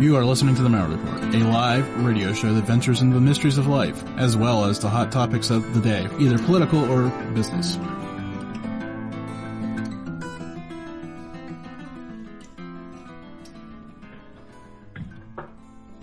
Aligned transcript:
You 0.00 0.14
are 0.14 0.24
listening 0.24 0.54
to 0.54 0.62
The 0.62 0.68
Malliard 0.68 1.02
Report, 1.02 1.34
a 1.34 1.38
live 1.38 2.04
radio 2.04 2.32
show 2.32 2.54
that 2.54 2.62
ventures 2.62 3.02
into 3.02 3.14
the 3.14 3.20
mysteries 3.20 3.58
of 3.58 3.66
life, 3.66 4.00
as 4.16 4.36
well 4.36 4.64
as 4.64 4.78
the 4.78 4.88
hot 4.88 5.10
topics 5.10 5.50
of 5.50 5.74
the 5.74 5.80
day, 5.80 6.06
either 6.20 6.38
political 6.38 6.88
or 6.88 7.08
business. 7.34 7.76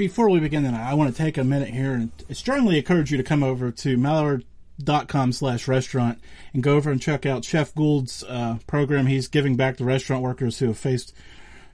Before 0.05 0.29
we 0.29 0.39
begin 0.39 0.61
tonight, 0.61 0.87
I 0.87 0.93
want 0.93 1.11
to 1.11 1.17
take 1.19 1.35
a 1.35 1.43
minute 1.43 1.69
here 1.69 1.93
and 1.93 2.11
strongly 2.29 2.77
encourage 2.77 3.09
you 3.09 3.17
to 3.17 3.23
come 3.23 3.41
over 3.41 3.71
to 3.71 3.97
Malliard.com 3.97 5.31
slash 5.31 5.67
restaurant 5.67 6.19
and 6.53 6.61
go 6.61 6.75
over 6.75 6.91
and 6.91 7.01
check 7.01 7.25
out 7.25 7.43
Chef 7.43 7.73
Gould's 7.73 8.23
uh, 8.25 8.59
program. 8.67 9.07
He's 9.07 9.27
giving 9.27 9.55
back 9.55 9.77
to 9.77 9.83
restaurant 9.83 10.21
workers 10.21 10.59
who 10.59 10.67
have 10.67 10.77
faced 10.77 11.11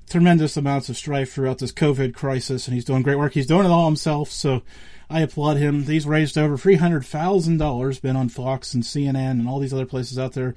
tremendous 0.10 0.56
amounts 0.56 0.88
of 0.88 0.96
strife 0.96 1.34
throughout 1.34 1.58
this 1.58 1.74
COVID 1.74 2.14
crisis, 2.14 2.68
and 2.68 2.74
he's 2.74 2.86
doing 2.86 3.02
great 3.02 3.18
work. 3.18 3.34
He's 3.34 3.48
doing 3.48 3.66
it 3.66 3.70
all 3.70 3.86
himself, 3.86 4.32
so 4.32 4.62
I 5.10 5.20
applaud 5.20 5.58
him. 5.58 5.84
He's 5.84 6.08
raised 6.08 6.38
over 6.38 6.58
three 6.58 6.76
hundred 6.76 7.06
thousand 7.06 7.58
dollars, 7.58 8.00
been 8.00 8.16
on 8.16 8.30
Fox 8.30 8.74
and 8.74 8.82
CNN 8.82 9.32
and 9.32 9.50
all 9.50 9.60
these 9.60 9.74
other 9.74 9.86
places 9.86 10.18
out 10.18 10.32
there, 10.32 10.56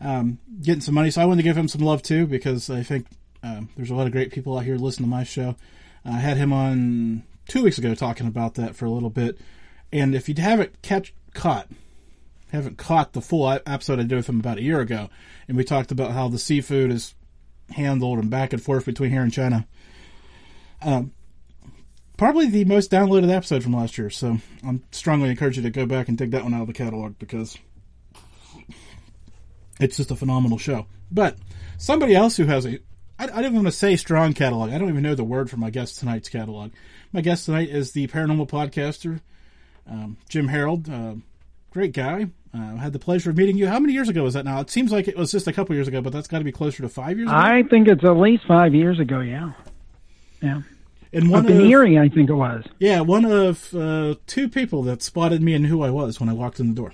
um, 0.00 0.38
getting 0.62 0.82
some 0.82 0.94
money. 0.94 1.10
So 1.10 1.20
I 1.20 1.24
wanted 1.24 1.42
to 1.42 1.48
give 1.48 1.58
him 1.58 1.66
some 1.66 1.82
love 1.82 2.00
too, 2.00 2.28
because 2.28 2.70
I 2.70 2.84
think 2.84 3.06
um, 3.42 3.70
there's 3.76 3.90
a 3.90 3.96
lot 3.96 4.06
of 4.06 4.12
great 4.12 4.30
people 4.30 4.56
out 4.56 4.64
here 4.64 4.76
listening 4.76 5.10
to 5.10 5.16
my 5.16 5.24
show. 5.24 5.56
I 6.04 6.12
had 6.12 6.36
him 6.36 6.52
on 6.52 7.24
two 7.48 7.62
weeks 7.62 7.78
ago 7.78 7.94
talking 7.94 8.26
about 8.26 8.54
that 8.54 8.76
for 8.76 8.86
a 8.86 8.90
little 8.90 9.10
bit, 9.10 9.38
and 9.92 10.14
if 10.14 10.28
you 10.28 10.34
haven't 10.38 10.82
catch 10.82 11.14
caught 11.34 11.68
haven't 12.52 12.78
caught 12.78 13.12
the 13.12 13.20
full 13.20 13.48
episode 13.48 14.00
I 14.00 14.04
did 14.04 14.16
with 14.16 14.28
him 14.28 14.40
about 14.40 14.58
a 14.58 14.62
year 14.62 14.80
ago, 14.80 15.10
and 15.46 15.56
we 15.56 15.64
talked 15.64 15.92
about 15.92 16.12
how 16.12 16.28
the 16.28 16.38
seafood 16.38 16.90
is 16.90 17.14
handled 17.70 18.18
and 18.18 18.30
back 18.30 18.52
and 18.52 18.62
forth 18.62 18.86
between 18.86 19.10
here 19.10 19.22
and 19.22 19.32
China. 19.32 19.66
Um, 20.80 21.12
probably 22.16 22.48
the 22.48 22.64
most 22.64 22.90
downloaded 22.90 23.30
episode 23.30 23.62
from 23.62 23.74
last 23.74 23.98
year, 23.98 24.10
so 24.10 24.38
I'm 24.66 24.82
strongly 24.92 25.30
encourage 25.30 25.56
you 25.56 25.62
to 25.62 25.70
go 25.70 25.86
back 25.86 26.08
and 26.08 26.16
dig 26.16 26.30
that 26.30 26.42
one 26.42 26.54
out 26.54 26.62
of 26.62 26.66
the 26.66 26.72
catalog 26.72 27.18
because 27.18 27.58
it's 29.80 29.96
just 29.96 30.10
a 30.10 30.16
phenomenal 30.16 30.58
show. 30.58 30.86
But 31.10 31.36
somebody 31.76 32.14
else 32.14 32.36
who 32.36 32.46
has 32.46 32.66
a 32.66 32.78
I, 33.18 33.28
I 33.38 33.42
don't 33.42 33.54
want 33.54 33.66
to 33.66 33.72
say 33.72 33.96
strong 33.96 34.32
catalog. 34.32 34.70
I 34.70 34.78
don't 34.78 34.88
even 34.88 35.02
know 35.02 35.14
the 35.14 35.24
word 35.24 35.50
for 35.50 35.56
my 35.56 35.70
guest 35.70 35.98
tonight's 35.98 36.28
catalog. 36.28 36.72
My 37.12 37.20
guest 37.20 37.46
tonight 37.46 37.70
is 37.70 37.92
the 37.92 38.06
paranormal 38.08 38.48
podcaster 38.48 39.20
um, 39.90 40.16
Jim 40.28 40.48
Harold. 40.48 40.88
Uh, 40.88 41.14
great 41.70 41.92
guy. 41.92 42.28
Uh, 42.54 42.76
had 42.76 42.92
the 42.92 42.98
pleasure 42.98 43.30
of 43.30 43.36
meeting 43.36 43.58
you. 43.58 43.68
How 43.68 43.78
many 43.78 43.92
years 43.92 44.08
ago 44.08 44.22
was 44.22 44.34
that 44.34 44.44
now? 44.44 44.60
It 44.60 44.70
seems 44.70 44.90
like 44.90 45.06
it 45.06 45.16
was 45.16 45.30
just 45.30 45.46
a 45.46 45.52
couple 45.52 45.74
years 45.74 45.86
ago, 45.86 46.00
but 46.00 46.12
that's 46.12 46.28
got 46.28 46.38
to 46.38 46.44
be 46.44 46.52
closer 46.52 46.82
to 46.82 46.88
five 46.88 47.18
years 47.18 47.28
ago. 47.28 47.36
I 47.36 47.62
think 47.62 47.88
it's 47.88 48.02
at 48.04 48.16
least 48.16 48.44
five 48.46 48.74
years 48.74 48.98
ago, 48.98 49.20
yeah. 49.20 49.52
Yeah. 50.40 50.62
And 51.12 51.30
one 51.30 51.44
Up 51.44 51.50
in 51.50 51.60
of, 51.60 51.66
Erie, 51.66 51.98
I 51.98 52.08
think 52.08 52.30
it 52.30 52.34
was. 52.34 52.64
Yeah, 52.78 53.00
one 53.00 53.24
of 53.26 53.74
uh, 53.74 54.14
two 54.26 54.48
people 54.48 54.82
that 54.84 55.02
spotted 55.02 55.42
me 55.42 55.54
and 55.54 55.66
who 55.66 55.82
I 55.82 55.90
was 55.90 56.20
when 56.20 56.28
I 56.28 56.32
walked 56.32 56.58
in 56.58 56.68
the 56.68 56.74
door. 56.74 56.92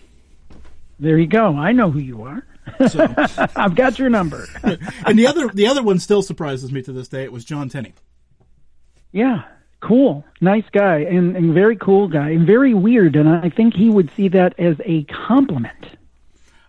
There 0.99 1.19
you 1.19 1.27
go. 1.27 1.57
I 1.57 1.73
know 1.73 1.91
who 1.91 1.99
you 2.01 2.23
are. 2.23 2.45
So. 2.89 3.13
I've 3.57 3.75
got 3.75 3.99
your 3.99 4.11
number. 4.11 4.47
and 5.07 5.19
the 5.19 5.27
other 5.27 5.49
the 5.49 5.67
other 5.67 5.83
one 5.83 5.99
still 5.99 6.23
surprises 6.23 6.73
me 6.73 6.83
to 6.83 6.93
this 6.93 7.09
day. 7.09 7.25
It 7.25 7.33
was 7.33 7.45
John 7.45 7.69
Tenney. 7.69 7.95
Yeah, 9.13 9.45
cool, 9.81 10.25
nice 10.41 10.65
guy, 10.73 10.99
and, 11.01 11.37
and 11.37 11.55
very 11.55 11.77
cool 11.77 12.09
guy, 12.09 12.31
and 12.31 12.47
very 12.47 12.75
weird. 12.75 13.17
And 13.17 13.29
I 13.29 13.51
think 13.51 13.75
he 13.75 13.91
would 13.91 14.11
see 14.17 14.29
that 14.29 14.59
as 14.59 14.77
a 14.85 15.05
compliment. 15.05 15.87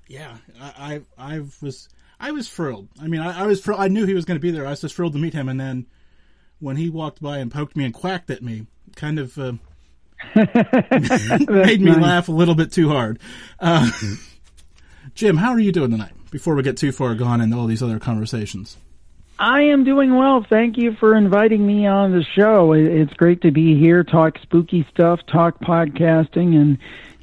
Yeah, 0.08 0.38
I 0.62 1.02
I, 1.18 1.36
I 1.36 1.40
was 1.62 1.90
I 2.20 2.32
was 2.32 2.50
thrilled. 2.50 2.88
I 3.02 3.08
mean, 3.08 3.22
I, 3.22 3.44
I 3.44 3.46
was 3.48 3.68
I 3.68 3.88
knew 3.88 4.06
he 4.06 4.14
was 4.14 4.26
going 4.26 4.38
to 4.38 4.42
be 4.42 4.52
there. 4.52 4.66
I 4.66 4.72
was 4.72 4.82
just 4.82 4.96
thrilled 4.96 5.14
to 5.14 5.20
meet 5.20 5.34
him. 5.34 5.50
And 5.50 5.60
then 5.60 5.86
when 6.60 6.78
he 6.78 6.90
walked 6.90 7.22
by 7.22 7.38
and 7.40 7.52
poked 7.52 7.76
me 7.76 7.86
and 7.86 7.94
quacked 7.94 8.30
at 8.30 8.42
me, 8.42 8.68
kind 8.96 9.20
of 9.20 9.38
uh, 9.38 9.54
made 10.36 11.82
me 11.82 11.92
nice. 11.92 12.02
laugh 12.02 12.28
a 12.28 12.32
little 12.32 12.56
bit 12.56 12.72
too 12.72 12.90
hard. 12.90 13.20
Uh, 13.60 13.90
Jim, 15.16 15.38
how 15.38 15.52
are 15.52 15.60
you 15.60 15.72
doing 15.72 15.92
tonight? 15.92 16.12
Before 16.30 16.56
we 16.56 16.62
get 16.62 16.76
too 16.76 16.92
far 16.92 17.16
gone 17.16 17.40
into 17.40 17.56
all 17.56 17.68
these 17.68 17.82
other 17.82 18.00
conversations. 18.00 18.76
I 19.40 19.62
am 19.62 19.86
doing 19.86 20.14
well. 20.14 20.46
Thank 20.48 20.78
you 20.78 20.94
for 20.94 21.16
inviting 21.16 21.66
me 21.66 21.88
on 21.88 22.12
the 22.12 22.24
show. 22.36 22.74
It's 22.74 23.14
great 23.14 23.42
to 23.42 23.52
be 23.52 23.80
here, 23.80 24.04
talk 24.04 24.38
spooky 24.40 24.86
stuff, 24.92 25.22
talk 25.26 25.60
podcasting, 25.60 26.56
and 26.56 26.78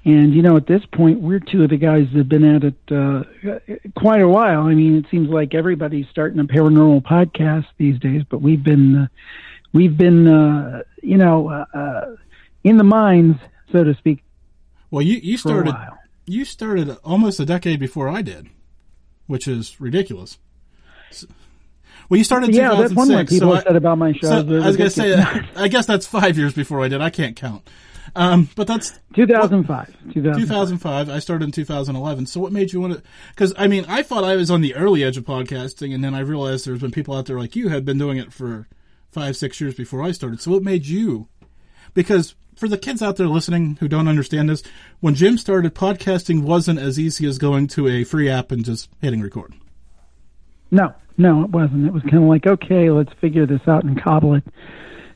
and 0.06 0.34
you 0.34 0.40
know 0.40 0.56
at 0.56 0.66
this 0.66 0.84
point 0.86 1.20
we're 1.20 1.38
two 1.38 1.64
of 1.64 1.70
the 1.70 1.76
guys 1.76 2.06
that 2.12 2.18
have 2.18 2.28
been 2.30 2.44
at 2.44 2.64
it 2.64 2.74
uh, 2.90 3.24
quite 3.94 4.22
a 4.22 4.28
while. 4.28 4.62
I 4.62 4.74
mean, 4.74 4.96
it 4.96 5.06
seems 5.10 5.28
like 5.28 5.54
everybody's 5.54 6.08
starting 6.08 6.38
a 6.38 6.44
paranormal 6.44 7.02
podcast 7.02 7.66
these 7.76 7.98
days, 7.98 8.22
but 8.28 8.40
we've 8.40 8.62
been 8.64 8.96
uh, 8.96 9.06
we've 9.74 9.96
been 9.98 10.26
uh, 10.26 10.82
you 11.02 11.18
know 11.18 11.48
uh, 11.50 12.16
in 12.64 12.78
the 12.78 12.84
mines, 12.84 13.36
so 13.70 13.84
to 13.84 13.94
speak. 13.94 14.22
Well, 14.90 15.02
you 15.02 15.18
you 15.22 15.36
started 15.36 15.74
you 16.26 16.44
started 16.44 16.96
almost 17.04 17.40
a 17.40 17.44
decade 17.44 17.80
before 17.80 18.08
I 18.08 18.22
did, 18.22 18.48
which 19.26 19.48
is 19.48 19.80
ridiculous. 19.80 20.38
So, 21.10 21.26
well, 22.08 22.18
you 22.18 22.24
started. 22.24 22.54
Yeah, 22.54 22.74
that's 22.74 22.92
one 22.92 23.08
thing 23.08 23.26
people 23.26 23.56
so 23.56 23.62
said 23.62 23.76
about 23.76 23.98
my 23.98 24.12
show. 24.12 24.28
So 24.28 24.36
I 24.38 24.66
was 24.66 24.76
going 24.76 24.90
to 24.90 24.90
say, 24.90 25.14
I 25.56 25.68
guess 25.68 25.86
that's 25.86 26.06
five 26.06 26.36
years 26.36 26.52
before 26.52 26.82
I 26.82 26.88
did. 26.88 27.00
I 27.00 27.10
can't 27.10 27.36
count. 27.36 27.68
Um, 28.14 28.48
but 28.56 28.66
that's 28.66 28.92
2005. 29.14 30.12
2005. 30.12 30.36
2005. 30.36 31.08
I 31.08 31.18
started 31.18 31.44
in 31.46 31.52
2011. 31.52 32.26
So 32.26 32.40
what 32.40 32.52
made 32.52 32.72
you 32.72 32.80
want 32.80 32.94
to? 32.94 33.02
Because 33.30 33.54
I 33.56 33.68
mean, 33.68 33.86
I 33.88 34.02
thought 34.02 34.24
I 34.24 34.36
was 34.36 34.50
on 34.50 34.60
the 34.60 34.74
early 34.74 35.02
edge 35.02 35.16
of 35.16 35.24
podcasting, 35.24 35.94
and 35.94 36.04
then 36.04 36.14
I 36.14 36.20
realized 36.20 36.66
there's 36.66 36.80
been 36.80 36.90
people 36.90 37.16
out 37.16 37.26
there 37.26 37.38
like 37.38 37.56
you 37.56 37.68
had 37.68 37.84
been 37.84 37.98
doing 37.98 38.18
it 38.18 38.32
for 38.32 38.68
five, 39.10 39.36
six 39.36 39.60
years 39.60 39.74
before 39.74 40.02
I 40.02 40.12
started. 40.12 40.40
So 40.40 40.50
what 40.50 40.62
made 40.62 40.86
you? 40.86 41.28
Because 41.94 42.34
for 42.56 42.68
the 42.68 42.78
kids 42.78 43.02
out 43.02 43.16
there 43.16 43.28
listening 43.28 43.76
who 43.80 43.88
don't 43.88 44.08
understand 44.08 44.48
this, 44.48 44.62
when 45.00 45.14
Jim 45.14 45.38
started, 45.38 45.74
podcasting 45.74 46.42
wasn't 46.42 46.78
as 46.78 46.98
easy 46.98 47.26
as 47.26 47.38
going 47.38 47.66
to 47.68 47.88
a 47.88 48.04
free 48.04 48.28
app 48.28 48.52
and 48.52 48.64
just 48.64 48.88
hitting 49.00 49.20
record. 49.20 49.54
No, 50.70 50.94
no, 51.18 51.42
it 51.44 51.50
wasn't. 51.50 51.86
It 51.86 51.92
was 51.92 52.02
kind 52.02 52.16
of 52.16 52.22
like, 52.22 52.46
okay, 52.46 52.90
let's 52.90 53.12
figure 53.20 53.46
this 53.46 53.60
out 53.66 53.84
and 53.84 54.00
cobble 54.02 54.34
it 54.34 54.44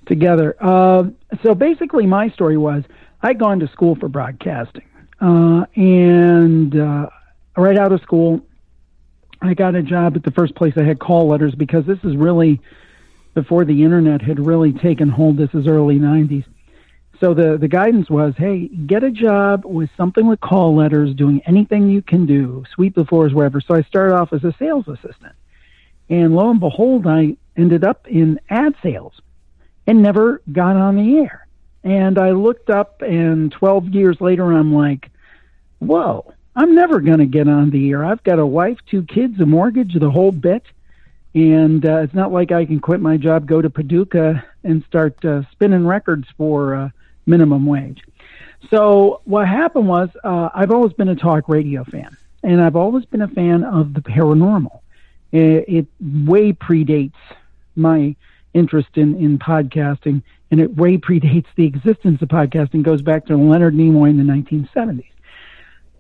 together. 0.07 0.57
Uh, 0.61 1.05
so 1.43 1.55
basically, 1.55 2.07
my 2.07 2.29
story 2.31 2.57
was 2.57 2.85
I'd 3.23 3.39
gone 3.39 3.61
to 3.61 3.69
school 3.69 3.97
for 3.97 4.09
broadcasting, 4.09 4.87
uh, 5.21 5.65
and 5.75 6.79
uh, 6.79 7.09
right 7.57 7.79
out 7.79 7.93
of 7.93 8.01
school, 8.03 8.41
I 9.41 9.55
got 9.55 9.75
a 9.75 9.83
job 9.83 10.17
at 10.17 10.23
the 10.23 10.31
first 10.31 10.55
place 10.55 10.75
I 10.77 10.83
had 10.83 10.99
call 10.99 11.29
letters 11.29 11.55
because 11.55 11.87
this 11.87 11.99
is 12.05 12.17
really 12.17 12.61
before 13.35 13.65
the 13.65 13.83
internet 13.83 14.23
had 14.23 14.45
really 14.45 14.73
taken 14.73 15.09
hold. 15.09 15.37
This 15.37 15.55
is 15.55 15.67
early 15.67 15.99
'90s. 15.99 16.45
So 17.21 17.35
the 17.35 17.57
the 17.57 17.69
guidance 17.69 18.11
was, 18.11 18.35
hey, 18.37 18.69
get 18.69 19.03
a 19.03 19.11
job 19.11 19.65
with 19.65 19.91
something 19.97 20.27
with 20.27 20.41
call 20.41 20.75
letters, 20.75 21.15
doing 21.15 21.41
anything 21.47 21.89
you 21.89 22.03
can 22.03 22.27
do, 22.27 22.65
sweep 22.75 22.95
the 22.95 23.05
floors, 23.05 23.33
wherever. 23.33 23.61
So 23.61 23.75
I 23.75 23.83
started 23.83 24.15
off 24.15 24.33
as 24.33 24.45
a 24.45 24.55
sales 24.59 24.87
assistant. 24.89 25.35
And 26.09 26.35
lo 26.37 26.51
and 26.51 26.61
behold, 26.61 27.07
I 27.07 27.37
ended 27.57 27.85
up 27.85 28.07
in 28.07 28.39
ad 28.51 28.75
sales 28.83 29.15
and 29.87 30.03
never 30.03 30.43
got 30.53 30.77
on 30.77 30.97
the 30.97 31.19
air. 31.19 31.47
And 31.83 32.19
I 32.19 32.33
looked 32.33 32.71
up, 32.71 33.03
and 33.03 33.53
12 33.53 33.89
years 33.89 34.21
later, 34.21 34.53
I'm 34.53 34.75
like, 34.75 35.09
whoa, 35.79 36.33
I'm 36.55 36.75
never 36.75 37.01
going 37.01 37.19
to 37.19 37.27
get 37.27 37.49
on 37.49 37.71
the 37.71 37.91
air. 37.91 38.05
I've 38.05 38.25
got 38.25 38.39
a 38.39 38.47
wife, 38.47 38.79
two 38.91 39.05
kids, 39.05 39.41
a 39.41 39.47
mortgage, 39.47 39.95
the 39.95 40.11
whole 40.11 40.33
bit. 40.33 40.65
And 41.35 41.85
uh, 41.87 41.99
it's 41.99 42.15
not 42.15 42.33
like 42.33 42.51
I 42.51 42.65
can 42.65 42.81
quit 42.81 43.01
my 43.01 43.17
job, 43.17 43.47
go 43.47 43.61
to 43.61 43.71
Paducah, 43.71 44.45
and 44.65 44.83
start 44.85 45.23
uh, 45.25 45.43
spinning 45.53 45.87
records 45.87 46.27
for 46.37 46.75
uh, 46.75 46.89
minimum 47.27 47.67
wage. 47.67 48.03
So 48.71 49.21
what 49.25 49.47
happened 49.47 49.89
was, 49.89 50.09
uh, 50.25 50.49
I've 50.55 50.71
always 50.71 50.93
been 50.93 51.09
a 51.09 51.17
talk 51.17 51.49
radio 51.49 51.85
fan, 51.85 52.17
and 52.43 52.61
I've 52.61 52.77
always 52.77 53.05
been 53.05 53.23
a 53.23 53.29
fan 53.29 53.65
of 53.65 53.95
the 53.95 54.01
paranormal 54.01 54.81
it, 55.33 55.87
way 56.01 56.53
predates 56.53 57.13
my 57.75 58.15
interest 58.55 58.89
in, 58.95 59.17
in 59.17 59.39
podcasting, 59.39 60.23
and 60.51 60.61
it 60.61 60.77
way 60.77 60.97
predates 60.97 61.47
the 61.57 61.65
existence 61.65 62.23
of 62.23 62.29
podcasting, 62.29 62.83
goes 62.83 63.03
back 63.03 63.27
to 63.27 63.37
Leonard 63.37 63.75
Nimoy 63.75 64.11
in 64.11 64.17
the 64.17 64.33
1970s. 64.33 65.05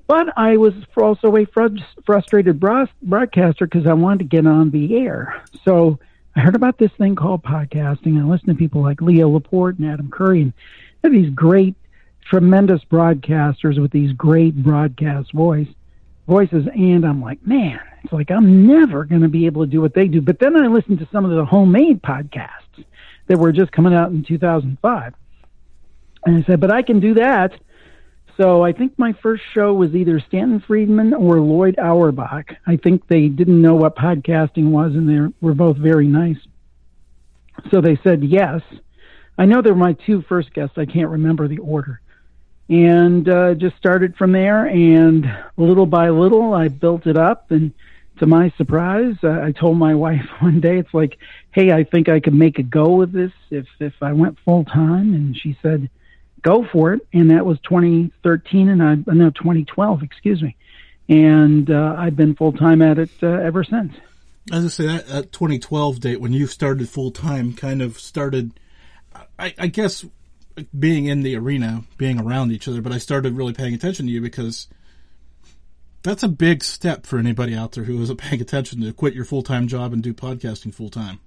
But 0.06 0.33
I 0.39 0.56
was 0.56 0.73
also 0.97 1.37
a 1.37 1.45
frustrated 2.05 2.61
broadcaster 2.61 3.67
because 3.67 3.89
I 3.89 3.93
wanted 3.93 4.19
to 4.19 4.25
get 4.25 4.47
on 4.47 4.71
the 4.71 4.97
air. 4.99 5.43
So 5.65 5.99
I 6.37 6.41
heard 6.41 6.55
about 6.55 6.79
this 6.79 6.93
thing 6.93 7.17
called 7.17 7.43
podcasting. 7.43 8.17
and 8.17 8.21
I 8.21 8.23
listened 8.23 8.50
to 8.50 8.55
people 8.55 8.83
like 8.83 9.03
Leo 9.03 9.29
Laporte 9.29 9.79
and 9.79 9.91
Adam 9.91 10.09
Curry, 10.09 10.43
and 10.43 10.53
these 11.11 11.31
great, 11.31 11.75
tremendous 12.29 12.82
broadcasters 12.85 13.81
with 13.81 13.91
these 13.91 14.12
great 14.12 14.55
broadcast 14.62 15.32
voice 15.32 15.69
voices. 16.26 16.67
And 16.75 17.05
I'm 17.05 17.23
like, 17.23 17.44
man, 17.47 17.81
it's 18.03 18.12
like 18.12 18.31
I'm 18.31 18.67
never 18.67 19.05
going 19.05 19.23
to 19.23 19.29
be 19.29 19.47
able 19.47 19.64
to 19.64 19.70
do 19.70 19.81
what 19.81 19.94
they 19.94 20.08
do. 20.08 20.20
But 20.20 20.38
then 20.38 20.56
I 20.56 20.67
listened 20.67 20.99
to 21.00 21.08
some 21.12 21.25
of 21.25 21.31
the 21.31 21.44
homemade 21.44 22.03
podcasts 22.03 22.85
that 23.26 23.38
were 23.38 23.53
just 23.53 23.73
coming 23.73 23.94
out 23.94 24.11
in 24.11 24.25
2005. 24.25 25.14
And 26.25 26.37
I 26.37 26.47
said, 26.47 26.61
but 26.61 26.70
I 26.73 26.82
can 26.82 27.00
do 27.00 27.14
that. 27.14 27.52
so 28.37 28.64
I 28.64 28.73
think 28.73 28.99
my 28.99 29.12
first 29.12 29.44
show 29.52 29.73
was 29.75 29.94
either 29.94 30.20
Stanton 30.20 30.61
Friedman 30.61 31.14
or 31.14 31.41
Lloyd 31.41 31.79
Auerbach. 31.79 32.55
I 32.67 32.76
think 32.76 33.06
they 33.06 33.29
didn't 33.29 33.62
know 33.62 33.75
what 33.75 33.97
podcasting 33.97 34.70
was, 34.70 34.94
and 34.94 35.09
they 35.09 35.32
were 35.41 35.55
both 35.55 35.76
very 35.76 36.06
nice. 36.06 36.38
So 37.70 37.81
they 37.81 37.97
said 38.05 38.23
yes. 38.23 38.62
I 39.38 39.44
know 39.44 39.62
they're 39.62 39.75
my 39.75 39.93
two 39.93 40.23
first 40.23 40.53
guests. 40.55 40.79
I 40.79 40.87
can't 40.87 41.11
remember 41.11 41.49
the 41.49 41.59
order. 41.59 42.00
And 42.69 43.29
uh, 43.29 43.55
just 43.55 43.77
started 43.77 44.17
from 44.17 44.33
there, 44.33 44.67
and 44.67 45.27
little 45.56 45.87
by 45.87 46.09
little, 46.09 46.53
I 46.53 46.69
built 46.69 47.06
it 47.06 47.17
up. 47.17 47.50
And 47.50 47.73
to 48.19 48.27
my 48.27 48.53
surprise, 48.56 49.15
uh, 49.23 49.41
I 49.41 49.53
told 49.53 49.79
my 49.79 49.94
wife 50.06 50.27
one 50.41 50.61
day, 50.61 50.79
"It's 50.79 50.93
like, 50.93 51.19
hey, 51.53 51.71
I 51.71 51.85
think 51.85 52.09
I 52.09 52.19
could 52.19 52.35
make 52.35 52.59
a 52.59 52.65
go 52.65 53.03
of 53.03 53.12
this 53.12 53.33
if 53.50 53.67
if 53.79 53.94
I 54.03 54.12
went 54.15 54.38
full 54.44 54.65
time." 54.65 55.15
And 55.15 55.37
she 55.37 55.56
said, 55.62 55.91
go 56.47 56.65
for 56.65 56.93
it. 56.93 57.06
And 57.12 57.31
that 57.33 57.44
was 57.44 57.59
2013 57.61 58.69
and 58.69 58.83
I, 58.83 58.94
no, 59.12 59.31
2012, 59.31 60.03
excuse 60.03 60.41
me. 60.41 60.56
And 61.09 61.71
uh, 61.71 61.97
I've 61.99 62.17
been 62.17 62.37
full 62.37 62.53
time 62.53 62.83
at 62.83 62.99
it 62.99 63.11
uh, 63.23 63.27
ever 63.27 63.65
since. 63.65 63.94
As 64.53 64.65
I 64.65 64.69
say, 64.69 64.87
that, 64.87 65.09
that 65.09 65.33
2012 65.33 66.00
date 66.00 66.21
when 66.21 66.33
you 66.33 66.47
started 66.47 66.88
full 66.88 67.11
time 67.11 67.53
kind 67.53 67.83
of 67.83 67.99
started, 67.99 68.59
I, 69.38 69.55
I 69.59 69.67
guess, 69.67 70.05
being 70.79 71.06
in 71.06 71.23
the 71.23 71.37
arena, 71.37 71.85
being 71.99 72.21
around 72.21 72.53
each 72.53 72.69
other, 72.69 72.81
but 72.81 72.93
I 72.93 72.99
started 72.99 73.37
really 73.37 73.53
paying 73.53 73.75
attention 73.75 74.06
to 74.06 74.12
you 74.12 74.21
because 74.21 74.69
that's 76.03 76.23
a 76.23 76.29
big 76.29 76.62
step 76.65 77.05
for 77.05 77.19
anybody 77.19 77.55
out 77.55 77.73
there 77.73 77.85
who 77.85 78.00
isn't 78.03 78.17
paying 78.21 78.41
attention 78.41 78.81
to 78.83 78.93
quit 78.93 79.15
your 79.15 79.25
full 79.25 79.43
time 79.43 79.69
job 79.69 79.93
and 79.93 80.03
do 80.03 80.15
podcasting 80.15 80.73
full 80.73 80.91
time. 80.91 81.21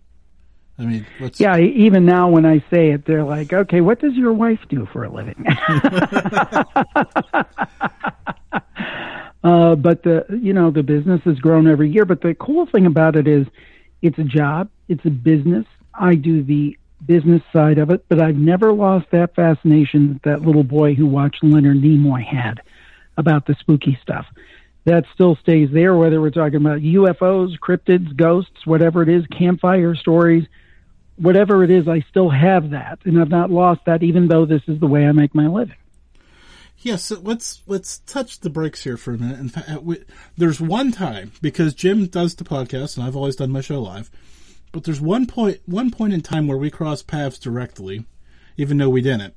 I 0.78 0.84
mean, 0.84 1.06
yeah. 1.36 1.58
Even 1.58 2.06
now, 2.06 2.30
when 2.30 2.46
I 2.46 2.60
say 2.72 2.92
it, 2.92 3.06
they're 3.06 3.26
like, 3.26 3.52
"Okay, 3.52 3.82
what 3.82 4.00
does 4.00 4.14
your 4.14 4.32
wife 4.32 4.62
do 4.70 4.88
for 4.94 5.04
a 5.04 5.12
living?" 5.12 5.46
uh, 9.44 9.76
but 9.76 10.04
the 10.04 10.26
you 10.42 10.54
know 10.54 10.72
the 10.72 10.82
business 10.82 11.20
has 11.26 11.38
grown 11.40 11.68
every 11.68 11.90
year. 11.90 12.06
But 12.06 12.22
the 12.22 12.34
cool 12.34 12.66
thing 12.66 12.86
about 12.86 13.18
it 13.18 13.28
is, 13.28 13.46
it's 14.02 14.18
a 14.20 14.24
job, 14.24 14.70
it's 14.88 15.04
a 15.04 15.10
business. 15.10 15.66
I 15.94 16.16
do 16.16 16.44
the 16.44 16.78
business 17.06 17.42
side 17.54 17.78
of 17.78 17.90
it, 17.90 18.06
but 18.10 18.22
I've 18.22 18.36
never 18.36 18.74
lost 18.74 19.08
that 19.12 19.36
fascination 19.36 20.14
that 20.14 20.24
that 20.24 20.46
little 20.46 20.64
boy 20.64 20.96
who 20.96 21.06
watched 21.06 21.44
Leonard 21.44 21.78
Nimoy 21.78 22.26
had 22.26 22.62
about 23.18 23.46
the 23.46 23.56
spooky 23.60 23.98
stuff. 24.02 24.26
That 24.86 25.06
still 25.14 25.36
stays 25.36 25.70
there, 25.72 25.96
whether 25.96 26.20
we're 26.22 26.32
talking 26.32 26.56
about 26.56 26.80
UFOs, 26.80 27.60
cryptids, 27.60 28.16
ghosts, 28.16 28.66
whatever 28.66 29.04
it 29.04 29.10
is, 29.10 29.26
campfire 29.28 29.96
stories 29.96 30.48
whatever 31.20 31.64
it 31.64 31.70
is, 31.70 31.88
I 31.88 32.02
still 32.10 32.30
have 32.30 32.72
that, 32.72 33.00
and 33.06 33.20
I've 33.20 33.30
not 33.30 33.52
lost 33.52 33.82
that, 33.86 34.04
even 34.04 34.28
though 34.28 34.46
this 34.46 34.62
is 34.68 34.80
the 34.80 34.88
way 34.88 35.06
I 35.06 35.12
make 35.12 35.36
my 35.36 35.48
living. 35.48 35.76
Yes, 36.78 37.12
yeah, 37.12 37.18
so 37.18 37.22
let's 37.22 37.62
let's 37.68 38.00
touch 38.00 38.40
the 38.40 38.50
brakes 38.50 38.84
here 38.84 38.96
for 38.96 39.14
a 39.14 39.18
minute. 39.18 40.08
There's 40.38 40.62
one 40.62 40.94
time 40.94 41.34
because 41.42 41.74
Jim 41.74 42.08
does 42.08 42.36
the 42.36 42.46
podcast, 42.46 42.96
and 42.96 43.06
I've 43.06 43.18
always 43.18 43.36
done 43.36 43.52
my 43.52 43.60
show 43.60 43.82
live. 43.82 44.10
But 44.72 44.84
there's 44.84 45.02
one 45.02 45.26
point 45.26 45.62
one 45.66 45.92
point 45.92 46.14
in 46.14 46.22
time 46.22 46.48
where 46.48 46.58
we 46.58 46.70
crossed 46.70 47.08
paths 47.08 47.40
directly, 47.40 48.06
even 48.58 48.78
though 48.78 48.90
we 48.90 49.02
didn't, 49.02 49.34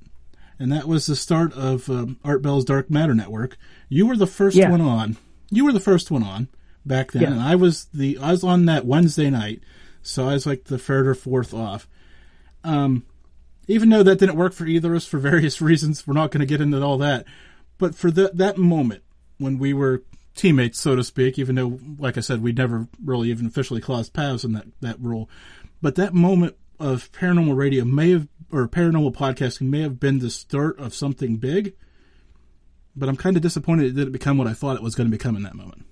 and 0.59 0.71
that 0.73 0.87
was 0.87 1.07
the 1.07 1.17
start 1.17 1.53
of 1.55 1.89
um, 1.89 2.19
Art 2.25 2.43
Bell's 2.43 2.65
Dark 2.65 2.91
Matter 2.91 3.15
Network. 3.15 3.57
You 3.89 4.07
were 4.07 4.17
the 4.17 4.27
first 4.27 4.57
yeah. 4.57 4.71
one 4.71 4.81
on. 4.81 5.17
You 5.51 5.65
were 5.65 5.73
the 5.73 5.81
first 5.81 6.11
one 6.11 6.23
on 6.23 6.49
back 6.85 7.13
then, 7.13 7.23
yeah. 7.23 7.31
and 7.31 7.41
I 7.41 7.55
was 7.55 7.87
the 7.95 8.19
I 8.19 8.33
was 8.33 8.45
on 8.45 8.67
that 8.67 8.85
Wednesday 8.85 9.31
night 9.31 9.63
so 10.03 10.29
I 10.29 10.35
was 10.35 10.47
like 10.47 10.65
the 10.65 10.79
third 10.79 11.07
or 11.07 11.15
fourth 11.15 11.55
off. 11.55 11.89
Um, 12.65 13.07
even 13.69 13.89
though 13.89 14.03
that 14.03 14.19
didn't 14.19 14.37
work 14.37 14.53
for 14.53 14.67
either 14.67 14.93
of 14.93 14.97
us 14.99 15.07
for 15.07 15.19
various 15.19 15.63
reasons, 15.63 16.07
we're 16.07 16.15
not 16.15 16.31
going 16.31 16.41
to 16.41 16.47
get 16.47 16.61
into 16.61 16.83
all 16.83 16.99
that. 16.99 17.25
But 17.79 17.95
for 17.95 18.11
the, 18.11 18.31
that 18.35 18.59
moment 18.59 19.03
when 19.39 19.59
we 19.59 19.73
were 19.73 20.03
teammates, 20.35 20.81
so 20.81 20.97
to 20.97 21.05
speak, 21.05 21.39
even 21.39 21.57
though, 21.57 21.79
like 21.99 22.17
I 22.17 22.21
said, 22.21 22.43
we 22.43 22.53
never 22.53 22.89
really 23.05 23.31
even 23.31 23.47
officially 23.47 23.81
crossed 23.81 24.13
paths 24.13 24.45
in 24.45 24.53
that, 24.53 24.67
that 24.81 24.97
role. 25.01 25.29
But 25.81 25.97
that 25.97 26.15
moment 26.15 26.57
of 26.79 27.11
paranormal 27.13 27.57
radio 27.57 27.85
may 27.85 28.11
have, 28.11 28.29
or 28.51 28.69
paranormal 28.69 29.15
podcasting 29.15 29.69
may 29.69 29.81
have 29.81 30.01
been 30.01 30.19
the 30.19 30.31
start 30.31 30.79
of 30.79 30.95
something 30.95 31.37
big. 31.37 31.75
But 32.95 33.09
I'm 33.09 33.17
kind 33.17 33.37
of 33.37 33.43
disappointed 33.43 33.87
it 33.87 33.93
didn't 33.93 34.13
become 34.13 34.37
what 34.37 34.47
I 34.47 34.53
thought 34.53 34.77
it 34.77 34.83
was 34.83 34.95
going 34.95 35.11
to 35.11 35.17
become 35.17 35.37
in 35.37 35.43
that 35.45 35.55
moment. 35.55 35.87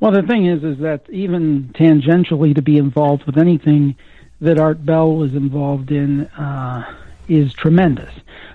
Well, 0.00 0.12
the 0.12 0.22
thing 0.22 0.46
is, 0.46 0.64
is 0.64 0.78
that 0.82 1.08
even 1.10 1.72
tangentially 1.74 2.54
to 2.54 2.62
be 2.62 2.78
involved 2.78 3.24
with 3.24 3.38
anything 3.38 3.96
that 4.40 4.58
Art 4.58 4.84
Bell 4.84 5.14
was 5.14 5.32
involved 5.34 5.90
in 5.90 6.26
uh, 6.26 6.82
is 7.28 7.52
tremendous. 7.52 8.12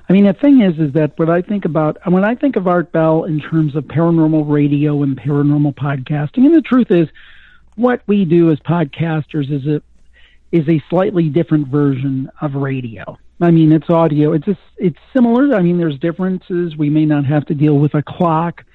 I 0.10 0.14
mean, 0.14 0.26
the 0.26 0.34
thing 0.34 0.62
is, 0.62 0.80
is 0.80 0.94
that 0.94 1.18
what 1.18 1.30
I 1.30 1.42
think 1.42 1.66
about 1.66 1.98
when 2.12 2.24
I 2.24 2.36
think 2.36 2.56
of 2.56 2.68
Art 2.68 2.92
Bell 2.92 3.26
in 3.26 3.40
terms 3.40 3.76
of 3.76 3.86
paranormal 3.86 4.50
radio 4.50 5.04
and 5.04 5.16
paranormal 5.18 5.76
podcasting, 5.76 6.46
and 6.46 6.56
the 6.56 6.62
truth 6.62 6.90
is, 6.90 7.08
what 7.76 8.02
we 8.08 8.26
do 8.26 8.52
as 8.52 8.60
podcasters 8.60 9.52
is 9.52 9.66
a 9.68 9.82
is 10.52 10.68
a 10.68 10.82
slightly 10.90 11.30
different 11.30 11.68
version 11.68 12.30
of 12.42 12.56
radio. 12.56 13.18
I 13.42 13.52
mean, 13.52 13.72
it's 13.72 13.90
audio. 13.90 14.34
It's 14.34 14.46
just, 14.46 14.60
it's 14.78 14.98
similar. 15.14 15.56
I 15.56 15.62
mean, 15.62 15.78
there's 15.78 15.98
differences. 16.00 16.76
We 16.76 16.90
may 16.90 17.06
not 17.06 17.26
have 17.26 17.46
to 17.46 17.54
deal 17.54 17.78
with 17.78 17.94
a 17.94 18.02
clock 18.02 18.66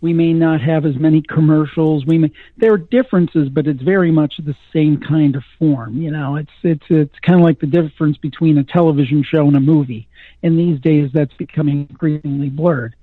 we 0.00 0.12
may 0.12 0.32
not 0.32 0.60
have 0.60 0.84
as 0.84 0.96
many 0.96 1.22
commercials. 1.22 2.04
We 2.04 2.18
may 2.18 2.30
there 2.56 2.72
are 2.72 2.78
differences, 2.78 3.48
but 3.48 3.66
it's 3.66 3.82
very 3.82 4.10
much 4.10 4.34
the 4.38 4.56
same 4.72 5.00
kind 5.00 5.36
of 5.36 5.42
form. 5.58 5.96
You 5.96 6.10
know, 6.10 6.36
it's 6.36 6.52
it's 6.62 6.84
it's 6.90 7.18
kind 7.20 7.38
of 7.38 7.44
like 7.44 7.60
the 7.60 7.66
difference 7.66 8.16
between 8.18 8.58
a 8.58 8.64
television 8.64 9.22
show 9.22 9.46
and 9.46 9.56
a 9.56 9.60
movie. 9.60 10.08
And 10.42 10.58
these 10.58 10.80
days, 10.80 11.10
that's 11.12 11.34
becoming 11.34 11.88
increasingly 11.90 12.50
blurred. 12.50 12.94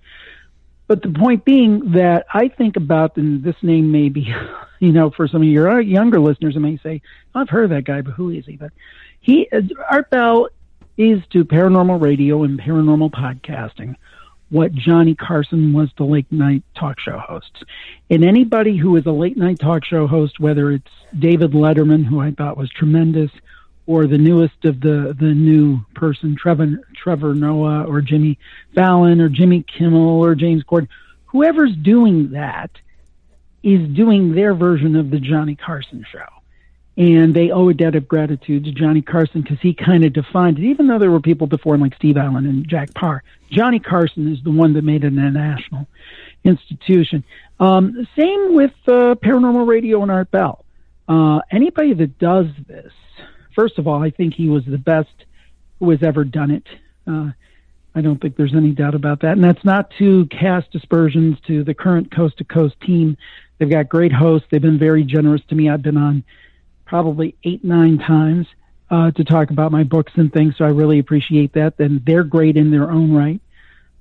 But 0.88 1.02
the 1.02 1.10
point 1.10 1.46
being 1.46 1.94
that 1.94 2.26
I 2.34 2.50
think 2.50 2.76
about, 2.76 3.18
and 3.18 3.44
this 3.44 3.56
name 3.62 3.92
may 3.92 4.10
be, 4.10 4.34
you 4.80 4.92
know, 4.92 5.10
for 5.10 5.28
some 5.28 5.42
of 5.42 5.48
your 5.48 5.70
uh, 5.70 5.80
younger 5.80 6.20
listeners, 6.20 6.56
I 6.56 6.60
may 6.60 6.78
say, 6.78 7.02
I've 7.34 7.50
heard 7.50 7.72
that 7.72 7.86
guy, 7.86 8.02
but 8.02 8.14
who 8.14 8.30
is 8.30 8.46
he? 8.46 8.58
But 8.58 8.72
he, 9.20 9.48
uh, 9.52 9.62
Art 9.90 10.10
Bell 10.10 10.50
is 10.98 11.26
to 11.32 11.46
paranormal 11.46 12.02
radio 12.02 12.44
and 12.44 12.60
paranormal 12.60 13.12
podcasting 13.12 13.96
what 14.54 14.72
Johnny 14.72 15.16
Carson 15.16 15.74
was 15.74 15.92
to 15.94 16.06
late 16.06 16.32
night 16.32 16.62
talk 16.76 17.00
show 17.00 17.18
hosts. 17.18 17.64
And 18.12 18.24
anybody 18.24 18.78
who 18.78 18.96
is 18.98 19.06
a 19.08 19.12
late 19.12 19.36
night 19.36 19.58
talk 19.60 19.84
show 19.84 20.06
host, 20.06 20.40
whether 20.40 20.72
it's 20.72 20.92
David 21.18 21.54
Letterman, 21.54 22.06
who 22.06 22.20
I 22.20 22.30
thought 22.30 22.56
was 22.56 22.70
tremendous, 22.70 23.32
or 23.88 24.06
the 24.06 24.20
newest 24.20 24.64
of 24.64 24.80
the 24.80 25.16
the 25.20 25.34
new 25.34 25.80
person, 25.96 26.36
Trevor 26.40 26.86
Trevor 26.96 27.34
Noah, 27.34 27.86
or 27.86 28.00
Jimmy 28.00 28.38
Fallon, 28.76 29.20
or 29.20 29.28
Jimmy 29.28 29.64
Kimmel, 29.64 30.24
or 30.24 30.36
James 30.36 30.64
Corden, 30.64 30.88
whoever's 31.26 31.76
doing 31.78 32.30
that 32.32 32.70
is 33.64 33.90
doing 33.96 34.36
their 34.36 34.54
version 34.54 34.96
of 34.96 35.10
the 35.10 35.20
Johnny 35.20 35.56
Carson 35.56 36.06
show 36.12 36.33
and 36.96 37.34
they 37.34 37.50
owe 37.50 37.70
a 37.70 37.74
debt 37.74 37.96
of 37.96 38.08
gratitude 38.08 38.66
to 38.66 38.72
Johnny 38.72 39.02
Carson 39.02 39.42
because 39.42 39.60
he 39.62 39.74
kind 39.74 40.06
of 40.06 40.14
defined 40.14 40.60
it. 40.60 40.66
Even 40.66 40.88
though 40.88 41.00
there 41.00 41.10
were 41.10 41.20
people 41.20 41.48
before 41.48 41.76
him 41.76 41.82
like 41.82 41.96
Steve 41.96 42.18
Allen 42.18 42.46
and 42.46 42.68
Jack 42.68 42.94
Paar, 42.94 43.24
Johnny 43.52 43.80
Carson 43.80 44.32
is 44.32 44.44
the 44.44 44.52
one 44.52 44.74
that 44.74 44.84
made 44.84 45.04
it 45.04 45.14
a 45.14 45.32
national 45.32 45.88
institution. 46.44 47.24
Um, 47.60 48.08
same 48.18 48.54
with 48.54 48.74
uh, 48.88 49.16
Paranormal 49.16 49.68
Radio 49.68 50.02
and 50.04 50.12
Art 50.12 50.30
Bell. 50.30 50.64
Uh, 51.08 51.42
anybody 51.52 51.94
that 51.94 52.20
does 52.20 52.48
this, 52.68 52.92
first 53.56 53.80
of 53.80 53.88
all, 53.88 54.04
I 54.04 54.12
think 54.12 54.36
he 54.36 54.50
was 54.50 54.64
the 54.66 54.78
best 54.78 55.14
who 55.80 55.90
has 55.90 56.04
ever 56.04 56.24
done 56.24 56.52
it. 56.52 56.68
Uh, 57.08 57.32
I 57.96 58.02
don't 58.02 58.22
think 58.22 58.36
there's 58.38 58.56
any 58.56 58.72
doubt 58.72 58.96
about 58.96 59.22
that. 59.22 59.34
And 59.34 59.44
that's 59.44 59.64
not 59.64 59.92
to 60.00 60.26
cast 60.28 60.74
aspersions 60.76 61.38
to 61.48 61.64
the 61.64 61.74
current 61.74 62.12
coast 62.12 62.38
to 62.38 62.44
coast 62.44 62.76
team. 62.82 63.18
They've 63.58 63.70
got 63.70 63.90
great 63.90 64.12
hosts. 64.12 64.48
They've 64.50 64.62
been 64.62 64.80
very 64.80 65.04
generous 65.04 65.42
to 65.50 65.56
me. 65.56 65.70
I've 65.70 65.84
been 65.84 65.98
on 65.98 66.24
probably 66.86 67.36
eight, 67.44 67.64
nine 67.64 67.98
times 67.98 68.48
uh, 68.90 69.12
to 69.12 69.24
talk 69.24 69.50
about 69.50 69.72
my 69.72 69.84
books 69.84 70.14
and 70.16 70.32
things. 70.32 70.58
So 70.58 70.66
I 70.66 70.70
really 70.70 71.00
appreciate 71.00 71.54
that. 71.54 71.80
And 71.80 72.04
they're 72.06 72.24
great 72.24 72.58
in 72.58 72.72
their 72.72 72.92
own 72.92 73.14
right. 73.14 73.42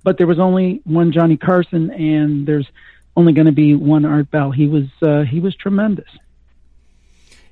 But 0.03 0.19
there 0.19 0.27
was 0.27 0.39
only 0.39 0.81
one 0.85 1.13
Johnny 1.13 1.37
Carson, 1.37 1.91
and 1.91 2.47
there's 2.47 2.67
only 3.17 3.33
going 3.33 3.47
to 3.47 3.53
be 3.53 3.75
one 3.75 4.05
Art 4.05 4.31
Bell. 4.31 4.51
He 4.51 4.67
was 4.67 4.87
uh, 5.01 5.23
he 5.23 5.39
was 5.39 5.55
tremendous. 5.55 6.09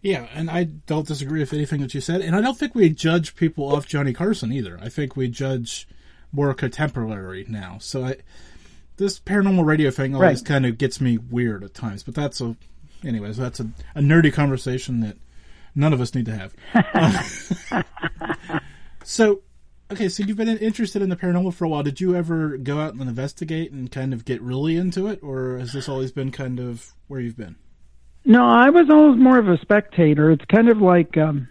Yeah, 0.02 0.26
and 0.34 0.50
I 0.50 0.64
don't 0.64 1.06
disagree 1.06 1.40
with 1.40 1.52
anything 1.52 1.82
that 1.82 1.94
you 1.94 2.00
said, 2.00 2.22
and 2.22 2.34
I 2.34 2.40
don't 2.40 2.58
think 2.58 2.74
we 2.74 2.88
judge 2.88 3.36
people 3.36 3.74
off 3.74 3.86
Johnny 3.86 4.12
Carson 4.12 4.50
either. 4.50 4.78
I 4.82 4.88
think 4.88 5.14
we 5.14 5.28
judge 5.28 5.86
more 6.32 6.54
contemporary 6.54 7.44
now. 7.48 7.76
So 7.80 8.04
I, 8.04 8.16
this 8.96 9.20
paranormal 9.20 9.64
radio 9.64 9.90
thing 9.90 10.14
always 10.14 10.40
right. 10.40 10.46
kind 10.46 10.66
of 10.66 10.78
gets 10.78 11.00
me 11.00 11.18
weird 11.18 11.62
at 11.64 11.74
times, 11.74 12.02
but 12.02 12.14
that's 12.14 12.40
a, 12.40 12.56
anyways, 13.04 13.36
that's 13.36 13.60
a, 13.60 13.70
a 13.94 14.00
nerdy 14.00 14.32
conversation 14.32 15.00
that 15.00 15.16
none 15.74 15.92
of 15.92 16.00
us 16.00 16.14
need 16.14 16.26
to 16.26 16.36
have. 16.36 16.54
Uh, 17.72 18.58
so, 19.04 19.40
okay, 19.90 20.08
so 20.08 20.22
you've 20.22 20.36
been 20.36 20.48
interested 20.48 21.02
in 21.02 21.08
the 21.08 21.16
paranormal 21.16 21.54
for 21.54 21.64
a 21.64 21.68
while. 21.68 21.82
Did 21.82 22.00
you 22.00 22.14
ever 22.14 22.56
go 22.56 22.78
out 22.78 22.94
and 22.94 23.02
investigate 23.02 23.72
and 23.72 23.90
kind 23.90 24.12
of 24.12 24.24
get 24.24 24.40
really 24.42 24.76
into 24.76 25.06
it, 25.06 25.20
or 25.22 25.58
has 25.58 25.72
this 25.72 25.88
always 25.88 26.12
been 26.12 26.30
kind 26.30 26.58
of 26.58 26.94
where 27.08 27.20
you've 27.20 27.36
been? 27.36 27.56
No, 28.24 28.46
I 28.46 28.70
was 28.70 28.90
always 28.90 29.18
more 29.18 29.38
of 29.38 29.48
a 29.48 29.58
spectator. 29.58 30.30
It's 30.30 30.44
kind 30.44 30.68
of 30.68 30.78
like 30.78 31.16
um, 31.16 31.48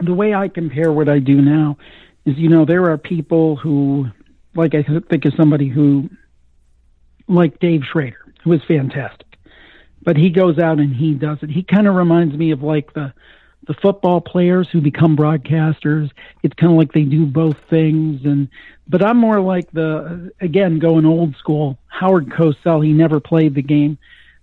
the 0.00 0.14
way 0.14 0.34
I 0.34 0.48
compare 0.48 0.92
what 0.92 1.08
I 1.08 1.18
do 1.18 1.42
now 1.42 1.78
is, 2.24 2.36
you 2.38 2.48
know, 2.48 2.64
there 2.64 2.90
are 2.90 2.98
people 2.98 3.56
who 3.56 4.08
like 4.54 4.74
I 4.74 4.82
think 4.82 5.24
of 5.24 5.34
somebody 5.36 5.68
who, 5.68 6.08
like 7.28 7.58
Dave 7.60 7.82
Schrader, 7.90 8.32
who 8.42 8.52
is 8.52 8.60
fantastic, 8.66 9.26
but 10.04 10.16
he 10.16 10.30
goes 10.30 10.58
out 10.58 10.78
and 10.78 10.94
he 10.94 11.14
does 11.14 11.38
it. 11.42 11.50
He 11.50 11.62
kind 11.62 11.88
of 11.88 11.94
reminds 11.94 12.36
me 12.36 12.50
of 12.50 12.62
like 12.62 12.92
the 12.92 13.12
the 13.66 13.74
football 13.74 14.20
players 14.20 14.68
who 14.70 14.82
become 14.82 15.16
broadcasters. 15.16 16.10
It's 16.42 16.54
kind 16.54 16.70
of 16.70 16.78
like 16.78 16.92
they 16.92 17.04
do 17.04 17.24
both 17.24 17.56
things. 17.70 18.24
And 18.24 18.48
but 18.86 19.02
I'm 19.02 19.16
more 19.16 19.40
like 19.40 19.70
the 19.72 20.32
again 20.40 20.78
going 20.78 21.06
old 21.06 21.36
school. 21.36 21.78
Howard 21.86 22.28
Cosell. 22.28 22.84
He 22.84 22.92
never 22.92 23.20
played 23.20 23.54
the 23.54 23.62
game. 23.62 23.98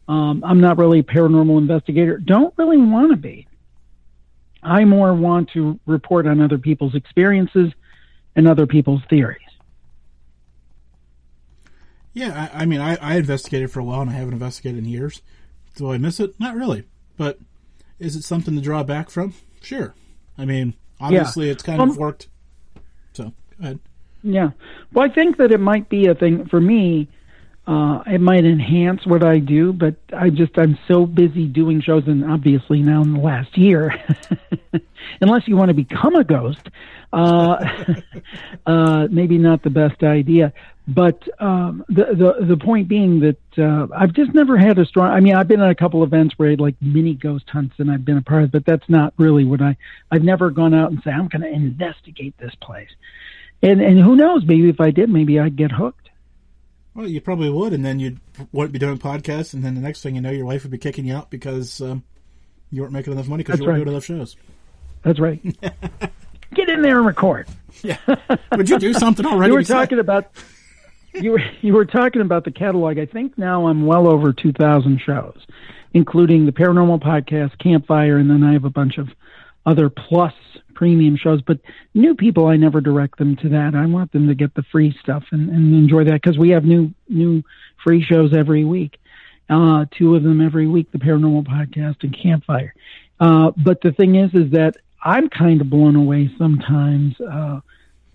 Um, 0.08 0.44
I'm 0.44 0.60
not 0.60 0.78
really 0.78 1.00
a 1.00 1.04
paranormal 1.04 1.58
investigator. 1.58 2.18
Don't 2.18 2.54
really 2.58 2.78
want 2.78 3.12
to 3.12 3.18
be. 3.18 3.48
I 4.64 4.84
more 4.86 5.14
want 5.14 5.52
to 5.52 5.80
report 5.86 6.28
on 6.28 6.42
other 6.42 6.58
people's 6.58 6.96
experiences 6.96 7.72
and 8.36 8.48
other 8.48 8.68
people's 8.68 9.02
theories. 9.10 9.40
Yeah, 12.14 12.50
I, 12.54 12.64
I 12.64 12.66
mean, 12.66 12.82
I, 12.82 12.96
I 12.96 13.16
investigated 13.16 13.72
for 13.72 13.80
a 13.80 13.84
while 13.84 14.02
and 14.02 14.10
I 14.10 14.14
haven't 14.14 14.34
investigated 14.34 14.84
in 14.84 14.90
years. 14.90 15.22
Do 15.76 15.92
I 15.92 15.98
miss 15.98 16.20
it? 16.20 16.40
Not 16.40 16.56
really. 16.56 16.86
But 17.18 17.40
is 18.00 18.16
it 18.16 18.24
something 18.24 18.56
to 18.56 18.62
draw 18.62 18.84
back 18.84 19.10
from? 19.10 19.34
Sure. 19.62 19.94
I 20.38 20.46
mean, 20.46 20.74
obviously 21.00 21.48
yeah. 21.48 21.52
it's 21.54 21.64
kind 21.64 21.82
um, 21.82 21.92
of 21.92 21.98
worked. 21.98 22.28
So, 23.14 23.26
go 23.26 23.34
ahead. 23.60 23.80
Yeah. 24.24 24.52
Well, 24.94 25.06
I 25.06 25.14
think 25.14 25.38
that 25.38 25.52
it 25.52 25.60
might 25.60 25.90
be 25.90 26.08
a 26.08 26.16
thing 26.16 26.46
for 26.46 26.62
me. 26.62 27.08
Uh, 27.68 28.02
it 28.08 28.20
might 28.20 28.44
enhance 28.44 29.06
what 29.06 29.24
I 29.24 29.38
do, 29.38 29.72
but 29.72 29.96
I 30.12 30.30
just 30.32 30.58
I'm 30.58 30.80
so 30.88 31.06
busy 31.06 31.46
doing 31.46 31.80
shows, 31.82 32.04
and 32.08 32.26
obviously 32.26 32.82
now 32.82 33.04
in 33.04 33.14
the 33.14 33.20
last 33.20 33.56
year, 33.56 33.94
unless 35.22 35.48
you 35.48 35.56
want 35.56 35.70
to 35.70 35.76
become 35.76 36.16
a 36.16 36.24
ghost, 36.24 36.68
uh, 37.14 37.64
uh, 38.66 39.08
maybe 39.12 39.38
not 39.38 39.62
the 39.62 39.70
best 39.70 40.02
idea. 40.02 40.54
But 40.88 41.22
um, 41.40 41.86
the 41.88 42.06
the 42.40 42.46
the 42.48 42.58
point 42.58 42.88
being 42.88 43.20
that 43.20 43.38
uh, 43.58 43.88
I've 43.96 44.14
just 44.14 44.34
never 44.34 44.58
had 44.58 44.80
a 44.80 44.86
strong. 44.86 45.12
I 45.12 45.20
mean, 45.20 45.36
I've 45.36 45.48
been 45.48 45.62
at 45.62 45.70
a 45.70 45.76
couple 45.76 46.04
events 46.04 46.34
where 46.38 46.48
I 46.50 46.52
had 46.52 46.60
like 46.60 46.76
mini 46.82 47.14
ghost 47.14 47.48
hunts, 47.48 47.76
and 47.78 47.92
I've 47.92 48.04
been 48.04 48.18
a 48.18 48.24
part 48.24 48.44
of. 48.44 48.52
But 48.52 48.66
that's 48.66 48.90
not 48.90 49.14
really 49.18 49.46
what 49.46 49.62
I. 49.62 49.78
I've 50.10 50.24
never 50.24 50.50
gone 50.50 50.74
out 50.74 50.92
and 50.92 51.02
say 51.04 51.12
I'm 51.12 51.28
going 51.28 51.44
to 51.44 51.48
investigate 51.48 52.34
this 52.40 52.56
place. 52.56 52.90
And 53.62 53.80
and 53.82 54.00
who 54.00 54.16
knows? 54.16 54.44
Maybe 54.44 54.70
if 54.70 54.82
I 54.82 54.90
did, 54.90 55.10
maybe 55.10 55.40
I'd 55.40 55.56
get 55.56 55.72
hooked. 55.72 56.01
Well, 56.94 57.08
you 57.08 57.22
probably 57.22 57.50
would, 57.50 57.74
and 57.74 57.86
then 57.86 58.00
you'd 58.00 58.20
wouldn't 58.52 58.74
be 58.74 58.80
doing 58.80 58.98
podcasts, 58.98 59.54
and 59.54 59.64
then 59.64 59.76
the 59.76 59.82
next 59.82 60.02
thing 60.02 60.16
you 60.16 60.22
know, 60.22 60.32
your 60.32 60.46
wife 60.46 60.64
would 60.64 60.72
be 60.72 60.78
kicking 60.78 61.06
you 61.06 61.16
out 61.16 61.30
because 61.30 61.82
um, 61.82 62.04
you 62.70 62.82
weren't 62.82 62.94
making 62.94 63.14
enough 63.14 63.28
money 63.28 63.44
because 63.44 63.60
you 63.60 63.66
weren't 63.66 63.78
right. 63.78 63.86
doing 63.86 63.96
enough 63.96 64.06
shows. 64.06 64.36
That's 65.04 65.20
right. 65.20 65.42
Get 66.54 66.68
in 66.68 66.82
there 66.82 66.98
and 66.98 67.08
record. 67.08 67.48
Yeah. 67.82 67.98
Would 68.56 68.70
you 68.70 68.78
do 68.78 68.94
something 68.94 69.26
already? 69.28 69.52
you 69.52 69.58
were 69.58 69.64
talking 69.64 70.00
about 70.00 70.32
you 71.14 71.32
were 71.32 71.42
you 71.62 71.74
were 71.74 71.86
talking 71.86 72.22
about 72.22 72.44
the 72.44 72.52
catalog. 72.52 72.98
I 73.00 73.06
think 73.06 73.38
now 73.38 73.68
I'm 73.68 73.86
well 73.86 74.08
over 74.08 74.34
two 74.34 74.52
thousand 74.52 75.00
shows, 75.00 75.40
including 75.94 76.46
the 76.46 76.52
paranormal 76.52 77.02
podcast, 77.02 77.58
Campfire, 77.58 78.18
and 78.18 78.30
then 78.30 78.44
I 78.44 78.54
have 78.54 78.66
a 78.66 78.70
bunch 78.70 78.98
of 78.98 79.10
other 79.66 79.90
plus 79.90 80.34
premium 80.82 81.16
shows. 81.16 81.44
But 81.44 81.60
new 81.94 82.16
people, 82.16 82.48
I 82.48 82.58
never 82.58 82.82
direct 82.82 83.20
them 83.20 83.36
to 83.38 83.50
that. 83.50 83.76
I 83.76 83.86
want 83.86 84.12
them 84.12 84.28
to 84.30 84.34
get 84.34 84.56
the 84.56 84.64
free 84.72 84.98
stuff 85.00 85.24
and, 85.32 85.50
and 85.52 85.76
enjoy 85.76 86.06
that 86.06 86.22
because 86.24 86.40
we 86.40 86.50
have 86.50 86.66
new 86.66 86.92
new 87.08 87.44
free 87.84 88.04
shows 88.04 88.34
every 88.34 88.64
week. 88.64 89.00
Uh, 89.48 89.86
two 89.96 90.16
of 90.16 90.24
them 90.24 90.42
every 90.42 90.66
week, 90.66 90.92
the 90.92 90.98
paranormal 90.98 91.46
podcast 91.46 91.98
and 92.02 92.18
Campfire. 92.18 92.74
Uh, 93.20 93.52
but 93.58 93.82
the 93.82 93.92
thing 93.92 94.16
is, 94.16 94.34
is 94.34 94.52
that 94.54 94.78
I'm 95.04 95.30
kind 95.30 95.62
of 95.62 95.70
blown 95.70 95.96
away 95.96 96.34
sometimes 96.40 97.20
uh, 97.22 97.60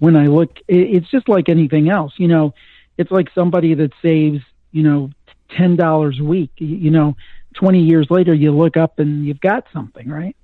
when 0.01 0.17
I 0.17 0.27
look. 0.27 0.59
it, 0.67 0.97
It's 0.97 1.11
just 1.11 1.29
like 1.29 1.49
anything 1.49 1.89
else, 1.89 2.15
you 2.17 2.27
know 2.27 2.53
it's 2.99 3.11
like 3.11 3.29
somebody 3.35 3.75
that 3.75 3.93
saves, 4.03 4.41
you 4.73 4.83
know, 4.83 5.11
ten 5.57 5.77
dollars 5.77 6.19
a 6.21 6.25
week. 6.25 6.51
You 6.57 6.91
know, 6.91 7.17
twenty 7.55 7.83
years 7.83 8.07
later, 8.11 8.35
you 8.35 8.53
look 8.53 8.77
up 8.77 8.99
and 8.99 9.25
you've 9.27 9.41
got 9.41 9.67
something, 9.73 10.09
right? 10.09 10.37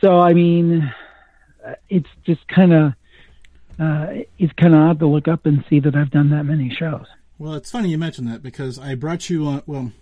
So, 0.00 0.18
I 0.18 0.34
mean, 0.34 0.92
it's 1.88 2.08
just 2.24 2.46
kind 2.48 2.72
of 2.72 2.92
uh, 3.78 4.06
it's 4.38 4.52
kind 4.54 4.74
of 4.74 4.80
odd 4.80 4.98
to 5.00 5.06
look 5.06 5.28
up 5.28 5.46
and 5.46 5.64
see 5.68 5.80
that 5.80 5.94
I've 5.94 6.10
done 6.10 6.30
that 6.30 6.44
many 6.44 6.74
shows. 6.74 7.06
Well, 7.38 7.54
it's 7.54 7.70
funny 7.70 7.90
you 7.90 7.98
mentioned 7.98 8.28
that 8.28 8.42
because 8.42 8.78
I 8.78 8.94
brought 8.94 9.28
you 9.28 9.46
on. 9.46 9.62
Well, 9.66 9.92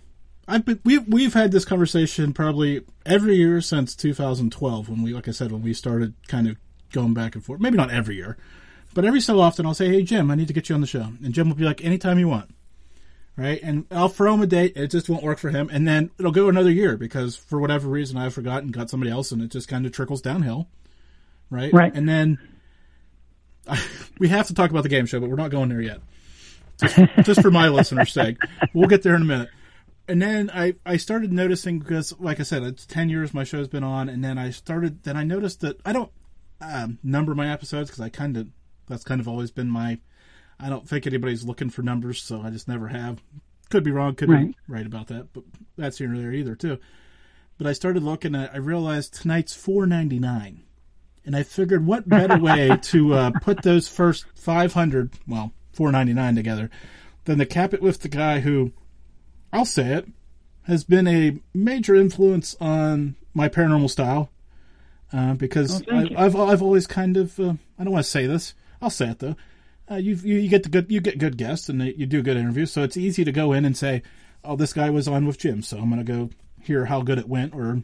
I've 0.47 0.63
been, 0.63 0.79
we've 0.85 1.05
we've 1.07 1.33
had 1.33 1.51
this 1.51 1.65
conversation 1.65 2.33
probably 2.33 2.81
every 3.05 3.35
year 3.35 3.59
since 3.61 3.95
2012 3.95 4.89
when 4.89 5.01
we, 5.01 5.13
like 5.13 5.27
I 5.27 5.31
said, 5.31 5.51
when 5.51 5.61
we 5.61 5.73
started 5.73 6.13
kind 6.27 6.47
of 6.47 6.57
going 6.91 7.13
back 7.13 7.35
and 7.35 7.43
forth. 7.43 7.59
Maybe 7.59 7.77
not 7.77 7.91
every 7.91 8.15
year, 8.15 8.37
but 8.93 9.03
every 9.03 9.19
so 9.19 9.39
often, 9.39 9.65
I'll 9.65 9.73
say, 9.73 9.89
"Hey 9.89 10.03
Jim, 10.03 10.31
I 10.31 10.35
need 10.35 10.47
to 10.47 10.53
get 10.53 10.69
you 10.69 10.75
on 10.75 10.81
the 10.81 10.87
show," 10.87 11.09
and 11.23 11.33
Jim 11.33 11.49
will 11.49 11.55
be 11.55 11.65
like, 11.65 11.83
"Anytime 11.83 12.19
you 12.19 12.27
want." 12.27 12.51
Right, 13.37 13.59
and 13.61 13.85
I'll 13.91 14.07
throw 14.07 14.33
him 14.33 14.41
a 14.41 14.47
date. 14.47 14.77
It 14.77 14.91
just 14.91 15.09
won't 15.09 15.21
work 15.21 15.39
for 15.39 15.49
him, 15.49 15.69
and 15.69 15.85
then 15.85 16.09
it'll 16.17 16.31
go 16.31 16.47
another 16.47 16.71
year 16.71 16.95
because 16.95 17.35
for 17.35 17.59
whatever 17.59 17.89
reason 17.89 18.15
I've 18.15 18.33
forgotten, 18.33 18.71
got 18.71 18.89
somebody 18.89 19.11
else, 19.11 19.33
and 19.33 19.41
it 19.41 19.51
just 19.51 19.67
kind 19.67 19.85
of 19.85 19.91
trickles 19.91 20.21
downhill. 20.21 20.69
Right, 21.49 21.71
right, 21.73 21.93
and 21.93 22.07
then 22.07 22.39
we 24.19 24.29
have 24.29 24.47
to 24.47 24.53
talk 24.53 24.71
about 24.71 24.83
the 24.83 24.89
game 24.89 25.05
show, 25.05 25.19
but 25.19 25.29
we're 25.29 25.35
not 25.35 25.51
going 25.51 25.69
there 25.69 25.81
yet. 25.81 25.99
Just, 26.79 26.99
just 27.23 27.41
for 27.41 27.51
my 27.51 27.69
listeners' 27.69 28.13
sake, 28.13 28.37
we'll 28.73 28.89
get 28.89 29.03
there 29.03 29.15
in 29.15 29.21
a 29.21 29.25
minute. 29.25 29.49
And 30.07 30.21
then 30.21 30.51
I, 30.53 30.75
I 30.85 30.97
started 30.97 31.33
noticing 31.33 31.79
because, 31.79 32.13
like 32.19 32.39
I 32.39 32.43
said, 32.43 32.63
it's 32.63 32.85
ten 32.85 33.09
years 33.09 33.33
my 33.33 33.43
show's 33.43 33.67
been 33.67 33.83
on, 33.83 34.09
and 34.09 34.23
then 34.23 34.37
I 34.37 34.51
started. 34.51 35.03
Then 35.03 35.17
I 35.17 35.23
noticed 35.23 35.61
that 35.61 35.79
I 35.85 35.93
don't 35.93 36.11
um, 36.61 36.99
number 37.03 37.33
my 37.33 37.51
episodes 37.51 37.89
because 37.89 38.01
I 38.01 38.09
kind 38.09 38.37
of 38.37 38.47
that's 38.87 39.03
kind 39.03 39.19
of 39.19 39.27
always 39.27 39.51
been 39.51 39.69
my. 39.69 39.99
I 40.59 40.69
don't 40.69 40.87
think 40.87 41.05
anybody's 41.05 41.43
looking 41.43 41.69
for 41.69 41.81
numbers, 41.81 42.21
so 42.21 42.41
I 42.41 42.49
just 42.49 42.67
never 42.67 42.87
have. 42.87 43.21
Could 43.69 43.83
be 43.83 43.91
wrong, 43.91 44.15
could 44.15 44.29
right. 44.29 44.47
be 44.47 44.55
right 44.67 44.85
about 44.85 45.07
that, 45.07 45.33
but 45.33 45.43
that's 45.75 45.97
here 45.97 46.13
or 46.13 46.17
there 46.17 46.31
either 46.31 46.55
too. 46.55 46.77
But 47.57 47.67
I 47.67 47.73
started 47.73 48.03
looking 48.03 48.35
at. 48.35 48.53
I 48.53 48.57
realized 48.57 49.15
tonight's 49.15 49.55
four 49.55 49.87
ninety 49.87 50.19
nine, 50.19 50.63
and 51.25 51.35
I 51.35 51.43
figured 51.43 51.85
what 51.85 52.07
better 52.07 52.37
way 52.37 52.77
to 52.81 53.13
uh, 53.13 53.31
put 53.41 53.63
those 53.63 53.87
first 53.87 54.25
five 54.35 54.73
hundred, 54.73 55.11
well, 55.27 55.51
four 55.73 55.91
ninety 55.91 56.13
nine 56.13 56.35
together, 56.35 56.69
than 57.25 57.37
to 57.39 57.45
cap 57.45 57.73
it 57.73 57.81
with 57.81 58.01
the 58.01 58.09
guy 58.09 58.39
who, 58.39 58.71
I'll 59.51 59.65
say 59.65 59.93
it, 59.93 60.07
has 60.63 60.83
been 60.83 61.07
a 61.07 61.39
major 61.53 61.95
influence 61.95 62.55
on 62.59 63.15
my 63.33 63.49
paranormal 63.49 63.89
style. 63.89 64.29
Uh, 65.13 65.33
because 65.33 65.83
oh, 65.89 65.95
I, 66.17 66.23
have 66.23 66.35
I've 66.35 66.61
always 66.63 66.87
kind 66.87 67.15
of 67.15 67.39
uh, 67.39 67.53
I 67.77 67.83
don't 67.83 67.93
want 67.93 68.03
to 68.03 68.11
say 68.11 68.25
this 68.25 68.53
I'll 68.81 68.89
say 68.89 69.09
it 69.09 69.19
though. 69.19 69.35
Uh, 69.89 69.95
you, 69.95 70.15
you 70.15 70.47
get 70.47 70.63
the 70.63 70.69
good 70.69 70.91
you 70.91 70.99
get 70.99 71.19
good 71.19 71.37
guests 71.37 71.69
and 71.69 71.81
you 71.81 72.05
do 72.05 72.21
good 72.21 72.37
interviews, 72.37 72.71
so 72.71 72.83
it's 72.83 72.97
easy 72.97 73.23
to 73.23 73.31
go 73.31 73.53
in 73.53 73.65
and 73.65 73.77
say, 73.77 74.01
"Oh, 74.43 74.55
this 74.55 74.73
guy 74.73 74.89
was 74.89 75.07
on 75.07 75.25
with 75.25 75.37
Jim," 75.37 75.61
so 75.61 75.77
I'm 75.77 75.89
going 75.89 76.03
to 76.03 76.11
go 76.11 76.29
hear 76.61 76.85
how 76.85 77.01
good 77.01 77.19
it 77.19 77.27
went, 77.27 77.53
or 77.53 77.83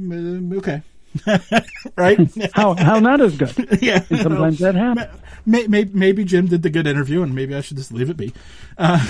uh, 0.00 0.56
okay, 0.56 0.82
right? 1.96 2.18
how 2.54 2.74
how 2.74 2.98
not 2.98 3.20
as 3.20 3.36
good? 3.36 3.78
yeah, 3.82 4.04
and 4.08 4.20
sometimes 4.20 4.58
that 4.58 4.74
happens. 4.74 5.20
Maybe, 5.44 5.90
maybe 5.92 6.24
Jim 6.24 6.46
did 6.46 6.62
the 6.62 6.70
good 6.70 6.86
interview, 6.86 7.22
and 7.22 7.34
maybe 7.34 7.54
I 7.54 7.60
should 7.60 7.76
just 7.76 7.92
leave 7.92 8.10
it 8.10 8.16
be. 8.16 8.32
Uh, 8.78 9.04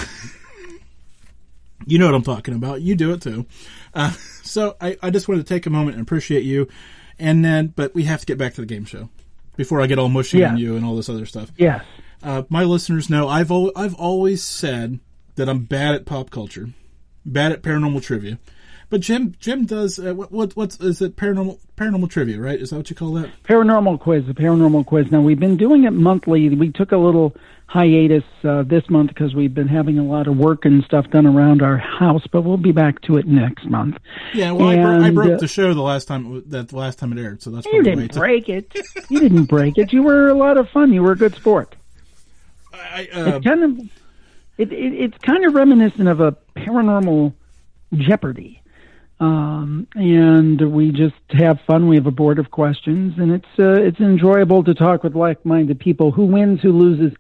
you 1.87 1.99
know 1.99 2.07
what 2.07 2.15
I'm 2.15 2.23
talking 2.23 2.55
about. 2.55 2.81
You 2.81 2.95
do 2.95 3.13
it 3.13 3.21
too. 3.21 3.47
Uh, 3.95 4.13
so 4.43 4.77
I, 4.81 4.97
I 5.03 5.11
just 5.11 5.29
wanted 5.29 5.47
to 5.47 5.55
take 5.55 5.67
a 5.67 5.71
moment 5.71 5.97
and 5.97 6.03
appreciate 6.03 6.45
you, 6.45 6.69
and 7.19 7.45
then 7.45 7.69
but 7.69 7.95
we 7.95 8.05
have 8.05 8.21
to 8.21 8.27
get 8.27 8.39
back 8.39 8.55
to 8.55 8.61
the 8.61 8.67
game 8.67 8.85
show 8.85 9.09
before 9.57 9.81
I 9.81 9.87
get 9.87 9.99
all 9.99 10.09
mushy 10.09 10.39
yeah. 10.39 10.51
on 10.51 10.57
you 10.57 10.77
and 10.77 10.85
all 10.85 10.97
this 10.97 11.09
other 11.09 11.27
stuff. 11.27 11.53
Yes. 11.57 11.85
Uh, 12.23 12.45
my 12.49 12.65
listeners 12.65 13.11
know 13.11 13.29
I've 13.29 13.51
al- 13.51 13.73
I've 13.77 13.95
always 13.95 14.43
said 14.43 15.01
that 15.35 15.49
I'm 15.49 15.65
bad 15.65 15.95
at 15.95 16.07
pop 16.07 16.31
culture, 16.31 16.71
bad 17.27 17.53
at 17.53 17.63
paranormal 17.63 18.03
trivia. 18.03 18.39
But 18.93 19.01
Jim 19.01 19.35
Jim 19.41 19.65
does 19.65 19.99
uh, 19.99 20.13
what, 20.15 20.31
what 20.31 20.55
what's 20.55 20.79
is 20.79 21.01
it 21.01 21.17
paranormal 21.17 21.59
paranormal 21.79 22.11
trivia 22.11 22.39
right? 22.39 22.61
Is 22.61 22.69
that 22.69 22.77
what 22.77 22.91
you 22.91 22.95
call 22.95 23.15
that? 23.15 23.31
Paranormal 23.43 23.99
quiz, 23.99 24.27
the 24.27 24.35
paranormal 24.35 24.85
quiz. 24.85 25.11
Now 25.11 25.23
we've 25.23 25.41
been 25.41 25.57
doing 25.57 25.85
it 25.85 25.93
monthly. 25.93 26.51
We 26.51 26.73
took 26.73 26.93
a 26.93 26.99
little 26.99 27.35
hiatus 27.65 28.23
uh, 28.45 28.65
this 28.65 28.91
month 28.91 29.09
because 29.09 29.35
we've 29.35 29.55
been 29.55 29.67
having 29.67 29.99
a 29.99 30.05
lot 30.05 30.27
of 30.29 30.37
work 30.37 30.67
and 30.67 30.85
stuff 30.85 31.09
done 31.09 31.25
around 31.25 31.63
our 31.63 31.79
house, 31.79 32.27
but 32.31 32.43
we'll 32.43 32.59
be 32.59 32.73
back 32.73 33.01
to 33.05 33.17
it 33.17 33.27
next 33.27 33.65
month. 33.65 33.97
Yeah, 34.35 34.53
well, 34.53 34.69
and, 34.69 34.83
I, 34.83 34.85
bro- 34.85 35.05
I, 35.07 35.11
broke 35.11 35.37
uh, 35.37 35.41
the 35.41 35.49
show 35.49 35.73
the 35.73 35.81
last 35.81 36.05
time 36.05 36.43
that 36.51 36.69
the 36.69 36.77
last 36.77 36.99
time 36.99 37.17
it 37.17 37.19
aired, 37.19 37.41
so 37.41 37.49
that's 37.49 37.65
you 37.65 37.83
didn't 37.83 38.13
break 38.13 38.51
it. 38.51 38.77
you 39.09 39.21
didn't 39.21 39.47
break 39.47 39.79
it. 39.79 39.95
You 39.95 40.03
were 40.03 40.29
a 40.29 40.35
lot 40.35 40.59
of 40.59 40.69
fun. 40.69 40.93
You 40.93 41.03
were 41.03 41.13
a 41.13 41.17
good 41.17 41.35
sport. 41.35 41.75
I, 42.75 43.09
uh, 43.11 43.37
it's 43.37 43.47
kind 43.47 43.65
of 43.65 43.79
it, 44.59 44.71
it, 44.71 44.93
it's 44.93 45.19
kind 45.25 45.47
of 45.47 45.55
reminiscent 45.55 46.09
of 46.09 46.21
a 46.21 46.37
paranormal 46.59 47.33
Jeopardy. 47.95 48.62
Um, 49.23 49.87
and 49.95 50.73
we 50.73 50.91
just 50.91 51.15
have 51.31 51.61
fun. 51.65 51.87
We 51.87 51.95
have 51.95 52.09
a 52.09 52.11
board 52.11 52.41
of 52.41 52.51
questions, 52.51 53.15
and 53.19 53.31
it's 53.31 53.47
uh, 53.57 53.81
it's 53.81 54.01
enjoyable 54.01 54.65
to 54.65 54.75
talk 54.75 55.05
with 55.05 55.15
like-minded 55.15 55.79
people. 55.79 56.11
Who 56.11 56.25
wins, 56.25 56.61
who 56.61 56.73
loses, 56.73 57.17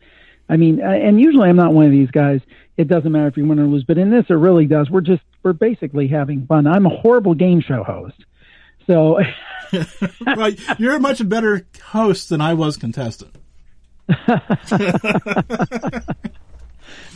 I 0.49 0.56
mean, 0.56 0.82
uh, 0.82 0.88
and 0.88 1.21
usually 1.21 1.49
I'm 1.49 1.54
not 1.54 1.73
one 1.73 1.87
of 1.87 1.92
these 1.92 2.11
guys. 2.11 2.40
It 2.76 2.88
doesn't 2.88 3.12
matter 3.12 3.28
if 3.28 3.37
you 3.37 3.47
win 3.47 3.61
or 3.61 3.68
lose, 3.68 3.85
but 3.85 3.99
in 3.99 4.11
this, 4.11 4.25
it 4.28 4.35
really 4.35 4.66
does. 4.66 4.90
We're 4.90 5.00
just, 5.00 5.23
we're 5.44 5.52
basically 5.52 6.09
having 6.09 6.44
fun. 6.47 6.66
I'm 6.66 6.87
a 6.87 6.88
horrible 6.88 7.35
game 7.35 7.61
show 7.61 7.85
host. 7.85 8.16
So. 8.88 9.21
well, 10.26 10.50
you're 10.78 10.97
a 10.97 11.00
much 11.00 11.28
better 11.28 11.68
host 11.85 12.30
than 12.30 12.40
I 12.40 12.54
was 12.54 12.76
contestant. 12.76 13.37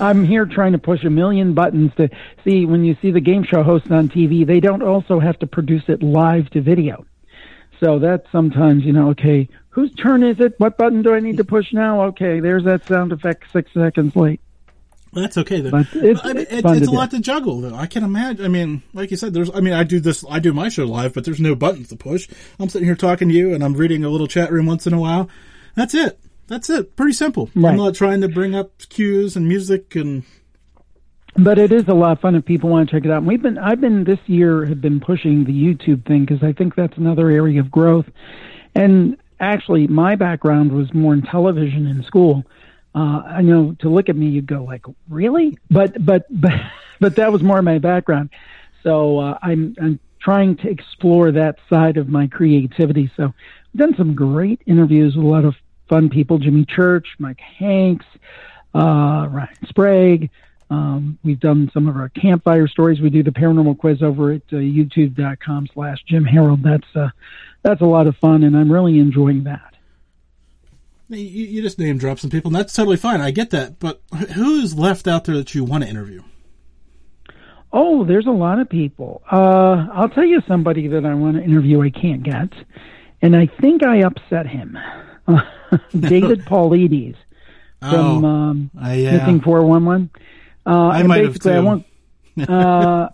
I'm 0.01 0.25
here 0.25 0.47
trying 0.47 0.73
to 0.73 0.79
push 0.79 1.05
a 1.05 1.11
million 1.11 1.55
buttons 1.55 1.93
to 1.97 2.09
see 2.45 2.65
when 2.67 2.85
you 2.85 2.97
see 3.01 3.11
the 3.11 3.21
game 3.21 3.45
show 3.45 3.63
hosts 3.63 3.91
on 3.91 4.09
TV, 4.09 4.47
they 4.47 4.61
don't 4.61 4.83
also 4.83 5.19
have 5.21 5.39
to 5.41 5.47
produce 5.47 5.85
it 5.89 6.03
live 6.03 6.51
to 6.51 6.61
video. 6.61 7.07
So 7.81 7.99
that's 7.99 8.31
sometimes, 8.33 8.85
you 8.85 8.93
know, 8.93 9.11
okay, 9.11 9.49
whose 9.71 9.95
turn 9.95 10.23
is 10.23 10.41
it? 10.41 10.55
What 10.59 10.79
button 10.79 11.03
do 11.03 11.15
I 11.15 11.21
need 11.21 11.37
to 11.39 11.45
push 11.45 11.73
now? 11.73 12.05
Okay, 12.07 12.41
there's 12.41 12.65
that 12.65 12.87
sound 12.87 13.13
effect 13.13 13.45
six 13.53 13.73
seconds 13.73 14.17
late. 14.17 14.41
That's 15.13 15.39
okay. 15.39 15.61
Though. 15.61 15.71
But 15.71 15.87
it's, 15.95 16.21
I 16.25 16.29
mean, 16.29 16.37
it's, 16.39 16.53
it's, 16.53 16.73
it's 16.73 16.89
a 16.89 16.91
do. 16.91 16.93
lot 16.93 17.11
to 17.13 17.21
juggle, 17.21 17.61
though. 17.63 17.75
I 17.75 17.87
can 17.87 18.05
imagine. 18.05 18.45
I 18.45 18.49
mean, 18.49 18.83
like 18.93 19.11
you 19.11 19.17
said, 19.17 19.33
there's. 19.33 19.51
I 19.55 19.61
mean, 19.61 19.73
I 19.73 19.83
do 19.83 19.99
this. 19.99 20.25
I 20.29 20.41
do 20.41 20.53
my 20.53 20.69
show 20.69 20.85
live, 20.85 21.15
but 21.15 21.25
there's 21.25 21.41
no 21.41 21.55
buttons 21.55 21.89
to 21.89 21.97
push. 21.97 22.29
I'm 22.59 22.69
sitting 22.69 22.87
here 22.87 22.97
talking 22.97 23.29
to 23.29 23.35
you, 23.35 23.55
and 23.55 23.65
I'm 23.65 23.75
reading 23.75 24.05
a 24.05 24.11
little 24.11 24.27
chat 24.27 24.53
room 24.53 24.67
once 24.67 24.87
in 24.87 24.93
a 24.93 25.01
while. 25.01 25.31
That's 25.75 25.95
it. 25.95 26.19
That's 26.49 26.71
it. 26.71 26.97
Pretty 26.97 27.13
simple. 27.13 27.51
Right. 27.55 27.71
I'm 27.71 27.77
not 27.77 27.95
trying 27.95 28.21
to 28.21 28.29
bring 28.29 28.55
up 28.55 28.79
cues 28.89 29.37
and 29.37 29.49
music 29.49 29.97
and. 29.97 30.25
But 31.39 31.59
it 31.59 31.71
is 31.71 31.87
a 31.87 31.93
lot 31.93 32.13
of 32.13 32.21
fun 32.21 32.35
if 32.35 32.47
people 32.47 32.71
want 32.71 32.89
to 32.89 32.97
check 32.97 33.05
it 33.05 33.11
out. 33.11 33.19
And 33.19 33.27
we've 33.27 33.43
been, 33.43 33.59
I've 33.59 33.79
been 33.79 34.05
this 34.05 34.21
year 34.25 34.65
have 34.65 34.81
been 34.81 35.01
pushing 35.01 35.45
the 35.45 35.53
YouTube 35.53 36.07
thing 36.07 36.25
because 36.25 36.43
I 36.43 36.55
think 36.55 36.75
that's 36.75 36.97
another 36.97 37.29
area 37.29 37.61
of 37.61 37.71
growth. 37.71 38.07
And 38.75 39.19
actually, 39.39 39.87
my 39.87 40.17
background 40.17 40.73
was 40.73 40.95
more 40.95 41.13
in 41.13 41.21
television 41.21 41.87
in 41.87 42.03
school. 42.05 42.45
Uh, 42.95 43.23
I 43.27 43.43
know 43.43 43.77
to 43.81 43.91
look 43.91 44.09
at 44.09 44.17
me, 44.17 44.29
you'd 44.29 44.47
go 44.47 44.65
like, 44.65 44.87
really? 45.11 45.59
But 45.71 46.03
but 46.05 46.25
but 46.31 46.55
but 47.01 47.17
that 47.17 47.33
was 47.33 47.43
more 47.43 47.61
my 47.61 47.79
background. 47.79 48.31
So 48.83 49.19
uh, 49.19 49.39
I'm 49.43 49.75
I'm 49.81 50.01
trying 50.21 50.57
to 50.57 50.71
explore 50.71 51.33
that 51.33 51.57
side 51.69 51.99
of 51.99 52.09
my 52.09 52.27
creativity. 52.27 53.11
So 53.17 53.25
I've 53.25 53.79
done 53.79 53.95
some 53.97 54.15
great 54.15 54.63
interviews 54.67 55.17
with 55.17 55.25
a 55.25 55.29
lot 55.29 55.45
of 55.45 55.55
fun 55.89 56.09
people: 56.09 56.39
Jimmy 56.39 56.65
Church, 56.65 57.07
Micah 57.19 57.43
Hanks, 57.59 58.07
uh, 58.75 59.29
Ryan 59.31 59.67
Sprague. 59.69 60.31
Um, 60.69 61.19
we've 61.23 61.39
done 61.39 61.71
some 61.73 61.89
of 61.89 61.97
our 61.97 62.09
campfire 62.09 62.67
stories. 62.67 63.01
We 63.01 63.11
do 63.11 63.23
the 63.23 63.31
paranormal 63.31 63.79
quiz 63.79 64.03
over 64.03 64.33
at 64.33 64.43
uh, 64.53 64.57
youtube.com 64.57 65.69
slash 65.73 65.99
Jim 66.09 66.25
Harold. 66.25 66.63
That's, 66.63 66.97
uh, 66.97 67.11
that's 67.63 67.81
a 67.81 67.87
lot 67.87 68.07
of 68.07 68.17
fun 68.17 68.43
and 68.43 68.57
I'm 68.57 68.71
really 68.71 68.99
enjoying 68.99 69.45
that. 69.45 69.75
You, 71.09 71.19
you 71.19 71.63
just 71.63 71.79
name 71.79 71.99
drop 71.99 72.19
some 72.19 72.31
people, 72.31 72.49
and 72.49 72.57
that's 72.57 72.73
totally 72.73 72.97
fine. 72.97 73.21
I 73.21 73.31
get 73.31 73.51
that. 73.51 73.79
But 73.79 74.03
who's 74.35 74.77
left 74.77 75.07
out 75.07 75.25
there 75.25 75.37
that 75.37 75.55
you 75.55 75.63
want 75.63 75.85
to 75.85 75.91
interview? 75.91 76.23
Oh, 77.73 78.05
there's 78.05 78.27
a 78.27 78.33
lot 78.33 78.59
of 78.59 78.69
people. 78.69 79.23
Uh, 79.31 79.87
I'll 79.93 80.09
tell 80.09 80.25
you 80.25 80.43
somebody 80.49 80.89
that 80.89 81.05
I 81.05 81.15
want 81.15 81.37
to 81.37 81.45
interview 81.45 81.81
I 81.83 81.91
can't 81.91 82.25
get. 82.25 82.53
And 83.23 83.37
I 83.37 83.47
think 83.61 83.85
I 83.87 83.99
upset 83.99 84.49
him. 84.49 84.77
David 85.99 86.45
Paulides 86.45 87.17
from, 87.81 88.25
Oh, 88.25 88.29
um, 88.29 88.71
uh, 88.83 88.91
yeah. 88.91 89.19
Missing 89.19 89.41
411. 89.41 90.11
Uh, 90.65 90.71
I 90.89 91.03
might 91.05 91.25
have 91.25 91.37
I 91.37 91.39
too. 91.39 91.63
won't, 91.65 91.87
uh, 92.49 93.09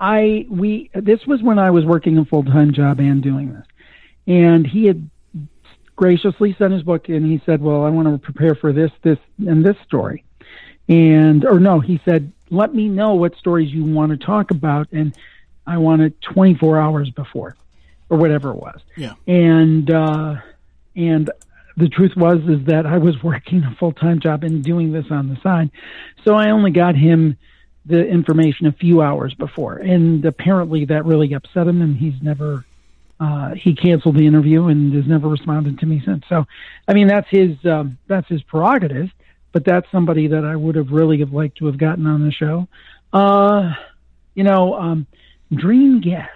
I 0.00 0.46
we 0.48 0.90
this 0.94 1.26
was 1.26 1.42
when 1.42 1.58
I 1.58 1.70
was 1.70 1.84
working 1.84 2.18
a 2.18 2.24
full 2.24 2.44
time 2.44 2.72
job 2.72 3.00
and 3.00 3.22
doing 3.22 3.52
this, 3.52 3.66
and 4.26 4.66
he 4.66 4.86
had 4.86 5.08
graciously 5.96 6.54
sent 6.58 6.72
his 6.72 6.82
book 6.82 7.08
and 7.08 7.26
he 7.26 7.40
said, 7.44 7.60
"Well, 7.60 7.84
I 7.84 7.90
want 7.90 8.08
to 8.08 8.18
prepare 8.18 8.54
for 8.54 8.72
this, 8.72 8.90
this, 9.02 9.18
and 9.46 9.64
this 9.64 9.76
story," 9.84 10.24
and 10.88 11.44
or 11.44 11.58
no, 11.60 11.80
he 11.80 12.00
said, 12.04 12.32
"Let 12.50 12.74
me 12.74 12.88
know 12.88 13.14
what 13.14 13.36
stories 13.36 13.72
you 13.72 13.84
want 13.84 14.10
to 14.12 14.16
talk 14.24 14.50
about," 14.50 14.88
and 14.92 15.14
I 15.66 15.78
want 15.78 16.02
it 16.02 16.20
24 16.22 16.78
hours 16.78 17.10
before, 17.10 17.56
or 18.10 18.16
whatever 18.18 18.50
it 18.50 18.56
was 18.56 18.80
Yeah. 18.96 19.14
and 19.26 19.90
uh, 19.90 20.36
and 20.96 21.30
the 21.76 21.88
truth 21.88 22.16
was 22.16 22.40
is 22.48 22.66
that 22.66 22.86
I 22.86 22.98
was 22.98 23.22
working 23.22 23.64
a 23.64 23.74
full 23.78 23.92
time 23.92 24.20
job 24.20 24.44
and 24.44 24.62
doing 24.62 24.92
this 24.92 25.06
on 25.10 25.28
the 25.28 25.40
side, 25.42 25.70
so 26.24 26.34
I 26.34 26.50
only 26.50 26.70
got 26.70 26.96
him 26.96 27.36
the 27.84 28.06
information 28.06 28.66
a 28.66 28.72
few 28.72 29.02
hours 29.02 29.34
before, 29.34 29.76
and 29.76 30.24
apparently 30.24 30.84
that 30.86 31.04
really 31.04 31.32
upset 31.34 31.66
him, 31.66 31.82
and 31.82 31.96
he's 31.96 32.20
never. 32.22 32.64
Uh, 33.20 33.54
he 33.54 33.76
canceled 33.76 34.16
the 34.16 34.26
interview 34.26 34.66
and 34.66 34.92
has 34.94 35.06
never 35.06 35.28
responded 35.28 35.78
to 35.78 35.86
me 35.86 36.02
since. 36.04 36.24
So, 36.28 36.44
I 36.88 36.92
mean, 36.92 37.06
that's 37.06 37.28
his 37.30 37.56
um, 37.64 37.96
that's 38.08 38.26
his 38.26 38.42
prerogative, 38.42 39.10
but 39.52 39.64
that's 39.64 39.88
somebody 39.92 40.26
that 40.28 40.44
I 40.44 40.56
would 40.56 40.74
have 40.74 40.90
really 40.90 41.20
have 41.20 41.32
liked 41.32 41.58
to 41.58 41.66
have 41.66 41.78
gotten 41.78 42.06
on 42.08 42.24
the 42.24 42.32
show. 42.32 42.66
Uh, 43.12 43.74
you 44.34 44.42
know, 44.42 44.74
um, 44.74 45.06
dream 45.54 46.00
guest. 46.00 46.30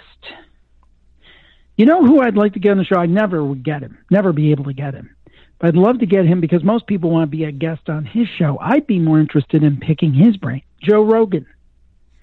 You 1.77 1.87
know 1.87 2.05
who 2.05 2.21
I'd 2.21 2.37
like 2.37 2.53
to 2.53 2.59
get 2.59 2.73
on 2.73 2.79
the 2.79 2.85
show? 2.85 2.97
I 2.97 3.07
never 3.07 3.45
would 3.45 3.63
get 3.63 3.83
him, 3.83 3.99
never 4.11 4.33
be 4.33 4.53
able 4.53 4.65
to 4.65 4.73
get 4.73 4.95
him. 4.95 5.16
But 5.59 5.69
I'd 5.69 5.77
love 5.77 6.01
to 6.01 6.07
get 6.07 6.27
him 6.27 6.41
because 6.41 6.63
most 6.63 6.87
people 6.87 7.11
want 7.11 7.31
to 7.31 7.37
be 7.37 7.45
a 7.45 7.53
guest 7.53 7.89
on 7.89 8.05
his 8.05 8.29
show. 8.29 8.59
I'd 8.61 8.87
be 8.87 8.99
more 8.99 9.19
interested 9.21 9.63
in 9.63 9.79
picking 9.79 10.13
his 10.13 10.37
brain, 10.37 10.63
Joe 10.83 11.03
Rogan, 11.03 11.47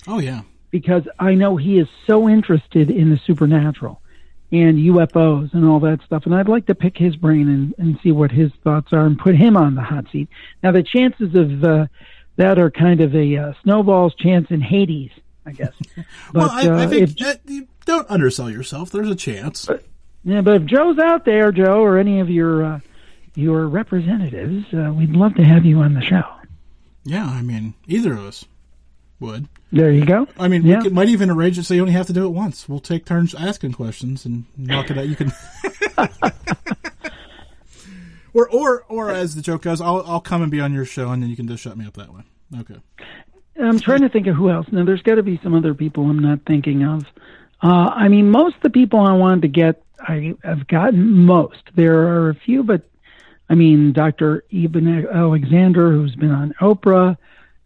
Oh 0.07 0.19
yeah. 0.19 0.41
because 0.69 1.03
I 1.19 1.33
know 1.33 1.57
he 1.57 1.79
is 1.79 1.87
so 2.05 2.29
interested 2.29 2.91
in 2.91 3.09
the 3.09 3.19
supernatural 3.25 4.01
and 4.51 4.77
UFOs 4.77 5.51
and 5.55 5.65
all 5.65 5.79
that 5.79 6.01
stuff. 6.05 6.27
And 6.27 6.35
I'd 6.35 6.47
like 6.47 6.67
to 6.67 6.75
pick 6.75 6.95
his 6.95 7.15
brain 7.15 7.49
and, 7.49 7.73
and 7.79 7.99
see 8.03 8.11
what 8.11 8.29
his 8.31 8.51
thoughts 8.63 8.93
are 8.93 9.05
and 9.05 9.17
put 9.17 9.35
him 9.35 9.57
on 9.57 9.73
the 9.73 9.81
hot 9.81 10.05
seat. 10.11 10.29
Now, 10.61 10.71
the 10.71 10.83
chances 10.83 11.33
of 11.33 11.63
uh, 11.63 11.87
that 12.35 12.59
are 12.59 12.69
kind 12.69 13.01
of 13.01 13.15
a 13.15 13.35
uh, 13.37 13.53
snowball's 13.63 14.13
chance 14.13 14.51
in 14.51 14.61
Hades, 14.61 15.09
I 15.45 15.53
guess. 15.53 15.73
But, 16.31 16.35
well, 16.35 16.49
I, 16.51 16.67
I 16.67 16.83
uh, 16.83 16.87
think 16.87 17.01
if- 17.01 17.17
that 17.17 17.41
you 17.47 17.67
don't 17.85 18.07
undersell 18.11 18.49
yourself. 18.51 18.91
There's 18.91 19.09
a 19.09 19.15
chance. 19.15 19.67
Yeah, 20.23 20.41
but 20.41 20.61
if 20.61 20.65
Joe's 20.65 20.99
out 20.99 21.25
there, 21.25 21.51
Joe, 21.51 21.81
or 21.81 21.97
any 21.97 22.19
of 22.19 22.29
your 22.29 22.63
uh, 22.63 22.79
your 23.35 23.67
representatives, 23.67 24.65
uh, 24.73 24.91
we'd 24.93 25.11
love 25.15 25.35
to 25.35 25.43
have 25.43 25.65
you 25.65 25.79
on 25.79 25.93
the 25.93 26.01
show. 26.01 26.23
Yeah, 27.03 27.25
I 27.25 27.41
mean, 27.41 27.73
either 27.87 28.13
of 28.13 28.19
us 28.25 28.45
would. 29.19 29.47
There 29.71 29.91
you 29.91 30.05
go. 30.05 30.27
I 30.37 30.47
mean, 30.47 30.63
Yeah. 30.63 30.77
we 30.77 30.83
could, 30.83 30.93
might 30.93 31.09
even 31.09 31.29
arrange 31.29 31.57
it 31.57 31.63
so 31.63 31.73
you 31.73 31.81
only 31.81 31.93
have 31.93 32.07
to 32.07 32.13
do 32.13 32.25
it 32.25 32.29
once. 32.29 32.69
We'll 32.69 32.79
take 32.79 33.05
turns 33.05 33.33
asking 33.33 33.73
questions 33.73 34.25
and 34.25 34.45
knock 34.57 34.89
it 34.91 34.97
out. 34.97 35.07
You 35.07 35.15
can. 35.15 35.31
or, 38.33 38.49
or, 38.49 38.83
or 38.87 39.09
as 39.11 39.35
the 39.35 39.41
joke 39.41 39.63
goes, 39.63 39.81
I'll, 39.81 40.03
I'll 40.05 40.21
come 40.21 40.41
and 40.41 40.51
be 40.51 40.59
on 40.59 40.73
your 40.73 40.85
show, 40.85 41.11
and 41.11 41.21
then 41.21 41.29
you 41.29 41.35
can 41.35 41.47
just 41.47 41.63
shut 41.63 41.77
me 41.77 41.85
up 41.85 41.93
that 41.95 42.13
way. 42.13 42.21
Okay. 42.59 42.75
I'm 43.61 43.79
trying 43.79 44.01
to 44.01 44.09
think 44.09 44.27
of 44.27 44.35
who 44.35 44.49
else. 44.49 44.67
Now, 44.71 44.83
there's 44.83 45.01
got 45.03 45.15
to 45.15 45.23
be 45.23 45.39
some 45.43 45.53
other 45.53 45.73
people 45.73 46.09
I'm 46.09 46.19
not 46.19 46.39
thinking 46.47 46.83
of. 46.83 47.05
Uh, 47.61 47.89
I 47.95 48.07
mean, 48.07 48.29
most 48.31 48.55
of 48.57 48.61
the 48.63 48.69
people 48.71 48.99
I 48.99 49.13
wanted 49.13 49.43
to 49.43 49.47
get, 49.49 49.83
I 49.99 50.33
have 50.43 50.67
gotten 50.67 51.25
most. 51.25 51.61
There 51.75 52.07
are 52.07 52.29
a 52.29 52.35
few, 52.35 52.63
but 52.63 52.81
I 53.53 53.55
mean, 53.55 53.93
Dr. 53.93 54.43
Eben 54.51 55.07
Alexander, 55.13 55.91
who's 55.91 56.15
been 56.15 56.31
on 56.31 56.55
Oprah. 56.59 57.15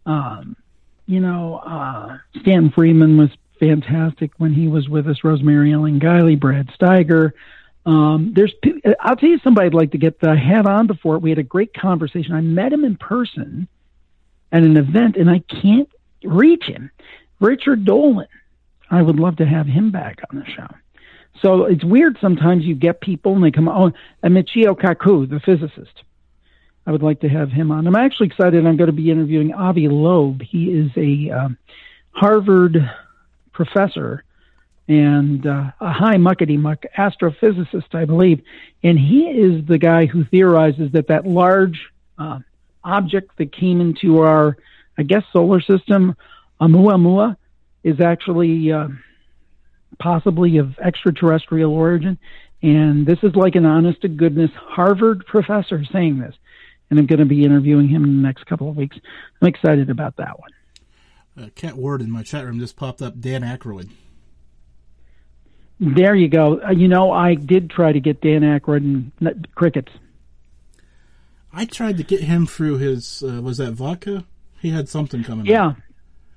Um, 0.06 0.58
you 1.06 1.22
know, 1.22 1.60
uh, 1.60 2.18
Stanton 2.42 2.72
Friedman 2.72 3.18
was 3.18 3.30
fantastic 3.58 4.32
when 4.36 4.54
he 4.54 4.68
was 4.68 4.90
with 4.90 5.08
us. 5.08 5.24
Rosemary 5.24 5.72
Ellen 5.72 5.98
Guiley, 5.98 6.38
Brad 6.38 6.68
Steiger. 6.78 7.32
Um, 7.86 8.34
there's, 8.36 8.54
I'll 9.00 9.16
tell 9.16 9.30
you 9.30 9.40
somebody 9.46 9.68
I'd 9.68 9.74
like 9.74 9.92
to 9.92 9.98
get 9.98 10.20
the 10.20 10.36
hat 10.36 10.66
on 10.66 10.88
before. 10.88 11.20
We 11.20 11.30
had 11.30 11.40
a 11.40 11.44
great 11.44 11.74
conversation. 11.74 12.36
I 12.36 12.42
met 12.42 12.74
him 12.74 12.84
in 12.84 12.98
person 12.98 13.70
at 14.52 14.64
an 14.64 14.76
event 14.76 15.16
and 15.16 15.30
I 15.30 15.40
can't 15.40 15.90
reach 16.22 16.66
him. 16.66 16.92
Richard 17.40 17.86
Dolan. 17.86 18.28
I 18.92 19.02
would 19.02 19.22
love 19.22 19.38
to 19.38 19.46
have 19.46 19.68
him 19.68 19.92
back 19.92 20.20
on 20.30 20.38
the 20.38 20.46
show. 20.48 20.68
So 21.42 21.66
it's 21.66 21.84
weird 21.84 22.18
sometimes 22.20 22.64
you 22.66 22.76
get 22.76 23.02
people 23.02 23.36
and 23.36 23.44
they 23.44 23.52
come 23.52 23.68
on. 23.68 23.94
and 24.24 24.36
Michio 24.36 24.76
Kaku, 24.76 25.30
the 25.30 25.40
physicist. 25.40 26.04
I 26.86 26.92
would 26.92 27.04
like 27.04 27.20
to 27.22 27.30
have 27.30 27.52
him 27.52 27.72
on. 27.72 27.86
I'm 27.86 27.96
actually 27.96 28.28
excited. 28.28 28.66
I'm 28.66 28.78
going 28.78 28.88
to 28.88 28.94
be 28.94 29.12
interviewing 29.12 29.54
Avi 29.54 29.90
Loeb. 29.90 30.42
He 30.42 30.72
is 30.72 30.90
a 30.96 31.32
um, 31.32 31.58
Harvard 32.12 32.90
professor 33.52 34.24
and 34.88 35.46
uh, 35.46 35.72
a 35.82 35.92
high 35.92 36.16
muckety 36.16 36.58
muck 36.58 36.86
astrophysicist, 36.98 37.94
I 37.94 38.06
believe. 38.06 38.42
And 38.84 38.98
he 38.98 39.26
is 39.26 39.66
the 39.66 39.78
guy 39.78 40.06
who 40.06 40.24
theorizes 40.24 40.94
that 40.94 41.08
that 41.08 41.28
large 41.28 41.90
uh, 42.18 42.40
object 42.86 43.38
that 43.38 43.52
came 43.52 43.82
into 43.82 44.22
our, 44.22 44.58
I 44.98 45.04
guess, 45.04 45.24
solar 45.34 45.60
system, 45.60 46.16
Oumuamua, 46.62 47.36
is 47.84 48.00
actually 48.00 48.72
uh, 48.72 48.88
possibly 50.00 50.58
of 50.58 50.78
extraterrestrial 50.80 51.74
origin. 51.74 52.18
And 52.62 53.06
this 53.06 53.20
is 53.24 53.36
like 53.36 53.56
an 53.56 53.66
honest 53.66 54.02
to 54.02 54.08
goodness 54.08 54.52
Harvard 54.56 55.26
professor 55.26 55.84
saying 55.92 56.20
this. 56.20 56.36
And 56.90 56.98
I'm 57.00 57.06
going 57.06 57.20
to 57.20 57.26
be 57.26 57.44
interviewing 57.44 57.90
him 57.90 58.04
in 58.04 58.22
the 58.22 58.28
next 58.28 58.46
couple 58.46 58.70
of 58.70 58.78
weeks. 58.78 58.98
I'm 59.42 59.48
excited 59.48 59.90
about 59.90 60.16
that 60.18 60.40
one. 60.40 60.52
Uh, 61.40 61.50
Cat 61.56 61.76
Ward 61.76 62.02
in 62.02 62.10
my 62.10 62.24
chat 62.24 62.46
room 62.46 62.60
just 62.60 62.76
popped 62.76 63.02
up 63.02 63.20
Dan 63.20 63.42
Aykroyd. 63.42 63.90
There 65.80 66.16
you 66.16 66.28
go. 66.28 66.60
Uh, 66.62 66.72
you 66.72 66.88
know, 66.88 67.12
I 67.12 67.36
did 67.36 67.70
try 67.70 67.92
to 67.92 68.00
get 68.00 68.22
Dan 68.22 68.42
Aykroyd 68.42 68.78
and 68.78 69.12
n- 69.22 69.46
crickets. 69.54 69.92
I 71.54 71.66
tried 71.66 71.98
to 71.98 72.04
get 72.04 72.22
him 72.22 72.48
through 72.48 72.78
his, 72.78 73.24
uh, 73.24 73.42
was 73.42 73.58
that 73.58 73.74
vodka? 73.74 74.26
He 74.60 74.72
had 74.72 74.90
something 74.90 75.24
coming 75.24 75.46
up. 75.70 75.78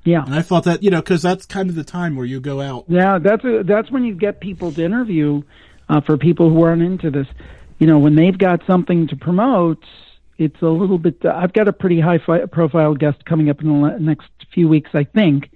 Yeah, 0.05 0.25
And 0.25 0.35
I 0.35 0.43
thought 0.43 0.65
that, 0.65 0.83
you 0.83 0.91
know, 0.91 1.01
because 1.03 1.21
that's 1.21 1.45
kind 1.45 1.69
of 1.69 1.77
the 1.77 1.85
time 1.85 2.17
where 2.17 2.25
you 2.25 2.41
go 2.41 2.61
out. 2.61 2.87
yeah. 2.89 3.19
That's 3.19 3.45
a, 3.45 3.63
that's 3.65 3.91
when 3.91 4.05
you 4.05 4.15
get 4.15 4.41
people 4.41 4.73
to 4.73 4.83
interview 4.83 5.43
uh, 5.91 6.01
for 6.01 6.17
people 6.17 6.49
who 6.49 6.63
aren't 6.63 6.83
into 6.83 7.11
this. 7.11 7.27
You 7.79 7.87
know, 7.87 7.99
when 7.99 8.15
they've 8.15 8.37
got 8.37 8.63
something 8.67 9.09
to 9.09 9.17
promote, 9.17 9.85
it's 10.39 10.61
a 10.63 10.67
little 10.69 10.99
bit. 10.99 11.25
Uh, 11.25 11.33
I've 11.35 11.53
got 11.53 11.69
a 11.69 11.73
pretty 11.73 12.01
high 12.01 12.19
fi- 12.19 12.47
profile 12.47 12.95
guest 12.95 13.25
coming 13.27 13.51
up 13.51 13.61
in 13.61 13.83
the 13.83 13.99
next 13.99 14.31
few 14.55 14.69
weeks, 14.69 14.91
I 14.95 15.05
think. 15.05 15.51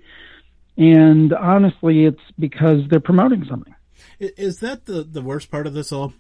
And 0.76 1.32
honestly, 1.32 2.04
it's 2.04 2.20
because 2.38 2.80
they're 2.90 3.00
promoting 3.00 3.46
something. 3.48 3.74
Is 4.18 4.58
that 4.58 4.86
the 4.86 5.02
the 5.04 5.22
worst 5.22 5.50
part 5.50 5.66
of 5.66 5.72
this 5.72 5.92
all, 5.92 6.12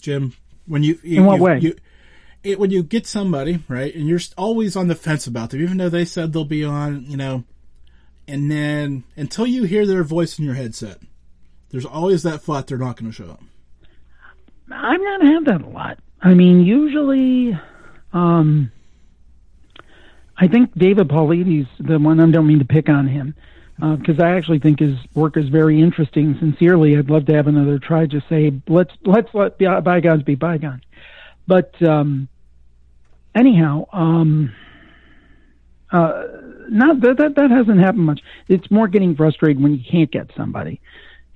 Jim? 0.00 0.34
When 0.66 0.82
you, 0.82 0.98
you 1.02 1.18
in 1.18 1.26
what 1.26 1.36
you, 1.36 1.42
way? 1.42 1.58
You, 1.60 1.76
it, 2.44 2.58
when 2.60 2.70
you 2.70 2.82
get 2.82 3.06
somebody 3.06 3.64
right, 3.68 3.94
and 3.94 4.06
you're 4.06 4.20
always 4.36 4.76
on 4.76 4.88
the 4.88 4.94
fence 4.94 5.26
about 5.26 5.50
them, 5.50 5.62
even 5.62 5.78
though 5.78 5.88
they 5.88 6.04
said 6.04 6.32
they'll 6.32 6.44
be 6.44 6.62
on, 6.62 7.04
you 7.06 7.16
know, 7.16 7.44
and 8.28 8.50
then 8.50 9.04
until 9.16 9.46
you 9.46 9.64
hear 9.64 9.86
their 9.86 10.04
voice 10.04 10.38
in 10.38 10.44
your 10.44 10.54
headset, 10.54 10.98
there's 11.70 11.84
always 11.84 12.22
that 12.22 12.42
thought 12.42 12.66
they're 12.66 12.78
not 12.78 12.96
going 12.96 13.10
to 13.10 13.16
show 13.16 13.30
up. 13.30 13.42
I've 14.70 15.00
not 15.00 15.22
had 15.22 15.44
that 15.46 15.62
a 15.62 15.68
lot. 15.68 15.98
I 16.22 16.34
mean, 16.34 16.60
usually, 16.60 17.58
um, 18.12 18.70
I 20.36 20.48
think 20.48 20.72
David 20.76 21.08
Paulides, 21.08 21.68
the 21.78 21.98
one 21.98 22.20
I 22.20 22.30
don't 22.30 22.46
mean 22.46 22.60
to 22.60 22.64
pick 22.64 22.88
on 22.88 23.06
him, 23.06 23.34
because 23.78 24.18
uh, 24.18 24.24
I 24.24 24.36
actually 24.36 24.60
think 24.60 24.80
his 24.80 24.96
work 25.14 25.36
is 25.36 25.48
very 25.48 25.80
interesting. 25.80 26.36
Sincerely, 26.38 26.96
I'd 26.96 27.10
love 27.10 27.26
to 27.26 27.34
have 27.34 27.46
another 27.46 27.78
try. 27.78 28.06
Just 28.06 28.28
say 28.28 28.52
let's 28.68 28.92
let's 29.04 29.28
let 29.34 29.58
bygones 29.58 30.22
be 30.22 30.34
bygones. 30.34 30.82
But 31.46 31.80
um, 31.82 32.28
anyhow, 33.34 33.86
um, 33.92 34.54
uh, 35.90 36.24
not 36.68 37.00
that, 37.00 37.18
that 37.18 37.34
that 37.36 37.50
hasn't 37.50 37.80
happened 37.80 38.04
much. 38.04 38.20
It's 38.48 38.70
more 38.70 38.88
getting 38.88 39.14
frustrated 39.16 39.62
when 39.62 39.74
you 39.74 39.84
can't 39.88 40.10
get 40.10 40.30
somebody 40.36 40.80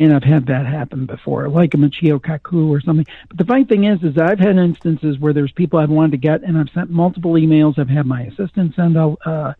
and 0.00 0.14
I've 0.14 0.22
had 0.22 0.46
that 0.46 0.66
happen 0.66 1.06
before, 1.06 1.48
like 1.48 1.74
a 1.74 1.76
Michio 1.76 2.20
Kaku 2.20 2.68
or 2.68 2.80
something. 2.80 3.06
But 3.28 3.38
the 3.38 3.44
funny 3.44 3.64
thing 3.64 3.84
is, 3.84 4.02
is 4.02 4.16
I've 4.16 4.38
had 4.38 4.56
instances 4.56 5.18
where 5.18 5.32
there's 5.32 5.52
people 5.52 5.78
I've 5.78 5.90
wanted 5.90 6.12
to 6.12 6.16
get, 6.18 6.42
and 6.42 6.56
I've 6.56 6.70
sent 6.70 6.90
multiple 6.90 7.32
emails. 7.32 7.78
I've 7.78 7.88
had 7.88 8.06
my 8.06 8.22
assistant 8.22 8.74
send 8.76 8.96
out 8.96 9.18
uh, 9.24 9.54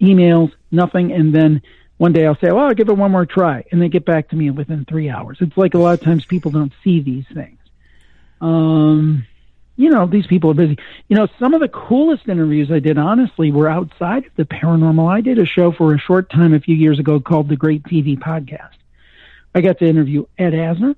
emails, 0.00 0.52
nothing, 0.70 1.12
and 1.12 1.32
then 1.32 1.62
one 1.98 2.12
day 2.12 2.26
I'll 2.26 2.36
say, 2.36 2.50
"Well, 2.50 2.66
I'll 2.66 2.74
give 2.74 2.88
it 2.88 2.96
one 2.96 3.12
more 3.12 3.26
try," 3.26 3.64
and 3.70 3.80
they 3.80 3.88
get 3.88 4.04
back 4.04 4.28
to 4.30 4.36
me 4.36 4.50
within 4.50 4.84
three 4.84 5.08
hours. 5.08 5.38
It's 5.40 5.56
like 5.56 5.74
a 5.74 5.78
lot 5.78 5.94
of 5.94 6.00
times 6.00 6.24
people 6.24 6.50
don't 6.50 6.72
see 6.82 7.00
these 7.00 7.26
things. 7.32 7.58
Um, 8.40 9.24
you 9.76 9.90
know, 9.90 10.06
these 10.06 10.26
people 10.26 10.50
are 10.50 10.54
busy. 10.54 10.78
You 11.08 11.16
know, 11.16 11.28
some 11.38 11.54
of 11.54 11.60
the 11.60 11.68
coolest 11.68 12.28
interviews 12.28 12.70
I 12.70 12.78
did, 12.78 12.98
honestly, 12.98 13.50
were 13.50 13.68
outside 13.68 14.26
of 14.26 14.32
the 14.36 14.44
paranormal. 14.44 15.12
I 15.12 15.20
did 15.20 15.38
a 15.38 15.46
show 15.46 15.72
for 15.72 15.94
a 15.94 15.98
short 15.98 16.30
time 16.30 16.54
a 16.54 16.60
few 16.60 16.76
years 16.76 16.98
ago 16.98 17.20
called 17.20 17.48
the 17.48 17.56
Great 17.56 17.82
TV 17.82 18.18
Podcast 18.18 18.74
I 19.54 19.60
got 19.60 19.78
to 19.78 19.86
interview 19.86 20.26
Ed 20.36 20.52
Asner 20.52 20.96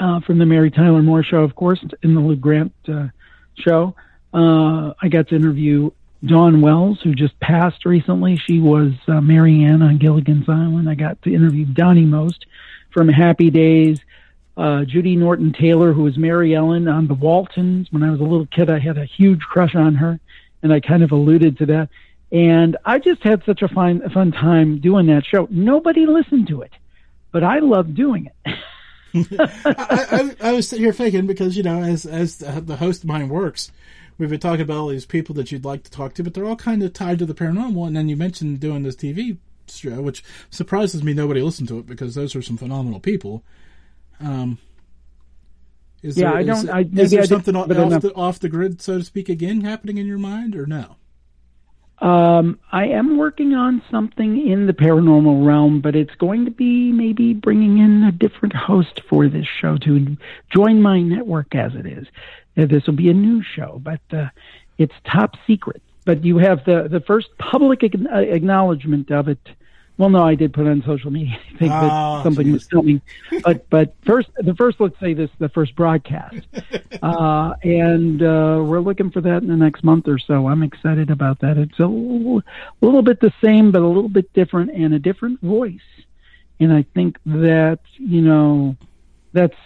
uh, 0.00 0.20
from 0.20 0.38
the 0.38 0.46
Mary 0.46 0.70
Tyler 0.70 1.02
Moore 1.02 1.22
Show, 1.22 1.42
of 1.42 1.54
course, 1.54 1.82
in 2.02 2.14
the 2.14 2.20
Lou 2.20 2.36
Grant 2.36 2.74
uh, 2.88 3.08
show. 3.54 3.94
Uh, 4.34 4.94
I 5.00 5.08
got 5.08 5.28
to 5.28 5.36
interview 5.36 5.92
Dawn 6.24 6.60
Wells, 6.60 7.00
who 7.02 7.14
just 7.14 7.38
passed 7.38 7.86
recently. 7.86 8.36
She 8.36 8.58
was 8.58 8.92
uh, 9.06 9.20
Mary 9.20 9.62
Ann 9.62 9.82
on 9.82 9.98
Gilligan's 9.98 10.48
Island. 10.48 10.90
I 10.90 10.96
got 10.96 11.22
to 11.22 11.32
interview 11.32 11.64
Donnie 11.66 12.04
Most 12.04 12.46
from 12.90 13.08
Happy 13.08 13.50
Days. 13.50 14.00
Uh, 14.56 14.84
Judy 14.84 15.16
Norton 15.16 15.52
Taylor, 15.52 15.92
who 15.92 16.04
was 16.04 16.16
Mary 16.16 16.54
Ellen 16.54 16.88
on 16.88 17.08
The 17.08 17.14
Waltons. 17.14 17.88
When 17.90 18.02
I 18.02 18.10
was 18.10 18.20
a 18.20 18.24
little 18.24 18.46
kid, 18.46 18.70
I 18.70 18.78
had 18.78 18.96
a 18.96 19.04
huge 19.04 19.40
crush 19.40 19.74
on 19.74 19.94
her, 19.96 20.18
and 20.62 20.72
I 20.72 20.80
kind 20.80 21.02
of 21.02 21.12
alluded 21.12 21.58
to 21.58 21.66
that. 21.66 21.88
And 22.32 22.76
I 22.84 22.98
just 22.98 23.22
had 23.22 23.44
such 23.44 23.62
a 23.62 23.68
fun, 23.68 24.08
fun 24.10 24.32
time 24.32 24.80
doing 24.80 25.06
that 25.06 25.24
show. 25.24 25.46
Nobody 25.50 26.06
listened 26.06 26.48
to 26.48 26.62
it 26.62 26.72
but 27.36 27.44
I 27.44 27.58
love 27.58 27.94
doing 27.94 28.30
it. 28.44 29.28
I, 29.38 30.36
I, 30.40 30.48
I, 30.48 30.52
was 30.52 30.66
sitting 30.68 30.84
here 30.84 30.92
thinking 30.94 31.26
because 31.26 31.54
you 31.54 31.62
know, 31.62 31.82
as 31.82 32.06
as 32.06 32.38
the 32.38 32.76
host 32.76 33.02
of 33.02 33.08
mine 33.08 33.28
works, 33.28 33.70
we've 34.16 34.30
been 34.30 34.40
talking 34.40 34.62
about 34.62 34.78
all 34.78 34.88
these 34.88 35.04
people 35.04 35.34
that 35.34 35.52
you'd 35.52 35.62
like 35.62 35.82
to 35.82 35.90
talk 35.90 36.14
to, 36.14 36.24
but 36.24 36.32
they're 36.32 36.46
all 36.46 36.56
kind 36.56 36.82
of 36.82 36.94
tied 36.94 37.18
to 37.18 37.26
the 37.26 37.34
paranormal. 37.34 37.86
And 37.86 37.94
then 37.94 38.08
you 38.08 38.16
mentioned 38.16 38.60
doing 38.60 38.84
this 38.84 38.96
TV 38.96 39.36
show, 39.68 40.00
which 40.00 40.24
surprises 40.48 41.02
me. 41.02 41.12
Nobody 41.12 41.42
listened 41.42 41.68
to 41.68 41.78
it 41.78 41.86
because 41.86 42.14
those 42.14 42.34
are 42.34 42.40
some 42.40 42.56
phenomenal 42.56 43.00
people. 43.00 43.42
Um, 44.20 44.58
is 46.02 46.16
yeah, 46.16 46.30
there, 46.30 46.38
I 46.38 46.42
don't. 46.42 46.64
Is, 46.64 46.68
I, 46.68 46.80
is 46.80 47.10
there 47.10 47.22
I 47.22 47.26
something 47.26 47.56
off, 47.56 47.68
the, 47.68 48.14
off 48.14 48.38
the 48.38 48.48
grid, 48.48 48.80
so 48.80 48.98
to 48.98 49.04
speak, 49.04 49.28
again 49.28 49.62
happening 49.62 49.98
in 49.98 50.06
your 50.06 50.18
mind, 50.18 50.54
or 50.54 50.66
no? 50.66 50.96
Um, 51.98 52.58
I 52.70 52.88
am 52.88 53.16
working 53.16 53.54
on 53.54 53.82
something 53.90 54.46
in 54.46 54.66
the 54.66 54.74
paranormal 54.74 55.46
realm, 55.46 55.80
but 55.80 55.96
it's 55.96 56.14
going 56.16 56.44
to 56.44 56.50
be 56.50 56.92
maybe 56.92 57.32
bringing 57.32 57.78
in 57.78 58.02
a 58.02 58.12
different 58.12 58.54
host 58.54 59.00
for 59.08 59.28
this 59.28 59.46
show 59.46 59.78
to 59.78 60.16
join 60.54 60.82
my 60.82 61.00
network 61.00 61.54
as 61.54 61.74
it 61.74 61.86
is. 61.86 62.06
Uh, 62.56 62.66
this 62.66 62.86
will 62.86 62.94
be 62.94 63.08
a 63.08 63.14
new 63.14 63.42
show, 63.42 63.80
but 63.82 64.00
uh, 64.12 64.26
it's 64.76 64.92
top 65.10 65.36
secret. 65.46 65.82
But 66.04 66.24
you 66.24 66.38
have 66.38 66.64
the 66.64 66.86
the 66.88 67.00
first 67.00 67.28
public 67.38 67.82
uh, 67.82 68.18
acknowledgement 68.18 69.10
of 69.10 69.28
it 69.28 69.40
well, 69.98 70.10
no, 70.10 70.22
I 70.22 70.34
did 70.34 70.52
put 70.52 70.66
it 70.66 70.70
on 70.70 70.82
social 70.84 71.10
media. 71.10 71.38
I 71.54 71.58
think 71.58 71.70
that 71.70 71.90
oh, 71.90 72.22
something 72.22 72.44
geez. 72.44 72.52
was 72.52 72.64
coming, 72.66 73.00
but 73.42 73.68
but 73.70 73.94
first, 74.04 74.28
the 74.36 74.54
first, 74.54 74.78
let's 74.78 74.98
say 75.00 75.14
this, 75.14 75.30
the 75.38 75.48
first 75.48 75.74
broadcast, 75.74 76.46
uh, 77.02 77.54
and 77.62 78.22
uh, 78.22 78.62
we're 78.62 78.80
looking 78.80 79.10
for 79.10 79.22
that 79.22 79.42
in 79.42 79.48
the 79.48 79.56
next 79.56 79.84
month 79.84 80.06
or 80.06 80.18
so. 80.18 80.48
I'm 80.48 80.62
excited 80.62 81.10
about 81.10 81.40
that. 81.40 81.56
It's 81.56 81.78
a 81.78 81.86
little, 81.86 82.38
a 82.40 82.84
little 82.84 83.02
bit 83.02 83.20
the 83.20 83.32
same, 83.42 83.72
but 83.72 83.80
a 83.80 83.86
little 83.86 84.10
bit 84.10 84.32
different 84.34 84.70
and 84.72 84.92
a 84.92 84.98
different 84.98 85.40
voice. 85.40 85.80
And 86.60 86.72
I 86.72 86.84
think 86.94 87.18
that 87.26 87.80
you 87.96 88.20
know, 88.20 88.76
that's 89.32 89.56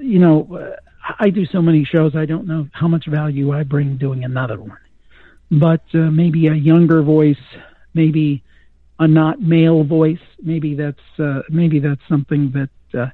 you 0.00 0.18
know, 0.18 0.76
I 1.18 1.30
do 1.30 1.46
so 1.46 1.62
many 1.62 1.84
shows. 1.84 2.16
I 2.16 2.26
don't 2.26 2.48
know 2.48 2.68
how 2.72 2.88
much 2.88 3.06
value 3.06 3.52
I 3.52 3.62
bring 3.62 3.98
doing 3.98 4.24
another 4.24 4.58
one, 4.58 4.78
but 5.48 5.84
uh, 5.94 5.98
maybe 5.98 6.48
a 6.48 6.54
younger 6.54 7.02
voice, 7.02 7.36
maybe 7.94 8.42
a 8.98 9.06
not 9.06 9.40
male 9.40 9.84
voice. 9.84 10.20
Maybe 10.42 10.74
that's 10.74 10.98
uh, 11.18 11.42
maybe 11.48 11.78
that's 11.78 12.00
something 12.08 12.52
that 12.52 12.98
uh, 12.98 13.10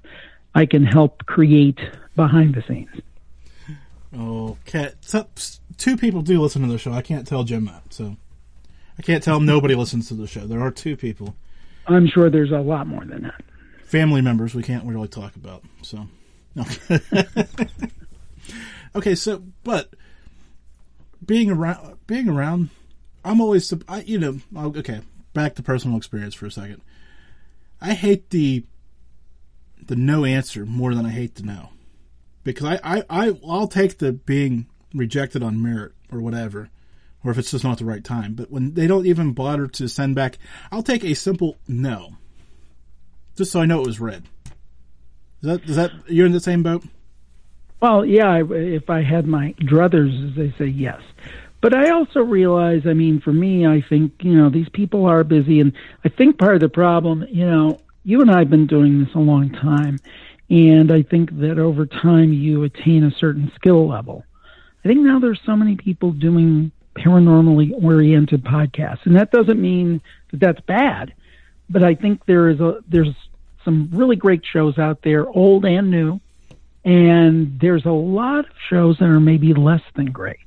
I 0.54 0.66
can 0.66 0.84
help 0.84 1.26
create 1.26 1.78
behind 2.14 2.54
the 2.54 2.62
scenes. 2.68 2.90
Okay, 4.14 4.92
so, 5.00 5.26
two 5.78 5.96
people 5.96 6.20
do 6.20 6.40
listen 6.40 6.62
to 6.62 6.68
the 6.68 6.78
show. 6.78 6.92
I 6.92 7.00
can't 7.00 7.26
tell 7.26 7.44
Jim 7.44 7.64
that, 7.64 7.82
so 7.94 8.16
I 8.98 9.02
can't 9.02 9.22
tell 9.22 9.38
him 9.38 9.46
nobody 9.46 9.74
listens 9.74 10.08
to 10.08 10.14
the 10.14 10.26
show. 10.26 10.46
There 10.46 10.60
are 10.60 10.70
two 10.70 10.96
people. 10.96 11.34
I'm 11.86 12.06
sure 12.06 12.28
there's 12.28 12.52
a 12.52 12.58
lot 12.58 12.86
more 12.86 13.04
than 13.04 13.22
that. 13.22 13.42
Family 13.84 14.20
members 14.20 14.54
we 14.54 14.62
can't 14.62 14.84
really 14.84 15.08
talk 15.08 15.34
about. 15.36 15.64
So, 15.80 16.06
okay. 16.58 17.24
okay, 18.94 19.14
so 19.14 19.42
but 19.64 19.94
being 21.24 21.50
around, 21.50 21.96
being 22.06 22.28
around, 22.28 22.68
I'm 23.24 23.40
always, 23.40 23.72
I, 23.88 24.02
you 24.02 24.18
know, 24.18 24.40
okay 24.54 25.00
back 25.32 25.54
to 25.54 25.62
personal 25.62 25.96
experience 25.96 26.34
for 26.34 26.46
a 26.46 26.50
second. 26.50 26.82
I 27.80 27.94
hate 27.94 28.30
the 28.30 28.64
the 29.84 29.96
no 29.96 30.24
answer 30.24 30.64
more 30.64 30.94
than 30.94 31.04
I 31.04 31.10
hate 31.10 31.34
the 31.34 31.42
no, 31.42 31.70
because 32.44 32.64
I 32.64 32.80
I, 32.98 33.04
I 33.10 33.38
I'll 33.46 33.68
take 33.68 33.98
the 33.98 34.12
being 34.12 34.66
rejected 34.94 35.42
on 35.42 35.62
merit 35.62 35.92
or 36.12 36.20
whatever, 36.20 36.70
or 37.24 37.30
if 37.30 37.38
it's 37.38 37.50
just 37.50 37.64
not 37.64 37.78
the 37.78 37.84
right 37.84 38.04
time. 38.04 38.34
But 38.34 38.50
when 38.50 38.74
they 38.74 38.86
don't 38.86 39.06
even 39.06 39.32
bother 39.32 39.66
to 39.66 39.88
send 39.88 40.14
back, 40.14 40.38
I'll 40.70 40.82
take 40.82 41.04
a 41.04 41.14
simple 41.14 41.56
no, 41.66 42.16
just 43.36 43.52
so 43.52 43.60
I 43.60 43.66
know 43.66 43.80
it 43.80 43.86
was 43.86 44.00
read. 44.00 44.24
Is 45.42 45.48
that 45.48 45.64
is 45.64 45.76
that 45.76 45.90
you're 46.06 46.26
in 46.26 46.32
the 46.32 46.40
same 46.40 46.62
boat? 46.62 46.84
Well, 47.80 48.04
yeah. 48.04 48.40
If 48.48 48.88
I 48.88 49.02
had 49.02 49.26
my 49.26 49.54
druthers, 49.58 50.30
as 50.30 50.36
they 50.36 50.54
say, 50.56 50.70
yes. 50.70 51.00
But 51.62 51.74
I 51.74 51.90
also 51.90 52.20
realize, 52.20 52.82
I 52.86 52.92
mean, 52.92 53.20
for 53.20 53.32
me, 53.32 53.66
I 53.66 53.80
think, 53.88 54.12
you 54.22 54.34
know, 54.34 54.50
these 54.50 54.68
people 54.68 55.06
are 55.06 55.22
busy. 55.22 55.60
And 55.60 55.72
I 56.04 56.08
think 56.08 56.36
part 56.36 56.56
of 56.56 56.60
the 56.60 56.68
problem, 56.68 57.24
you 57.30 57.46
know, 57.46 57.78
you 58.04 58.20
and 58.20 58.30
I 58.30 58.40
have 58.40 58.50
been 58.50 58.66
doing 58.66 59.02
this 59.02 59.14
a 59.14 59.20
long 59.20 59.50
time. 59.50 60.00
And 60.50 60.90
I 60.92 61.02
think 61.02 61.38
that 61.38 61.60
over 61.60 61.86
time 61.86 62.32
you 62.32 62.64
attain 62.64 63.04
a 63.04 63.12
certain 63.12 63.50
skill 63.54 63.88
level. 63.88 64.24
I 64.84 64.88
think 64.88 65.00
now 65.00 65.20
there's 65.20 65.40
so 65.46 65.54
many 65.54 65.76
people 65.76 66.10
doing 66.10 66.72
paranormally 66.96 67.72
oriented 67.82 68.42
podcasts. 68.42 69.06
And 69.06 69.14
that 69.16 69.30
doesn't 69.30 69.60
mean 69.60 70.02
that 70.32 70.40
that's 70.40 70.60
bad, 70.62 71.14
but 71.70 71.84
I 71.84 71.94
think 71.94 72.26
there 72.26 72.48
is 72.48 72.60
a, 72.60 72.82
there's 72.88 73.14
some 73.64 73.88
really 73.92 74.16
great 74.16 74.44
shows 74.44 74.78
out 74.78 75.02
there, 75.02 75.28
old 75.28 75.64
and 75.64 75.90
new. 75.92 76.20
And 76.84 77.60
there's 77.60 77.86
a 77.86 77.92
lot 77.92 78.40
of 78.40 78.56
shows 78.68 78.98
that 78.98 79.04
are 79.04 79.20
maybe 79.20 79.54
less 79.54 79.82
than 79.94 80.06
great. 80.06 80.41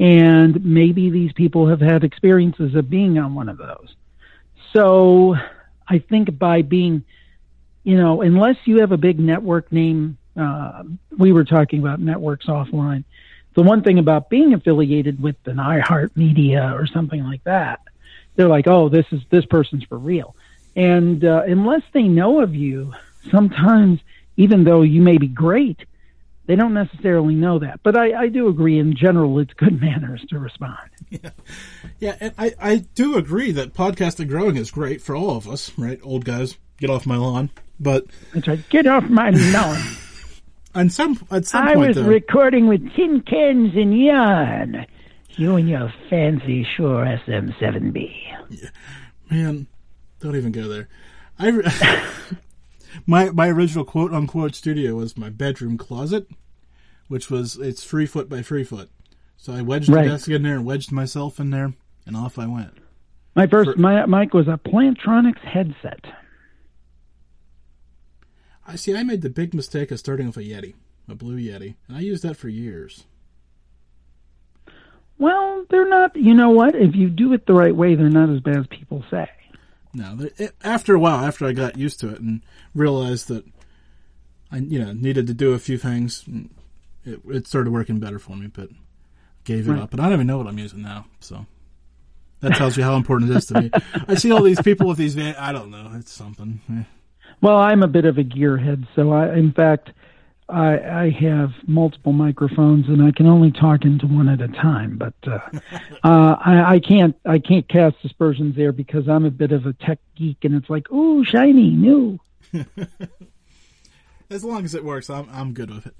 And 0.00 0.64
maybe 0.64 1.10
these 1.10 1.32
people 1.34 1.68
have 1.68 1.82
had 1.82 2.04
experiences 2.04 2.74
of 2.74 2.88
being 2.88 3.18
on 3.18 3.34
one 3.34 3.50
of 3.50 3.58
those. 3.58 3.94
So 4.72 5.36
I 5.86 5.98
think 5.98 6.38
by 6.38 6.62
being, 6.62 7.04
you 7.84 7.98
know, 7.98 8.22
unless 8.22 8.56
you 8.64 8.80
have 8.80 8.92
a 8.92 8.96
big 8.96 9.20
network 9.20 9.70
name, 9.70 10.16
uh, 10.36 10.84
we 11.18 11.32
were 11.32 11.44
talking 11.44 11.80
about 11.80 12.00
networks 12.00 12.46
offline. 12.46 13.04
The 13.54 13.62
one 13.62 13.82
thing 13.82 13.98
about 13.98 14.30
being 14.30 14.54
affiliated 14.54 15.20
with 15.22 15.36
an 15.44 15.56
iHeart 15.56 16.16
Media 16.16 16.72
or 16.74 16.86
something 16.86 17.22
like 17.22 17.44
that, 17.44 17.80
they're 18.36 18.48
like, 18.48 18.68
oh, 18.68 18.88
this 18.88 19.04
is 19.12 19.20
this 19.28 19.44
person's 19.44 19.84
for 19.84 19.98
real. 19.98 20.34
And 20.76 21.22
uh, 21.24 21.42
unless 21.46 21.82
they 21.92 22.04
know 22.04 22.40
of 22.40 22.54
you, 22.54 22.94
sometimes 23.30 24.00
even 24.38 24.64
though 24.64 24.80
you 24.80 25.02
may 25.02 25.18
be 25.18 25.26
great, 25.26 25.84
they 26.50 26.56
don't 26.56 26.74
necessarily 26.74 27.36
know 27.36 27.60
that. 27.60 27.78
But 27.84 27.96
I, 27.96 28.22
I 28.22 28.28
do 28.28 28.48
agree 28.48 28.76
in 28.80 28.96
general 28.96 29.38
it's 29.38 29.52
good 29.52 29.80
manners 29.80 30.20
to 30.30 30.38
respond. 30.40 30.90
Yeah, 31.08 31.30
yeah, 32.00 32.16
and 32.18 32.34
I, 32.36 32.54
I 32.60 32.76
do 32.96 33.16
agree 33.16 33.52
that 33.52 33.72
podcasting 33.72 34.28
growing 34.28 34.56
is 34.56 34.72
great 34.72 35.00
for 35.00 35.14
all 35.14 35.36
of 35.36 35.48
us, 35.48 35.70
right? 35.78 36.00
Old 36.02 36.24
guys, 36.24 36.58
get 36.78 36.90
off 36.90 37.06
my 37.06 37.14
lawn. 37.16 37.50
But 37.78 38.06
that's 38.34 38.48
right, 38.48 38.68
get 38.68 38.88
off 38.88 39.04
my 39.04 39.30
lawn. 39.52 39.80
on 40.74 40.90
some 40.90 41.20
at 41.30 41.46
some 41.46 41.68
I 41.68 41.74
point, 41.74 41.86
was 41.86 41.96
though, 41.98 42.02
recording 42.08 42.66
with 42.66 42.80
tin 42.96 43.20
cans 43.20 43.70
and 43.76 43.96
yarn. 43.96 44.86
You 45.36 45.54
and 45.54 45.68
your 45.68 45.94
fancy 46.10 46.66
Shure 46.76 47.04
SM7B. 47.28 48.12
Yeah. 48.50 48.68
man, 49.30 49.68
don't 50.18 50.34
even 50.34 50.50
go 50.50 50.66
there. 50.66 50.88
I 51.38 51.48
re- 51.50 51.64
my 53.06 53.30
my 53.30 53.48
original 53.48 53.84
quote 53.84 54.12
unquote 54.12 54.54
studio 54.54 54.94
was 54.96 55.16
my 55.16 55.28
bedroom 55.30 55.76
closet, 55.78 56.28
which 57.08 57.30
was 57.30 57.56
it's 57.56 57.84
three 57.84 58.06
foot 58.06 58.28
by 58.28 58.42
three 58.42 58.64
foot. 58.64 58.90
So 59.36 59.52
I 59.52 59.62
wedged 59.62 59.88
Right. 59.88 60.04
the 60.04 60.10
desk 60.10 60.28
in 60.28 60.42
there 60.42 60.56
and 60.56 60.64
wedged 60.66 60.92
myself 60.92 61.40
in 61.40 61.50
there, 61.50 61.72
and 62.06 62.16
off 62.16 62.38
I 62.38 62.46
went. 62.46 62.74
My 63.34 63.46
first 63.46 63.72
For- 63.72 63.78
my 63.78 64.04
mic 64.06 64.34
was 64.34 64.48
a 64.48 64.58
Plantronics 64.58 65.38
headset. 65.40 66.04
I 68.66 68.76
see. 68.76 68.94
I 68.96 69.02
made 69.02 69.22
the 69.22 69.30
big 69.30 69.54
mistake 69.54 69.90
of 69.90 69.98
starting 69.98 70.26
with 70.26 70.36
a 70.36 70.42
Yeti, 70.42 70.74
a 71.08 71.14
blue 71.14 71.38
Yeti, 71.38 71.74
and 71.88 71.96
I 71.96 72.00
used 72.00 72.22
that 72.22 72.36
for 72.36 72.48
years. 72.48 73.04
Well, 75.18 75.64
they're 75.70 75.88
not. 75.88 76.16
You 76.16 76.34
know 76.34 76.50
what? 76.50 76.74
If 76.74 76.94
you 76.94 77.08
do 77.08 77.32
it 77.32 77.46
the 77.46 77.52
right 77.54 77.74
way, 77.74 77.94
they're 77.94 78.08
not 78.08 78.30
as 78.30 78.40
bad 78.40 78.56
as 78.58 78.66
people 78.68 79.04
say. 79.10 79.28
No, 79.92 80.28
it, 80.38 80.54
after 80.62 80.94
a 80.94 80.98
while, 81.00 81.24
after 81.24 81.46
I 81.46 81.52
got 81.52 81.76
used 81.76 81.98
to 82.00 82.10
it 82.10 82.20
and 82.20 82.42
realized 82.74 83.28
that 83.28 83.44
I, 84.52 84.58
you 84.58 84.78
know, 84.78 84.92
needed 84.92 85.26
to 85.28 85.34
do 85.34 85.52
a 85.52 85.58
few 85.58 85.78
things, 85.78 86.24
it, 87.04 87.20
it 87.28 87.46
started 87.46 87.72
working 87.72 87.98
better 87.98 88.18
for 88.18 88.36
me. 88.36 88.46
But 88.46 88.68
gave 89.44 89.66
it 89.68 89.72
Right. 89.72 89.80
up, 89.82 89.92
and 89.92 90.00
I 90.00 90.04
don't 90.04 90.14
even 90.14 90.26
know 90.26 90.38
what 90.38 90.46
I'm 90.46 90.58
using 90.58 90.82
now. 90.82 91.06
So 91.20 91.46
that 92.40 92.54
tells 92.56 92.76
you 92.76 92.84
how 92.84 92.94
important 92.96 93.30
it 93.30 93.36
is 93.36 93.46
to 93.46 93.60
me. 93.62 93.70
I 94.06 94.14
see 94.14 94.30
all 94.30 94.42
these 94.42 94.60
people 94.62 94.86
with 94.86 94.98
these. 94.98 95.14
van- 95.14 95.34
I 95.36 95.50
don't 95.52 95.70
know. 95.70 95.90
It's 95.94 96.12
something. 96.12 96.60
Eh. 96.70 96.82
Well, 97.40 97.56
I'm 97.56 97.82
a 97.82 97.88
bit 97.88 98.04
of 98.04 98.18
a 98.18 98.22
gearhead, 98.24 98.86
so 98.94 99.12
I, 99.12 99.34
in 99.34 99.52
fact, 99.52 99.90
I, 100.50 101.04
I 101.04 101.10
have 101.10 101.50
multiple 101.66 102.12
microphones, 102.12 102.88
and 102.88 103.02
I 103.02 103.12
can 103.12 103.26
only 103.26 103.52
talk 103.52 103.84
into 103.84 104.06
one 104.06 104.28
at 104.28 104.40
a 104.40 104.48
time. 104.48 104.98
But 104.98 105.14
uh, 105.26 105.38
uh, 106.04 106.36
I, 106.44 106.74
I 106.74 106.80
can't, 106.80 107.16
I 107.24 107.38
can't 107.38 107.68
cast 107.68 107.96
aspersions 108.04 108.56
there 108.56 108.72
because 108.72 109.08
I'm 109.08 109.24
a 109.24 109.30
bit 109.30 109.52
of 109.52 109.66
a 109.66 109.72
tech 109.72 109.98
geek, 110.16 110.38
and 110.42 110.54
it's 110.54 110.70
like, 110.70 110.90
ooh, 110.90 111.24
shiny, 111.24 111.70
new. 111.70 112.18
As 114.30 114.44
long 114.44 114.64
as 114.64 114.74
it 114.74 114.84
works, 114.84 115.10
I'm 115.10 115.28
I'm 115.30 115.54
good 115.54 115.70
with 115.70 115.86
it. 115.86 115.96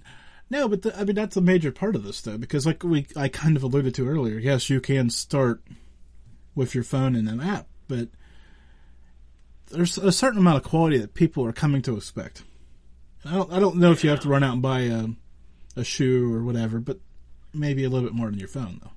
No, 0.50 0.68
but 0.68 0.82
the, 0.82 0.96
I 0.98 1.04
mean 1.04 1.16
that's 1.16 1.36
a 1.36 1.40
major 1.40 1.72
part 1.72 1.96
of 1.96 2.04
this 2.04 2.20
though, 2.20 2.38
because 2.38 2.64
like 2.64 2.84
we 2.84 3.06
I 3.16 3.28
kind 3.28 3.56
of 3.56 3.62
alluded 3.62 3.94
to 3.96 4.08
earlier. 4.08 4.38
Yes, 4.38 4.70
you 4.70 4.80
can 4.80 5.10
start 5.10 5.62
with 6.54 6.74
your 6.74 6.84
phone 6.84 7.16
and 7.16 7.28
an 7.28 7.40
app, 7.40 7.66
but 7.88 8.08
there's 9.70 9.98
a 9.98 10.12
certain 10.12 10.38
amount 10.38 10.58
of 10.58 10.62
quality 10.62 10.98
that 10.98 11.14
people 11.14 11.44
are 11.44 11.52
coming 11.52 11.82
to 11.82 11.96
expect. 11.96 12.42
I 13.24 13.34
don't 13.34 13.52
I 13.52 13.58
don't 13.58 13.76
know 13.76 13.92
if 13.92 14.02
you 14.02 14.10
have 14.10 14.20
to 14.20 14.28
run 14.28 14.42
out 14.42 14.54
and 14.54 14.62
buy 14.62 14.80
a 14.80 15.08
a 15.76 15.84
shoe 15.84 16.34
or 16.34 16.42
whatever, 16.42 16.78
but 16.78 16.98
maybe 17.52 17.84
a 17.84 17.88
little 17.88 18.08
bit 18.08 18.16
more 18.16 18.30
than 18.30 18.38
your 18.38 18.48
phone 18.48 18.80
though. 18.82 18.90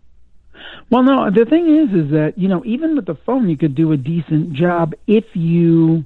Well, 0.90 1.04
no, 1.04 1.30
the 1.32 1.46
thing 1.46 1.68
is, 1.76 2.06
is 2.06 2.12
that 2.12 2.38
you 2.38 2.48
know, 2.48 2.64
even 2.66 2.96
with 2.96 3.06
the 3.06 3.18
phone, 3.26 3.50
you 3.50 3.58
could 3.58 3.76
do 3.76 3.92
a 3.92 3.98
decent 3.98 4.54
job 4.54 4.94
if 5.08 5.26
you 5.34 6.06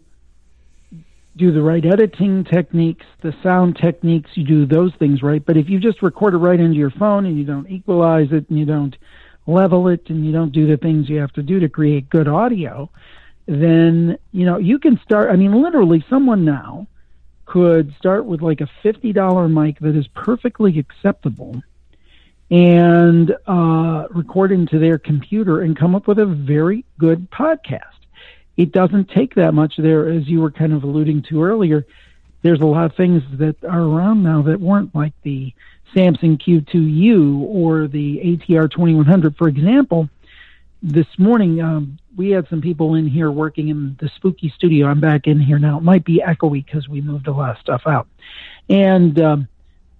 do 1.35 1.51
the 1.51 1.61
right 1.61 1.85
editing 1.85 2.43
techniques, 2.43 3.05
the 3.21 3.33
sound 3.43 3.77
techniques. 3.79 4.31
You 4.33 4.43
do 4.43 4.65
those 4.65 4.91
things 4.97 5.21
right. 5.21 5.45
But 5.45 5.57
if 5.57 5.69
you 5.69 5.79
just 5.79 6.01
record 6.01 6.33
it 6.33 6.37
right 6.37 6.59
into 6.59 6.77
your 6.77 6.89
phone 6.91 7.25
and 7.25 7.37
you 7.37 7.43
don't 7.43 7.69
equalize 7.69 8.29
it 8.31 8.49
and 8.49 8.57
you 8.57 8.65
don't 8.65 8.95
level 9.45 9.87
it 9.87 10.09
and 10.09 10.25
you 10.25 10.31
don't 10.31 10.51
do 10.51 10.67
the 10.67 10.77
things 10.77 11.07
you 11.09 11.19
have 11.19 11.31
to 11.33 11.43
do 11.43 11.59
to 11.59 11.69
create 11.69 12.09
good 12.09 12.27
audio, 12.27 12.89
then 13.45 14.17
you 14.31 14.45
know 14.45 14.57
you 14.57 14.79
can 14.79 14.99
start. 15.03 15.29
I 15.31 15.35
mean, 15.35 15.61
literally, 15.61 16.03
someone 16.09 16.43
now 16.43 16.87
could 17.57 17.95
start 17.97 18.25
with 18.25 18.43
like 18.43 18.61
a 18.61 18.69
fifty 18.83 19.11
dollar 19.11 19.49
mic 19.49 19.79
that 19.79 19.95
is 19.95 20.07
perfectly 20.09 20.77
acceptable 20.77 21.63
and 22.51 23.35
uh, 23.47 24.07
record 24.11 24.51
into 24.51 24.77
their 24.77 24.99
computer 24.99 25.61
and 25.61 25.75
come 25.75 25.95
up 25.95 26.07
with 26.07 26.19
a 26.19 26.25
very 26.27 26.85
good 26.99 27.31
podcast. 27.31 27.81
It 28.57 28.71
doesn't 28.71 29.09
take 29.09 29.33
that 29.35 29.55
much 29.55 29.75
there, 29.77 30.07
as 30.07 30.27
you 30.27 30.39
were 30.39 30.51
kind 30.51 30.71
of 30.71 30.83
alluding 30.83 31.23
to 31.23 31.43
earlier. 31.43 31.85
There's 32.43 32.61
a 32.61 32.65
lot 32.65 32.85
of 32.85 32.95
things 32.95 33.23
that 33.33 33.55
are 33.63 33.81
around 33.81 34.21
now 34.21 34.43
that 34.43 34.61
weren't 34.61 34.93
like 34.93 35.13
the 35.23 35.51
Samson 35.95 36.37
Q2U 36.37 37.39
or 37.41 37.87
the 37.87 38.19
ATR 38.19 38.69
2100, 38.69 39.35
for 39.35 39.47
example. 39.47 40.09
This 40.83 41.07
morning, 41.17 41.59
um, 41.59 41.97
we 42.15 42.29
had 42.29 42.47
some 42.49 42.61
people 42.61 42.93
in 42.93 43.07
here 43.07 43.31
working 43.31 43.69
in 43.69 43.97
the 43.99 44.09
spooky 44.15 44.53
studio. 44.55 44.87
I'm 44.87 44.99
back 44.99 45.25
in 45.25 45.39
here 45.39 45.57
now. 45.57 45.77
It 45.77 45.83
might 45.83 46.05
be 46.05 46.21
echoey 46.25 46.63
because 46.63 46.87
we 46.87 47.01
moved 47.01 47.27
a 47.27 47.31
lot 47.31 47.49
of 47.49 47.57
stuff 47.57 47.81
out. 47.87 48.07
And 48.69 49.19
um, 49.19 49.47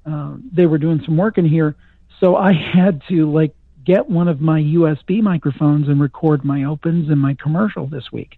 uh, 0.05 0.35
they 0.53 0.67
were 0.67 0.77
doing 0.77 1.01
some 1.03 1.17
work 1.17 1.39
in 1.39 1.45
here. 1.45 1.75
So 2.19 2.35
I 2.35 2.53
had 2.73 3.01
to 3.09 3.31
like 3.31 3.55
get 3.85 4.07
one 4.07 4.27
of 4.27 4.39
my 4.39 4.61
USB 4.61 5.21
microphones 5.21 5.87
and 5.87 5.99
record 5.99 6.45
my 6.45 6.65
opens 6.65 7.09
and 7.09 7.19
my 7.19 7.35
commercial 7.41 7.87
this 7.87 8.11
week. 8.11 8.37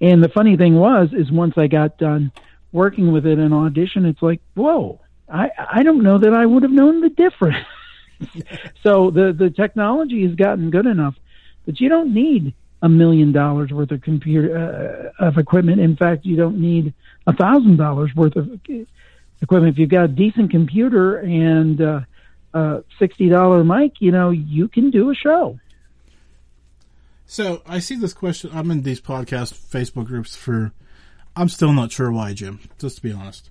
And 0.00 0.22
the 0.22 0.28
funny 0.28 0.56
thing 0.56 0.74
was, 0.74 1.10
is 1.12 1.30
once 1.30 1.54
I 1.56 1.68
got 1.68 1.96
done 1.96 2.32
working 2.72 3.12
with 3.12 3.24
it 3.24 3.38
in 3.38 3.52
audition, 3.52 4.04
it's 4.04 4.20
like, 4.20 4.40
whoa, 4.54 5.00
I, 5.26 5.50
I 5.72 5.82
don't 5.84 6.02
know 6.02 6.18
that 6.18 6.34
I 6.34 6.44
would 6.44 6.64
have 6.64 6.72
known 6.72 7.00
the 7.00 7.08
difference. 7.08 7.64
so 8.82 9.10
the, 9.10 9.32
the 9.32 9.48
technology 9.48 10.26
has 10.26 10.34
gotten 10.34 10.70
good 10.70 10.86
enough 10.86 11.14
that 11.66 11.80
you 11.80 11.88
don't 11.88 12.12
need 12.12 12.54
a 12.82 12.88
million 12.88 13.32
dollars 13.32 13.70
worth 13.70 13.90
of 13.92 14.02
computer 14.02 15.12
uh, 15.20 15.24
of 15.26 15.38
equipment. 15.38 15.80
In 15.80 15.96
fact, 15.96 16.24
you 16.24 16.36
don't 16.36 16.60
need 16.60 16.92
a 17.26 17.32
thousand 17.32 17.76
dollars 17.76 18.10
worth 18.14 18.36
of 18.36 18.50
equipment. 19.40 19.74
If 19.74 19.78
you've 19.78 19.90
got 19.90 20.04
a 20.04 20.08
decent 20.08 20.50
computer 20.50 21.18
and 21.18 21.80
uh, 21.80 22.00
a 22.54 22.82
sixty 22.98 23.28
dollar 23.28 23.62
mic, 23.64 24.00
you 24.00 24.10
know 24.10 24.30
you 24.30 24.68
can 24.68 24.90
do 24.90 25.10
a 25.10 25.14
show. 25.14 25.58
So 27.26 27.62
I 27.66 27.78
see 27.78 27.96
this 27.96 28.12
question. 28.12 28.50
I'm 28.52 28.70
in 28.70 28.82
these 28.82 29.00
podcast 29.00 29.54
Facebook 29.54 30.06
groups 30.06 30.36
for. 30.36 30.72
I'm 31.34 31.48
still 31.48 31.72
not 31.72 31.90
sure 31.90 32.12
why, 32.12 32.34
Jim. 32.34 32.60
Just 32.78 32.96
to 32.96 33.02
be 33.02 33.12
honest, 33.12 33.48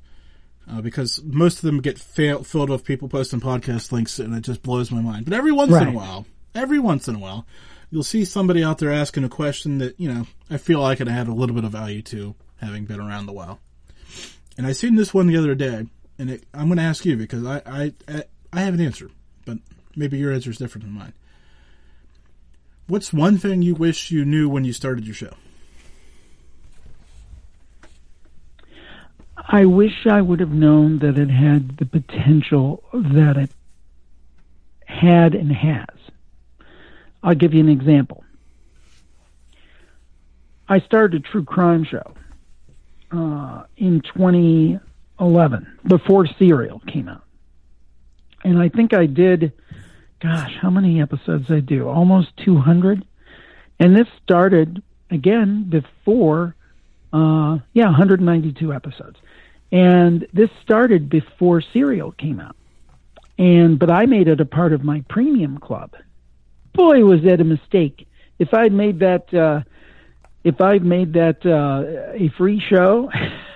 uh, 0.69 0.82
because 0.82 1.24
most 1.24 1.56
of 1.56 1.62
them 1.62 1.82
get 1.82 1.97
fail, 1.97 2.43
filled 2.43 2.69
with 2.69 2.84
people 2.84 3.10
posting 3.10 3.39
podcast 3.39 3.91
links, 3.91 4.19
and 4.19 4.36
it 4.36 4.41
just 4.41 4.62
blows 4.62 4.91
my 4.91 5.02
mind. 5.02 5.26
But 5.26 5.34
every 5.34 5.52
once 5.52 5.71
in 5.71 5.88
a 5.88 5.91
while, 5.91 6.28
every 6.54 6.78
once 6.78 7.08
in 7.08 7.15
a 7.15 7.19
while, 7.19 7.47
you'll 7.91 8.04
see 8.04 8.25
somebody 8.25 8.63
out 8.63 8.80
there 8.80 8.91
asking 8.91 9.23
a 9.23 9.30
question 9.30 9.77
that 9.77 9.99
you 9.99 10.12
know 10.12 10.25
I 10.49 10.58
feel 10.58 10.80
like 10.80 10.93
I 10.93 11.04
could 11.04 11.10
add 11.10 11.27
a 11.27 11.34
little 11.34 11.56
bit 11.56 11.65
of 11.65 11.71
value 11.71 12.01
to, 12.04 12.34
having 12.60 12.86
been 12.86 12.99
around 12.99 13.30
a 13.30 13.34
while. 13.34 13.60
And 14.58 14.65
I 14.65 14.71
seen 14.71 14.95
this 14.95 15.13
one 15.13 15.27
the 15.27 15.38
other 15.38 15.56
day, 15.56 15.86
and 16.17 16.30
it, 16.30 16.43
I'm 16.54 16.67
going 16.67 16.77
to 16.77 16.84
ask 16.84 17.06
you 17.06 17.17
because 17.17 17.45
I 17.45 17.62
I 17.65 18.23
I 18.51 18.62
have 18.62 18.73
an 18.73 18.82
answer, 18.82 19.12
but 19.45 19.58
maybe 19.95 20.17
your 20.17 20.34
answer 20.34 20.49
is 20.49 20.58
different 20.58 20.86
than 20.86 20.93
mine. 20.93 21.13
What's 22.88 23.13
one 23.13 23.38
thing 23.38 23.62
you 23.62 23.75
wish 23.75 24.12
you 24.12 24.25
knew 24.25 24.49
when 24.49 24.65
you 24.65 24.73
started 24.73 25.06
your 25.06 25.15
show? 25.15 25.34
I 29.38 29.65
wish 29.65 30.06
I 30.10 30.21
would 30.21 30.39
have 30.39 30.51
known 30.51 30.99
that 30.99 31.17
it 31.17 31.30
had 31.30 31.77
the 31.77 31.86
potential 31.86 32.84
that 32.93 33.38
it 33.38 33.51
had 34.86 35.36
and 35.36 35.51
has. 35.51 36.00
I'll 37.23 37.36
give 37.36 37.53
you 37.53 37.60
an 37.60 37.69
example. 37.69 38.23
I 40.67 40.79
started 40.79 41.25
a 41.25 41.29
true 41.29 41.43
crime 41.43 41.84
show 41.84 42.13
uh, 43.12 43.63
in 43.77 44.01
2011, 44.01 45.77
before 45.86 46.27
Serial 46.39 46.79
came 46.79 47.10
out. 47.10 47.23
And 48.43 48.57
I 48.57 48.69
think 48.69 48.93
I 48.93 49.05
did, 49.05 49.53
gosh, 50.19 50.55
how 50.62 50.69
many 50.69 51.01
episodes 51.01 51.51
I 51.51 51.60
do? 51.60 51.88
Almost 51.88 52.36
200. 52.38 53.05
And 53.79 53.95
this 53.95 54.07
started, 54.23 54.81
again, 55.10 55.65
before, 55.69 56.55
uh, 57.13 57.60
yeah, 57.73 57.86
192 57.86 58.73
episodes. 58.73 59.19
And 59.71 60.27
this 60.34 60.49
started 60.62 61.10
before 61.10 61.62
Serial 61.62 62.12
came 62.13 62.39
out. 62.39 62.55
And, 63.38 63.77
but 63.77 63.91
I 63.91 64.05
made 64.05 64.27
it 64.27 64.41
a 64.41 64.45
part 64.45 64.73
of 64.73 64.84
my 64.84 65.03
premium 65.10 65.57
club. 65.57 65.95
Boy, 66.73 67.03
was 67.03 67.21
that 67.23 67.41
a 67.41 67.43
mistake. 67.43 68.07
If 68.39 68.53
I'd 68.53 68.71
made 68.71 68.99
that, 68.99 69.34
uh, 69.34 69.62
if 70.43 70.62
I'd 70.62 70.84
made 70.84 71.13
that 71.13 71.45
uh, 71.45 72.13
a 72.13 72.29
free 72.38 72.60
show 72.60 73.12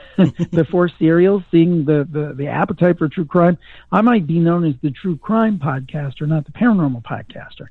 before 0.52 0.90
Serial, 1.00 1.44
seeing 1.52 1.86
the, 1.86 2.08
the 2.10 2.34
the 2.36 2.48
appetite 2.48 2.98
for 2.98 3.08
true 3.10 3.26
crime, 3.26 3.58
I 3.92 4.02
might 4.02 4.28
be 4.28 4.40
known 4.40 4.66
as 4.66 4.76
the 4.82 4.92
true 4.92 5.18
crime 5.18 5.60
podcaster, 5.60 6.28
not 6.28 6.46
the 6.46 6.52
paranormal 6.52 7.04
podcaster. 7.04 7.68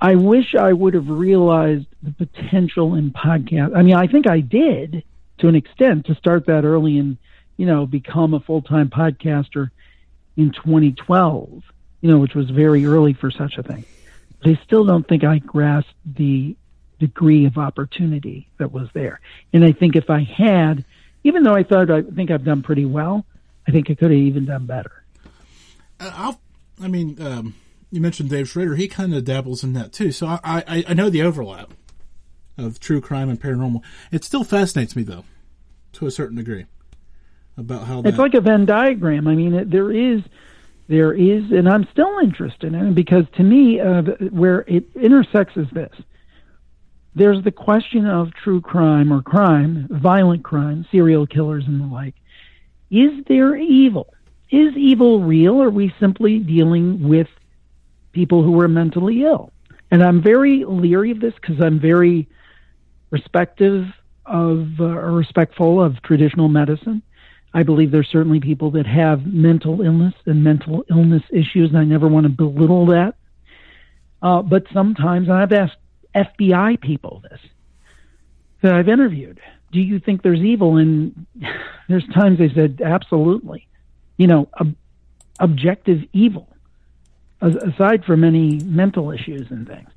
I 0.00 0.14
wish 0.14 0.54
I 0.54 0.72
would 0.72 0.94
have 0.94 1.08
realized 1.08 1.86
the 2.02 2.12
potential 2.12 2.94
in 2.94 3.10
podcast. 3.12 3.74
I 3.74 3.82
mean, 3.82 3.94
I 3.94 4.06
think 4.06 4.28
I 4.28 4.40
did 4.40 5.02
to 5.38 5.48
an 5.48 5.54
extent 5.54 6.06
to 6.06 6.14
start 6.14 6.46
that 6.46 6.64
early 6.64 6.98
and 6.98 7.16
you 7.56 7.66
know 7.66 7.86
become 7.86 8.34
a 8.34 8.40
full 8.40 8.62
time 8.62 8.90
podcaster 8.90 9.70
in 10.36 10.52
2012, 10.52 11.62
you 12.02 12.10
know, 12.10 12.18
which 12.18 12.34
was 12.34 12.50
very 12.50 12.84
early 12.84 13.14
for 13.14 13.30
such 13.30 13.56
a 13.56 13.62
thing. 13.62 13.84
I 14.46 14.60
still 14.64 14.84
don't 14.84 15.06
think 15.06 15.24
I 15.24 15.38
grasped 15.38 15.92
the 16.04 16.56
degree 16.98 17.44
of 17.46 17.58
opportunity 17.58 18.48
that 18.58 18.72
was 18.72 18.88
there. 18.94 19.20
And 19.52 19.64
I 19.64 19.72
think 19.72 19.96
if 19.96 20.08
I 20.08 20.22
had, 20.22 20.84
even 21.24 21.42
though 21.42 21.54
I 21.54 21.62
thought 21.62 21.90
I 21.90 22.02
think 22.02 22.30
I've 22.30 22.44
done 22.44 22.62
pretty 22.62 22.84
well, 22.84 23.26
I 23.68 23.72
think 23.72 23.90
I 23.90 23.94
could 23.94 24.10
have 24.10 24.20
even 24.20 24.46
done 24.46 24.66
better. 24.66 25.04
Uh, 25.98 26.12
I'll, 26.14 26.40
I 26.82 26.88
mean, 26.88 27.20
um, 27.20 27.54
you 27.90 28.00
mentioned 28.00 28.30
Dave 28.30 28.48
Schrader. 28.48 28.76
He 28.76 28.88
kind 28.88 29.14
of 29.14 29.24
dabbles 29.24 29.64
in 29.64 29.72
that 29.74 29.92
too. 29.92 30.12
So 30.12 30.26
I, 30.26 30.38
I, 30.44 30.84
I 30.88 30.94
know 30.94 31.10
the 31.10 31.22
overlap 31.22 31.72
of 32.58 32.80
true 32.80 33.00
crime 33.00 33.28
and 33.28 33.40
paranormal. 33.40 33.82
It 34.10 34.24
still 34.24 34.44
fascinates 34.44 34.96
me 34.96 35.02
though, 35.02 35.24
to 35.94 36.06
a 36.06 36.10
certain 36.10 36.36
degree, 36.36 36.66
about 37.56 37.86
how 37.86 38.02
it's 38.04 38.18
like 38.18 38.34
a 38.34 38.40
Venn 38.40 38.66
diagram. 38.66 39.28
I 39.28 39.34
mean, 39.34 39.54
it, 39.54 39.70
there 39.70 39.90
is, 39.90 40.22
there 40.88 41.12
is, 41.12 41.50
and 41.50 41.68
I'm 41.68 41.86
still 41.90 42.18
interested 42.22 42.74
in 42.74 42.88
it 42.88 42.94
because 42.94 43.24
to 43.36 43.42
me, 43.42 43.80
uh, 43.80 44.02
where 44.30 44.60
it 44.68 44.84
intersects 44.94 45.56
is 45.56 45.66
this. 45.72 45.92
There's 47.14 47.42
the 47.42 47.50
question 47.50 48.06
of 48.06 48.32
true 48.34 48.60
crime 48.60 49.12
or 49.12 49.22
crime, 49.22 49.88
violent 49.90 50.44
crime, 50.44 50.86
serial 50.92 51.26
killers 51.26 51.64
and 51.66 51.80
the 51.80 51.86
like. 51.86 52.14
Is 52.90 53.24
there 53.26 53.56
evil? 53.56 54.12
Is 54.50 54.76
evil 54.76 55.22
real? 55.22 55.56
Or 55.56 55.66
are 55.66 55.70
we 55.70 55.92
simply 55.98 56.38
dealing 56.38 57.08
with 57.08 57.28
people 58.12 58.42
who 58.42 58.60
are 58.60 58.68
mentally 58.68 59.24
ill? 59.24 59.50
And 59.90 60.02
I'm 60.02 60.22
very 60.22 60.64
leery 60.64 61.10
of 61.10 61.20
this 61.20 61.34
because 61.34 61.60
I'm 61.60 61.80
very 61.80 62.28
respective 63.10 63.86
of 64.26 64.68
uh, 64.80 64.84
or 64.84 65.12
respectful 65.12 65.82
of 65.82 66.02
traditional 66.02 66.48
medicine. 66.48 67.02
I 67.56 67.62
believe 67.62 67.90
there's 67.90 68.08
certainly 68.08 68.38
people 68.38 68.72
that 68.72 68.86
have 68.86 69.24
mental 69.24 69.80
illness 69.80 70.12
and 70.26 70.44
mental 70.44 70.84
illness 70.90 71.22
issues, 71.30 71.70
and 71.70 71.78
I 71.78 71.84
never 71.84 72.06
want 72.06 72.24
to 72.24 72.28
belittle 72.28 72.84
that. 72.88 73.14
Uh, 74.20 74.42
but 74.42 74.64
sometimes, 74.74 75.30
I've 75.30 75.52
asked 75.52 75.78
FBI 76.14 76.78
people 76.82 77.22
this 77.30 77.40
that 78.60 78.74
I've 78.74 78.90
interviewed, 78.90 79.40
do 79.72 79.80
you 79.80 79.98
think 79.98 80.22
there's 80.22 80.40
evil? 80.40 80.76
And 80.76 81.26
there's 81.88 82.06
times 82.08 82.38
they 82.38 82.50
said, 82.50 82.82
absolutely. 82.84 83.66
You 84.18 84.26
know, 84.26 84.48
ob- 84.60 84.76
objective 85.40 86.02
evil, 86.12 86.54
aside 87.40 88.04
from 88.04 88.22
any 88.22 88.58
mental 88.58 89.12
issues 89.12 89.46
and 89.50 89.66
things. 89.66 89.88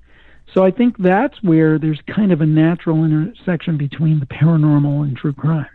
So 0.54 0.64
I 0.64 0.72
think 0.72 0.98
that's 0.98 1.44
where 1.44 1.78
there's 1.78 2.00
kind 2.08 2.32
of 2.32 2.40
a 2.40 2.46
natural 2.46 3.04
intersection 3.04 3.78
between 3.78 4.22
the 4.22 4.28
paranormal 4.28 5.04
and 5.04 5.18
true 5.18 5.34
crime. 5.34 5.68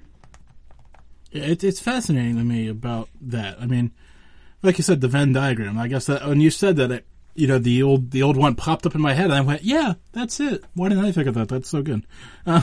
It, 1.34 1.64
it's 1.64 1.80
fascinating 1.80 2.36
to 2.36 2.44
me 2.44 2.68
about 2.68 3.08
that. 3.20 3.60
I 3.60 3.66
mean, 3.66 3.90
like 4.62 4.78
you 4.78 4.84
said, 4.84 5.00
the 5.00 5.08
Venn 5.08 5.32
diagram. 5.32 5.76
I 5.76 5.88
guess 5.88 6.06
that 6.06 6.26
when 6.26 6.40
you 6.40 6.50
said 6.50 6.76
that, 6.76 6.90
it, 6.90 7.06
you 7.34 7.48
know, 7.48 7.58
the 7.58 7.82
old 7.82 8.12
the 8.12 8.22
old 8.22 8.36
one 8.36 8.54
popped 8.54 8.86
up 8.86 8.94
in 8.94 9.00
my 9.00 9.12
head, 9.12 9.26
and 9.26 9.34
I 9.34 9.40
went, 9.40 9.64
"Yeah, 9.64 9.94
that's 10.12 10.38
it." 10.38 10.64
Why 10.74 10.88
didn't 10.88 11.04
I 11.04 11.10
think 11.10 11.26
of 11.26 11.34
that? 11.34 11.48
That's 11.48 11.68
so 11.68 11.82
good. 11.82 12.06
Uh, 12.46 12.62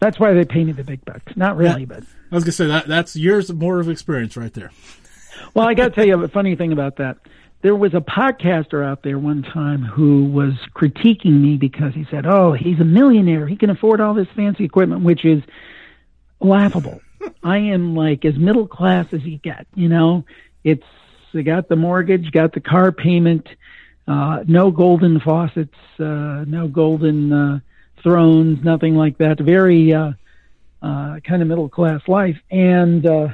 that's 0.00 0.18
why 0.18 0.32
they 0.32 0.44
painted 0.44 0.76
the 0.76 0.82
big 0.82 1.04
bucks. 1.04 1.36
Not 1.36 1.56
really, 1.56 1.82
yeah, 1.82 1.86
but 1.86 2.02
I 2.32 2.34
was 2.34 2.42
gonna 2.42 2.52
say 2.52 2.66
that 2.66 2.88
that's 2.88 3.14
years 3.14 3.52
more 3.52 3.78
of 3.78 3.88
experience 3.88 4.36
right 4.36 4.52
there. 4.52 4.72
well, 5.54 5.68
I 5.68 5.74
got 5.74 5.90
to 5.90 5.90
tell 5.94 6.04
you 6.04 6.20
a 6.22 6.28
funny 6.28 6.56
thing 6.56 6.72
about 6.72 6.96
that 6.96 7.18
there 7.62 7.76
was 7.76 7.94
a 7.94 8.00
podcaster 8.00 8.84
out 8.84 9.04
there 9.04 9.18
one 9.18 9.42
time 9.42 9.82
who 9.82 10.24
was 10.24 10.52
critiquing 10.74 11.40
me 11.40 11.56
because 11.56 11.94
he 11.94 12.04
said, 12.10 12.26
"Oh, 12.26 12.52
he's 12.52 12.80
a 12.80 12.84
millionaire. 12.84 13.46
He 13.46 13.56
can 13.56 13.70
afford 13.70 14.00
all 14.00 14.14
this 14.14 14.26
fancy 14.34 14.64
equipment," 14.64 15.02
which 15.02 15.24
is 15.24 15.42
laughable. 16.44 17.00
I 17.42 17.58
am 17.58 17.94
like 17.94 18.24
as 18.24 18.36
middle 18.36 18.66
class 18.66 19.06
as 19.12 19.22
you 19.22 19.38
get. 19.38 19.66
You 19.74 19.88
know, 19.88 20.24
it's 20.64 20.84
I 21.34 21.42
got 21.42 21.68
the 21.68 21.76
mortgage, 21.76 22.30
got 22.30 22.52
the 22.52 22.60
car 22.60 22.92
payment, 22.92 23.48
uh, 24.06 24.44
no 24.46 24.70
golden 24.70 25.20
faucets, 25.20 25.76
uh, 25.98 26.44
no 26.46 26.68
golden 26.68 27.32
uh, 27.32 27.60
thrones, 28.02 28.62
nothing 28.62 28.96
like 28.96 29.18
that. 29.18 29.40
Very 29.40 29.94
uh, 29.94 30.12
uh, 30.82 31.20
kind 31.20 31.42
of 31.42 31.48
middle 31.48 31.68
class 31.68 32.00
life, 32.06 32.36
and 32.50 33.06
uh, 33.06 33.28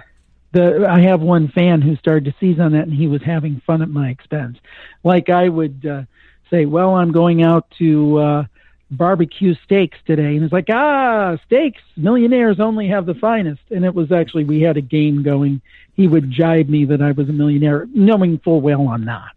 the 0.53 0.87
I 0.89 1.01
have 1.03 1.21
one 1.21 1.49
fan 1.49 1.81
who 1.81 1.97
started 1.97 2.27
to 2.27 2.35
seize 2.39 2.61
on 2.61 2.73
that, 2.73 2.85
and 2.85 2.93
he 2.93 3.07
was 3.07 3.23
having 3.23 3.63
fun 3.67 3.83
at 3.83 3.89
my 3.89 4.11
expense. 4.11 4.59
Like 5.03 5.29
I 5.29 5.49
would 5.49 5.85
uh, 5.87 6.03
say, 6.51 6.67
"Well, 6.67 6.95
I'm 6.95 7.13
going 7.13 7.43
out 7.43 7.67
to 7.79 8.19
uh, 8.19 8.45
barbecue 8.91 9.55
steaks 9.65 9.99
today," 10.07 10.37
and 10.37 10.45
it's 10.45 10.53
like, 10.53 10.69
"Ah, 10.71 11.37
steaks! 11.47 11.83
Millionaires 11.97 12.61
only 12.61 12.89
have 12.89 13.07
the 13.07 13.15
finest." 13.15 13.63
And 13.71 13.85
it 13.85 13.95
was 13.95 14.13
actually 14.13 14.45
we 14.45 14.61
had 14.61 14.77
a 14.77 14.83
game 14.83 15.23
going. 15.23 15.61
He 15.95 16.07
would 16.07 16.31
jibe 16.31 16.69
me 16.69 16.85
that 16.87 17.03
I 17.03 17.13
was 17.13 17.29
a 17.29 17.33
millionaire, 17.33 17.89
knowing 17.93 18.39
full 18.39 18.61
well 18.61 18.89
I'm 18.89 19.05
not. 19.05 19.37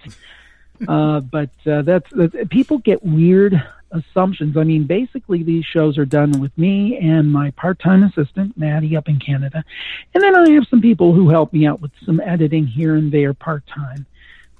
Uh, 0.87 1.19
but 1.31 1.49
uh, 1.65 1.81
that's, 1.81 2.07
that's 2.11 2.35
people 2.49 2.77
get 2.77 3.03
weird 3.03 3.61
assumptions. 3.91 4.57
I 4.57 4.63
mean, 4.63 4.85
basically, 4.85 5.43
these 5.43 5.65
shows 5.65 5.97
are 5.97 6.05
done 6.05 6.39
with 6.39 6.57
me 6.57 6.97
and 6.97 7.31
my 7.31 7.51
part 7.51 7.79
time 7.79 8.03
assistant, 8.03 8.57
Maddie, 8.57 8.95
up 8.95 9.07
in 9.07 9.19
Canada. 9.19 9.63
And 10.13 10.23
then 10.23 10.35
I 10.35 10.49
have 10.51 10.67
some 10.67 10.81
people 10.81 11.13
who 11.13 11.29
help 11.29 11.53
me 11.53 11.65
out 11.65 11.81
with 11.81 11.91
some 12.05 12.19
editing 12.21 12.65
here 12.65 12.95
and 12.95 13.11
there 13.11 13.33
part 13.33 13.65
time. 13.67 14.05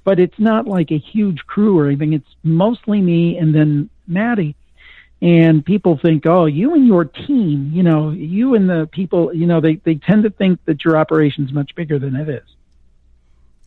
But 0.04 0.18
it's 0.18 0.38
not 0.38 0.66
like 0.66 0.90
a 0.90 0.98
huge 0.98 1.46
crew 1.46 1.78
or 1.78 1.86
anything. 1.86 2.12
It's 2.12 2.34
mostly 2.42 3.00
me 3.00 3.38
and 3.38 3.54
then 3.54 3.88
Maddie. 4.06 4.56
And 5.22 5.64
people 5.64 5.96
think, 5.96 6.26
oh, 6.26 6.46
you 6.46 6.74
and 6.74 6.84
your 6.84 7.04
team, 7.04 7.70
you 7.72 7.84
know, 7.84 8.10
you 8.10 8.56
and 8.56 8.68
the 8.68 8.88
people, 8.90 9.32
you 9.32 9.46
know, 9.46 9.60
they, 9.60 9.76
they 9.76 9.94
tend 9.94 10.24
to 10.24 10.30
think 10.30 10.58
that 10.64 10.84
your 10.84 10.96
operation's 10.96 11.52
much 11.52 11.76
bigger 11.76 12.00
than 12.00 12.16
it 12.16 12.28
is. 12.28 12.42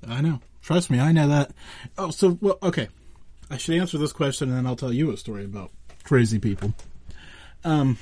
I 0.06 0.20
know. 0.20 0.42
Trust 0.62 0.90
me, 0.90 1.00
I 1.00 1.14
know 1.14 1.30
that. 1.30 1.52
Oh, 1.98 2.10
so, 2.10 2.38
well, 2.42 2.58
okay. 2.62 2.90
I 3.50 3.56
should 3.56 3.76
answer 3.76 3.98
this 3.98 4.12
question 4.12 4.50
and 4.50 4.58
then 4.58 4.66
I'll 4.66 4.76
tell 4.76 4.92
you 4.92 5.12
a 5.12 5.18
story 5.18 5.46
about 5.46 5.72
crazy 6.04 6.40
people. 6.40 6.74
Um, 7.64 7.98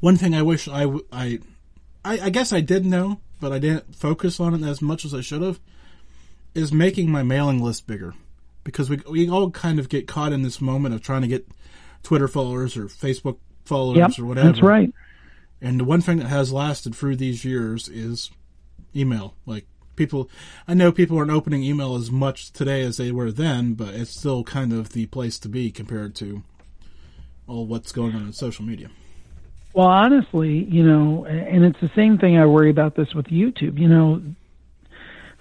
one 0.00 0.16
thing 0.16 0.34
I 0.34 0.42
wish 0.42 0.66
I, 0.66 0.86
I, 1.12 1.38
I, 2.04 2.20
I 2.20 2.30
guess 2.30 2.52
I 2.52 2.62
did 2.62 2.84
know, 2.84 3.20
but 3.40 3.52
I 3.52 3.60
didn't 3.60 3.94
focus 3.94 4.40
on 4.40 4.54
it 4.54 4.66
as 4.66 4.82
much 4.82 5.04
as 5.04 5.14
I 5.14 5.20
should 5.20 5.42
have, 5.42 5.60
is 6.52 6.72
making 6.72 7.12
my 7.12 7.22
mailing 7.22 7.62
list 7.62 7.86
bigger. 7.86 8.14
Because 8.64 8.90
we, 8.90 9.00
we 9.08 9.30
all 9.30 9.50
kind 9.52 9.78
of 9.78 9.88
get 9.88 10.08
caught 10.08 10.32
in 10.32 10.42
this 10.42 10.60
moment 10.60 10.94
of 10.94 11.00
trying 11.00 11.22
to 11.22 11.28
get 11.28 11.46
Twitter 12.02 12.28
followers 12.28 12.76
or 12.76 12.86
Facebook 12.86 13.38
followers 13.64 13.96
yep, 13.96 14.18
or 14.18 14.24
whatever. 14.24 14.48
That's 14.48 14.62
right. 14.62 14.92
And 15.60 15.78
the 15.78 15.84
one 15.84 16.00
thing 16.00 16.18
that 16.18 16.28
has 16.28 16.52
lasted 16.52 16.94
through 16.94 17.16
these 17.16 17.44
years 17.44 17.88
is 17.88 18.30
email. 18.96 19.34
Like, 19.46 19.66
people 19.96 20.30
I 20.66 20.74
know 20.74 20.92
people 20.92 21.18
aren't 21.18 21.30
opening 21.30 21.62
email 21.62 21.94
as 21.94 22.10
much 22.10 22.52
today 22.52 22.82
as 22.82 22.96
they 22.96 23.12
were 23.12 23.30
then, 23.30 23.74
but 23.74 23.94
it's 23.94 24.16
still 24.16 24.44
kind 24.44 24.72
of 24.72 24.90
the 24.90 25.06
place 25.06 25.38
to 25.40 25.48
be 25.48 25.70
compared 25.70 26.14
to 26.16 26.42
all 27.46 27.66
what's 27.66 27.92
going 27.92 28.14
on 28.14 28.22
in 28.26 28.32
social 28.32 28.64
media. 28.64 28.88
Well, 29.74 29.86
honestly, 29.86 30.64
you 30.64 30.82
know, 30.82 31.26
and 31.26 31.64
it's 31.64 31.80
the 31.80 31.90
same 31.94 32.18
thing 32.18 32.36
I 32.38 32.46
worry 32.46 32.70
about 32.70 32.96
this 32.96 33.14
with 33.14 33.26
YouTube. 33.26 33.78
You 33.78 33.88
know, 33.88 34.22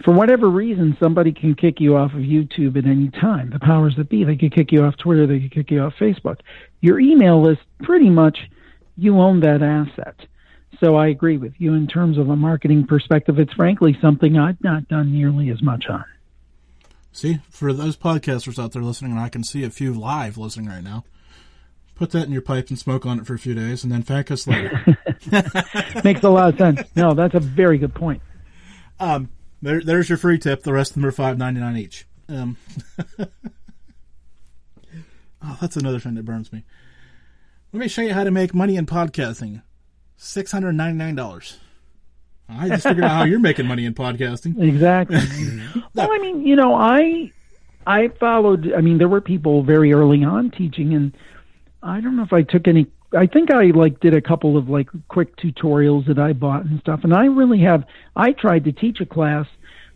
for 0.03 0.13
whatever 0.13 0.49
reason, 0.49 0.95
somebody 0.99 1.33
can 1.33 1.55
kick 1.55 1.79
you 1.79 1.97
off 1.97 2.13
of 2.13 2.19
YouTube 2.19 2.77
at 2.77 2.85
any 2.85 3.09
time. 3.09 3.49
The 3.49 3.59
powers 3.59 3.95
that 3.97 4.09
be, 4.09 4.23
they 4.23 4.37
could 4.37 4.53
kick 4.53 4.71
you 4.71 4.83
off 4.85 4.95
Twitter, 4.97 5.27
they 5.27 5.39
could 5.39 5.51
kick 5.51 5.71
you 5.71 5.81
off 5.81 5.93
Facebook. 5.99 6.39
Your 6.81 6.99
email 6.99 7.41
list, 7.41 7.61
pretty 7.83 8.09
much, 8.09 8.37
you 8.95 9.19
own 9.19 9.41
that 9.41 9.61
asset. 9.61 10.15
So 10.79 10.95
I 10.95 11.07
agree 11.07 11.37
with 11.37 11.53
you 11.57 11.73
in 11.73 11.87
terms 11.87 12.17
of 12.17 12.29
a 12.29 12.35
marketing 12.35 12.87
perspective. 12.87 13.39
It's 13.39 13.53
frankly 13.53 13.97
something 14.01 14.37
I've 14.37 14.63
not 14.63 14.87
done 14.87 15.11
nearly 15.11 15.49
as 15.49 15.61
much 15.61 15.87
on. 15.89 16.05
See, 17.11 17.39
for 17.49 17.73
those 17.73 17.97
podcasters 17.97 18.61
out 18.61 18.71
there 18.71 18.81
listening, 18.81 19.11
and 19.11 19.19
I 19.19 19.29
can 19.29 19.43
see 19.43 19.63
a 19.63 19.69
few 19.69 19.93
live 19.93 20.37
listening 20.37 20.67
right 20.67 20.83
now, 20.83 21.03
put 21.95 22.11
that 22.11 22.25
in 22.25 22.31
your 22.31 22.41
pipe 22.41 22.69
and 22.69 22.79
smoke 22.79 23.05
on 23.05 23.19
it 23.19 23.25
for 23.25 23.33
a 23.33 23.39
few 23.39 23.53
days, 23.53 23.83
and 23.83 23.91
then 23.91 24.03
thank 24.03 24.31
us 24.31 24.47
later. 24.47 24.97
Makes 26.03 26.23
a 26.23 26.29
lot 26.29 26.53
of 26.53 26.57
sense. 26.57 26.81
No, 26.95 27.13
that's 27.13 27.35
a 27.35 27.41
very 27.41 27.77
good 27.77 27.93
point. 27.93 28.21
Um, 29.01 29.29
there, 29.61 29.81
there's 29.81 30.09
your 30.09 30.17
free 30.17 30.37
tip. 30.37 30.63
The 30.63 30.73
rest 30.73 30.91
of 30.91 30.95
them 30.95 31.05
are 31.05 31.11
five 31.11 31.37
ninety 31.37 31.59
nine 31.59 31.77
each. 31.77 32.05
Um, 32.27 32.57
oh, 35.41 35.57
that's 35.59 35.75
another 35.75 35.99
thing 35.99 36.15
that 36.15 36.25
burns 36.25 36.53
me. 36.53 36.63
Let 37.73 37.79
me 37.79 37.87
show 37.87 38.01
you 38.01 38.13
how 38.13 38.23
to 38.23 38.31
make 38.31 38.53
money 38.53 38.75
in 38.75 38.85
podcasting 38.85 39.61
six 40.17 40.51
hundred 40.51 40.73
ninety 40.73 40.97
nine 40.97 41.15
dollars. 41.15 41.57
I 42.49 42.67
just 42.67 42.83
figured 42.83 43.05
out 43.05 43.11
how 43.11 43.23
you're 43.25 43.39
making 43.39 43.67
money 43.67 43.85
in 43.85 43.93
podcasting. 43.93 44.59
Exactly. 44.69 45.17
well, 45.93 46.11
I 46.11 46.17
mean, 46.17 46.45
you 46.45 46.55
know, 46.55 46.73
I 46.73 47.31
I 47.85 48.09
followed. 48.19 48.73
I 48.73 48.81
mean, 48.81 48.97
there 48.97 49.07
were 49.07 49.21
people 49.21 49.63
very 49.63 49.93
early 49.93 50.23
on 50.23 50.51
teaching, 50.51 50.93
and 50.93 51.15
I 51.83 52.01
don't 52.01 52.15
know 52.15 52.23
if 52.23 52.33
I 52.33 52.43
took 52.43 52.67
any. 52.67 52.87
I 53.17 53.25
think 53.25 53.51
I 53.51 53.65
like 53.65 53.99
did 53.99 54.13
a 54.13 54.21
couple 54.21 54.57
of 54.57 54.69
like 54.69 54.89
quick 55.07 55.35
tutorials 55.37 56.07
that 56.07 56.19
I 56.19 56.33
bought 56.33 56.65
and 56.65 56.79
stuff. 56.79 57.01
And 57.03 57.13
I 57.13 57.25
really 57.25 57.59
have. 57.61 57.83
I 58.15 58.31
tried 58.31 58.65
to 58.65 58.71
teach 58.71 58.99
a 59.01 59.05
class 59.05 59.45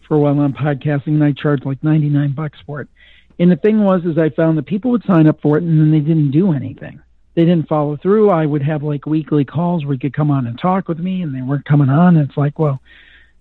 for 0.07 0.15
a 0.15 0.19
while 0.19 0.39
on 0.39 0.53
podcasting, 0.53 1.07
and 1.07 1.23
I 1.23 1.31
charged 1.31 1.65
like 1.65 1.83
ninety 1.83 2.09
nine 2.09 2.33
bucks 2.33 2.57
for 2.65 2.81
it. 2.81 2.87
And 3.39 3.51
the 3.51 3.55
thing 3.55 3.83
was, 3.83 4.03
is 4.05 4.17
I 4.17 4.29
found 4.29 4.57
that 4.57 4.65
people 4.65 4.91
would 4.91 5.03
sign 5.05 5.27
up 5.27 5.41
for 5.41 5.57
it, 5.57 5.63
and 5.63 5.79
then 5.79 5.91
they 5.91 5.99
didn't 5.99 6.31
do 6.31 6.53
anything 6.53 7.01
they 7.35 7.45
didn't 7.45 7.67
follow 7.67 7.97
through. 7.97 8.29
I 8.29 8.45
would 8.45 8.61
have 8.63 8.83
like 8.83 9.05
weekly 9.05 9.45
calls 9.45 9.85
where 9.85 9.93
you 9.93 9.99
could 9.99 10.13
come 10.13 10.29
on 10.29 10.47
and 10.47 10.57
talk 10.57 10.87
with 10.87 10.99
me, 10.99 11.21
and 11.21 11.33
they 11.33 11.41
weren't 11.41 11.65
coming 11.65 11.89
on. 11.89 12.17
And 12.17 12.29
it's 12.29 12.37
like, 12.37 12.59
well, 12.59 12.79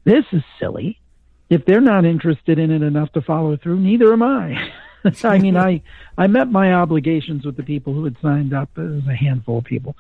this 0.04 0.24
is 0.32 0.42
silly. 0.58 0.98
If 1.50 1.66
they're 1.66 1.80
not 1.82 2.06
interested 2.06 2.58
in 2.58 2.70
it 2.70 2.82
enough 2.82 3.12
to 3.12 3.20
follow 3.20 3.56
through, 3.56 3.80
neither 3.80 4.12
am 4.12 4.22
I. 4.22 4.72
I 5.24 5.38
mean, 5.38 5.57
I 5.57 5.82
I 6.16 6.26
met 6.26 6.50
my 6.50 6.74
obligations 6.74 7.44
with 7.44 7.57
the 7.57 7.62
people 7.62 7.92
who 7.92 8.05
had 8.05 8.16
signed 8.22 8.53
up. 8.55 8.70
It 8.76 8.82
was 8.82 9.07
a 9.09 9.14
handful 9.14 9.59
of 9.59 9.64
people, 9.64 9.96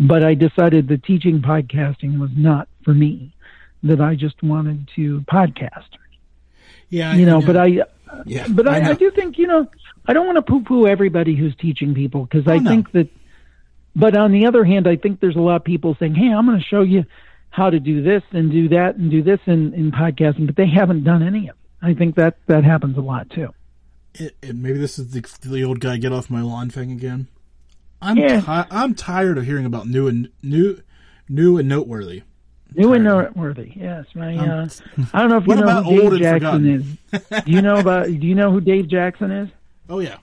but 0.00 0.24
I 0.24 0.34
decided 0.34 0.88
that 0.88 1.04
teaching 1.04 1.40
podcasting 1.40 2.18
was 2.18 2.30
not 2.36 2.68
for 2.84 2.94
me. 2.94 3.34
That 3.82 4.00
I 4.00 4.16
just 4.16 4.42
wanted 4.42 4.88
to 4.96 5.20
podcast. 5.22 5.86
Yeah, 6.88 7.14
you 7.14 7.26
know, 7.26 7.40
know. 7.40 7.46
but 7.46 7.56
I, 7.56 7.82
Yeah, 8.24 8.46
but 8.48 8.66
I, 8.66 8.80
I 8.80 8.90
I, 8.90 8.92
do 8.94 9.10
think 9.10 9.38
you 9.38 9.46
know 9.46 9.68
I 10.06 10.12
don't 10.12 10.26
want 10.26 10.36
to 10.36 10.42
poo-poo 10.42 10.86
everybody 10.86 11.36
who's 11.36 11.54
teaching 11.56 11.94
people 11.94 12.24
because 12.24 12.46
oh, 12.46 12.52
I 12.52 12.56
Oh, 12.56 12.60
no. 12.60 12.70
think 12.70 12.92
that. 12.92 13.08
But 13.94 14.16
on 14.16 14.32
the 14.32 14.46
other 14.46 14.64
hand, 14.64 14.86
I 14.86 14.96
think 14.96 15.20
there's 15.20 15.36
a 15.36 15.40
lot 15.40 15.56
of 15.56 15.64
people 15.64 15.96
saying, 15.98 16.14
"Hey, 16.14 16.32
I'm 16.32 16.46
going 16.46 16.58
to 16.58 16.64
show 16.64 16.82
you 16.82 17.04
how 17.50 17.70
to 17.70 17.80
do 17.80 18.02
this 18.02 18.22
and 18.32 18.50
do 18.50 18.68
that 18.70 18.96
and 18.96 19.10
do 19.10 19.22
this 19.22 19.40
in, 19.46 19.74
in 19.74 19.90
podcasting," 19.90 20.46
but 20.46 20.56
they 20.56 20.68
haven't 20.68 21.04
done 21.04 21.22
any 21.22 21.48
of 21.48 21.56
it. 21.56 21.86
I 21.86 21.94
think 21.94 22.16
that 22.16 22.36
that 22.46 22.64
happens 22.64 22.96
a 22.96 23.00
lot 23.00 23.30
too. 23.30 23.52
It, 24.18 24.36
it, 24.42 24.56
maybe 24.56 24.78
this 24.78 24.98
is 24.98 25.10
the, 25.12 25.48
the 25.48 25.64
old 25.64 25.80
guy 25.80 25.96
get 25.96 26.12
off 26.12 26.28
my 26.30 26.40
lawn 26.42 26.70
thing 26.70 26.90
again. 26.92 27.28
I'm 28.00 28.16
Yeah. 28.16 28.40
ti- 28.40 28.68
I'm 28.70 28.94
tired 28.94 29.38
of 29.38 29.44
hearing 29.44 29.66
about 29.66 29.86
new 29.88 30.06
and 30.08 30.28
new, 30.42 30.78
new 31.28 31.58
and 31.58 31.68
noteworthy. 31.68 32.22
New 32.74 32.92
and 32.92 33.02
noteworthy. 33.04 33.72
Yes, 33.74 34.04
my. 34.14 34.36
Uh, 34.36 34.68
I 35.14 35.20
don't 35.20 35.30
know 35.30 35.38
if 35.38 35.46
you 35.46 35.56
know 35.56 35.82
who 35.82 35.90
Dave 35.96 36.12
old 36.12 36.20
Jackson 36.20 36.98
is. 37.10 37.42
Do 37.44 37.50
you 37.50 37.62
know 37.62 37.76
about? 37.78 38.06
Do 38.06 38.12
you 38.26 38.34
know 38.34 38.52
who 38.52 38.60
Dave 38.60 38.88
Jackson 38.88 39.30
is? 39.30 39.48
Oh 39.88 40.00
yeah, 40.00 40.18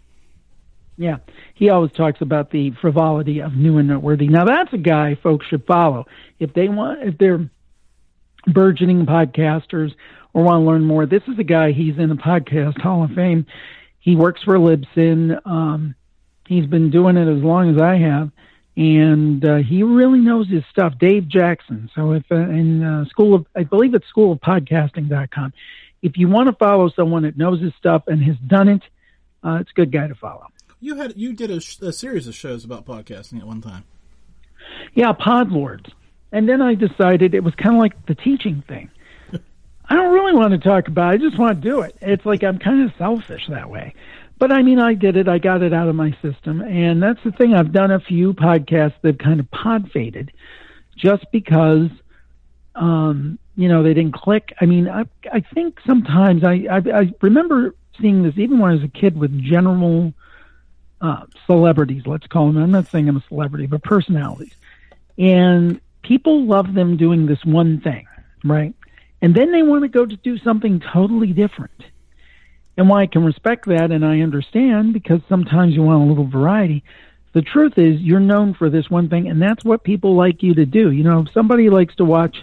Yeah, 0.96 1.18
he 1.56 1.70
always 1.72 1.92
talks 1.92 2.22
about 2.22 2.52
the 2.52 2.70
frivolity 2.80 3.40
of 3.42 3.56
new 3.56 3.80
and 3.80 3.88
noteworthy. 3.88 4.28
Now 4.28 4.46
that's 4.46 4.72
a 4.74 4.78
guy 4.78 5.16
folks 5.16 5.48
should 5.48 5.66
follow 5.66 6.06
if 6.40 6.54
they 6.54 6.68
want 6.70 7.02
if 7.02 7.18
they're 7.18 7.50
burgeoning 8.48 9.06
podcasters 9.08 9.94
or 10.34 10.44
want 10.44 10.62
to 10.62 10.66
learn 10.68 10.84
more. 10.84 11.06
This 11.08 11.24
is 11.28 11.40
a 11.40 11.44
guy. 11.44 11.72
He's 11.72 11.98
in 11.98 12.10
the 12.10 12.16
podcast 12.16 12.80
Hall 12.80 13.04
of 13.04 13.12
Fame. 13.12 13.46
He 14.06 14.16
works 14.16 14.44
for 14.44 14.56
Libsyn. 14.60 15.42
Um, 15.48 15.96
he's 16.48 16.68
been 16.68 16.92
doing 16.92 17.18
it 17.18 17.28
as 17.28 17.44
long 17.44 17.76
as 17.76 17.82
I 17.82 17.96
have, 17.98 18.30
and 18.78 19.44
uh, 19.44 19.56
he 19.56 19.82
really 19.82 20.20
knows 20.20 20.48
his 20.48 20.64
stuff. 20.70 20.94
Dave 21.00 21.28
Jackson. 21.28 21.90
So 21.96 22.12
if 22.12 22.24
uh, 22.32 22.36
in 22.36 22.84
uh, 22.84 23.06
school 23.06 23.34
of, 23.34 23.48
I 23.56 23.64
believe 23.64 23.96
it's 23.96 24.08
School 24.08 24.32
of 24.34 24.40
schoolofpodcasting.com. 24.42 25.54
If 26.04 26.18
you 26.18 26.28
want 26.28 26.50
to 26.50 26.54
follow 26.54 26.90
someone 26.90 27.24
that 27.24 27.36
knows 27.36 27.60
his 27.60 27.74
stuff 27.80 28.04
and 28.06 28.24
has 28.24 28.36
done 28.46 28.70
it, 28.70 28.84
uh, 29.44 29.58
it's 29.62 29.72
a 29.72 29.74
good 29.74 29.92
guy 29.92 30.08
to 30.08 30.14
follow. 30.14 30.46
you 30.80 30.98
had 30.98 31.14
you 31.18 31.34
did 31.34 31.50
a, 31.50 31.60
sh- 31.60 31.80
a 31.82 31.92
series 31.92 32.28
of 32.28 32.36
shows 32.36 32.64
about 32.64 32.86
podcasting 32.86 33.40
at 33.40 33.48
one 33.48 33.60
time. 33.62 33.86
Yeah, 34.94 35.14
Podlords. 35.14 35.92
And 36.32 36.48
then 36.48 36.62
I 36.62 36.76
decided 36.76 37.34
it 37.34 37.44
was 37.44 37.56
kind 37.56 37.76
of 37.76 37.80
like 37.80 38.06
the 38.06 38.14
teaching 38.14 38.64
thing. 38.68 38.92
I 39.88 39.96
don't 39.96 40.14
really 40.14 40.34
want 40.34 40.52
to 40.52 40.58
talk 40.58 40.88
about 40.88 41.14
it. 41.14 41.22
I 41.22 41.30
just 41.30 41.38
want 41.38 41.62
to 41.62 41.70
do 41.70 41.82
it. 41.82 41.96
It's 42.02 42.26
like 42.26 42.44
I'm 42.44 42.60
kind 42.60 42.84
of 42.84 42.96
selfish 42.98 43.48
that 43.50 43.70
way. 43.70 43.94
But 44.38 44.52
I 44.52 44.64
mean, 44.64 44.80
I 44.80 44.94
did 44.96 45.16
it. 45.16 45.28
I 45.28 45.38
got 45.38 45.62
it 45.62 45.74
out 45.74 45.88
of 45.88 45.96
my 45.96 46.12
system. 46.22 46.62
And 46.62 47.02
that's 47.02 47.24
the 47.24 47.32
thing. 47.32 47.54
I've 47.54 47.72
done 47.72 47.92
a 47.92 48.00
few 48.00 48.34
podcasts 48.34 49.00
that 49.02 49.20
kind 49.20 49.40
of 49.40 49.50
pod 49.52 49.92
faded 49.92 50.32
just 50.98 51.26
because, 51.32 51.90
um, 52.76 53.40
you 53.56 53.70
know, 53.70 53.84
they 53.84 53.94
didn't 53.94 54.14
click. 54.14 54.54
I 54.60 54.66
mean, 54.66 54.90
I, 54.90 55.06
I 55.32 55.40
think 55.40 55.80
sometimes 55.86 56.44
I, 56.44 56.68
I, 56.70 56.78
I 56.78 57.14
remember 57.22 57.76
seeing 58.02 58.24
this 58.24 58.38
even 58.38 58.60
when 58.60 58.72
I 58.72 58.74
was 58.76 58.84
a 58.84 58.90
kid 58.90 59.18
with 59.18 59.40
general 59.42 60.14
uh, 61.00 61.26
celebrities, 61.46 62.04
let's 62.06 62.28
call 62.28 62.48
them. 62.48 62.62
I'm 62.62 62.72
not 62.72 62.88
saying 62.88 63.08
I'm 63.08 63.18
a 63.18 63.24
celebrity, 63.30 63.68
but 63.68 63.84
personalities 63.84 64.56
and 65.18 65.80
people 66.04 66.46
love 66.46 66.74
them 66.74 66.98
doing 66.98 67.26
this 67.26 67.44
one 67.46 67.80
thing, 67.82 68.08
right? 68.44 68.74
And 69.22 69.34
then 69.34 69.52
they 69.52 69.64
want 69.64 69.84
to 69.84 69.88
go 69.88 70.06
to 70.06 70.16
do 70.16 70.38
something 70.38 70.82
totally 70.94 71.34
different. 71.34 71.84
And 72.78 72.90
why 72.90 73.04
I 73.04 73.08
can 73.08 73.24
respect 73.24 73.66
that 73.68 73.92
and 73.92 74.06
I 74.06 74.20
understand 74.20 74.94
because 74.94 75.22
sometimes 75.30 75.74
you 75.74 75.82
want 75.82 76.04
a 76.04 76.06
little 76.06 76.28
variety. 76.28 76.84
The 77.34 77.42
truth 77.42 77.78
is 77.78 78.02
you're 78.02 78.20
known 78.20 78.54
for 78.54 78.70
this 78.70 78.90
one 78.90 79.10
thing 79.10 79.28
and 79.28 79.42
that's 79.42 79.64
what 79.64 79.84
people 79.84 80.16
like 80.16 80.44
you 80.44 80.54
to 80.56 80.66
do. 80.66 80.92
You 80.92 81.04
know, 81.04 81.22
if 81.22 81.32
somebody 81.34 81.70
likes 81.70 81.96
to 81.96 82.06
watch 82.06 82.36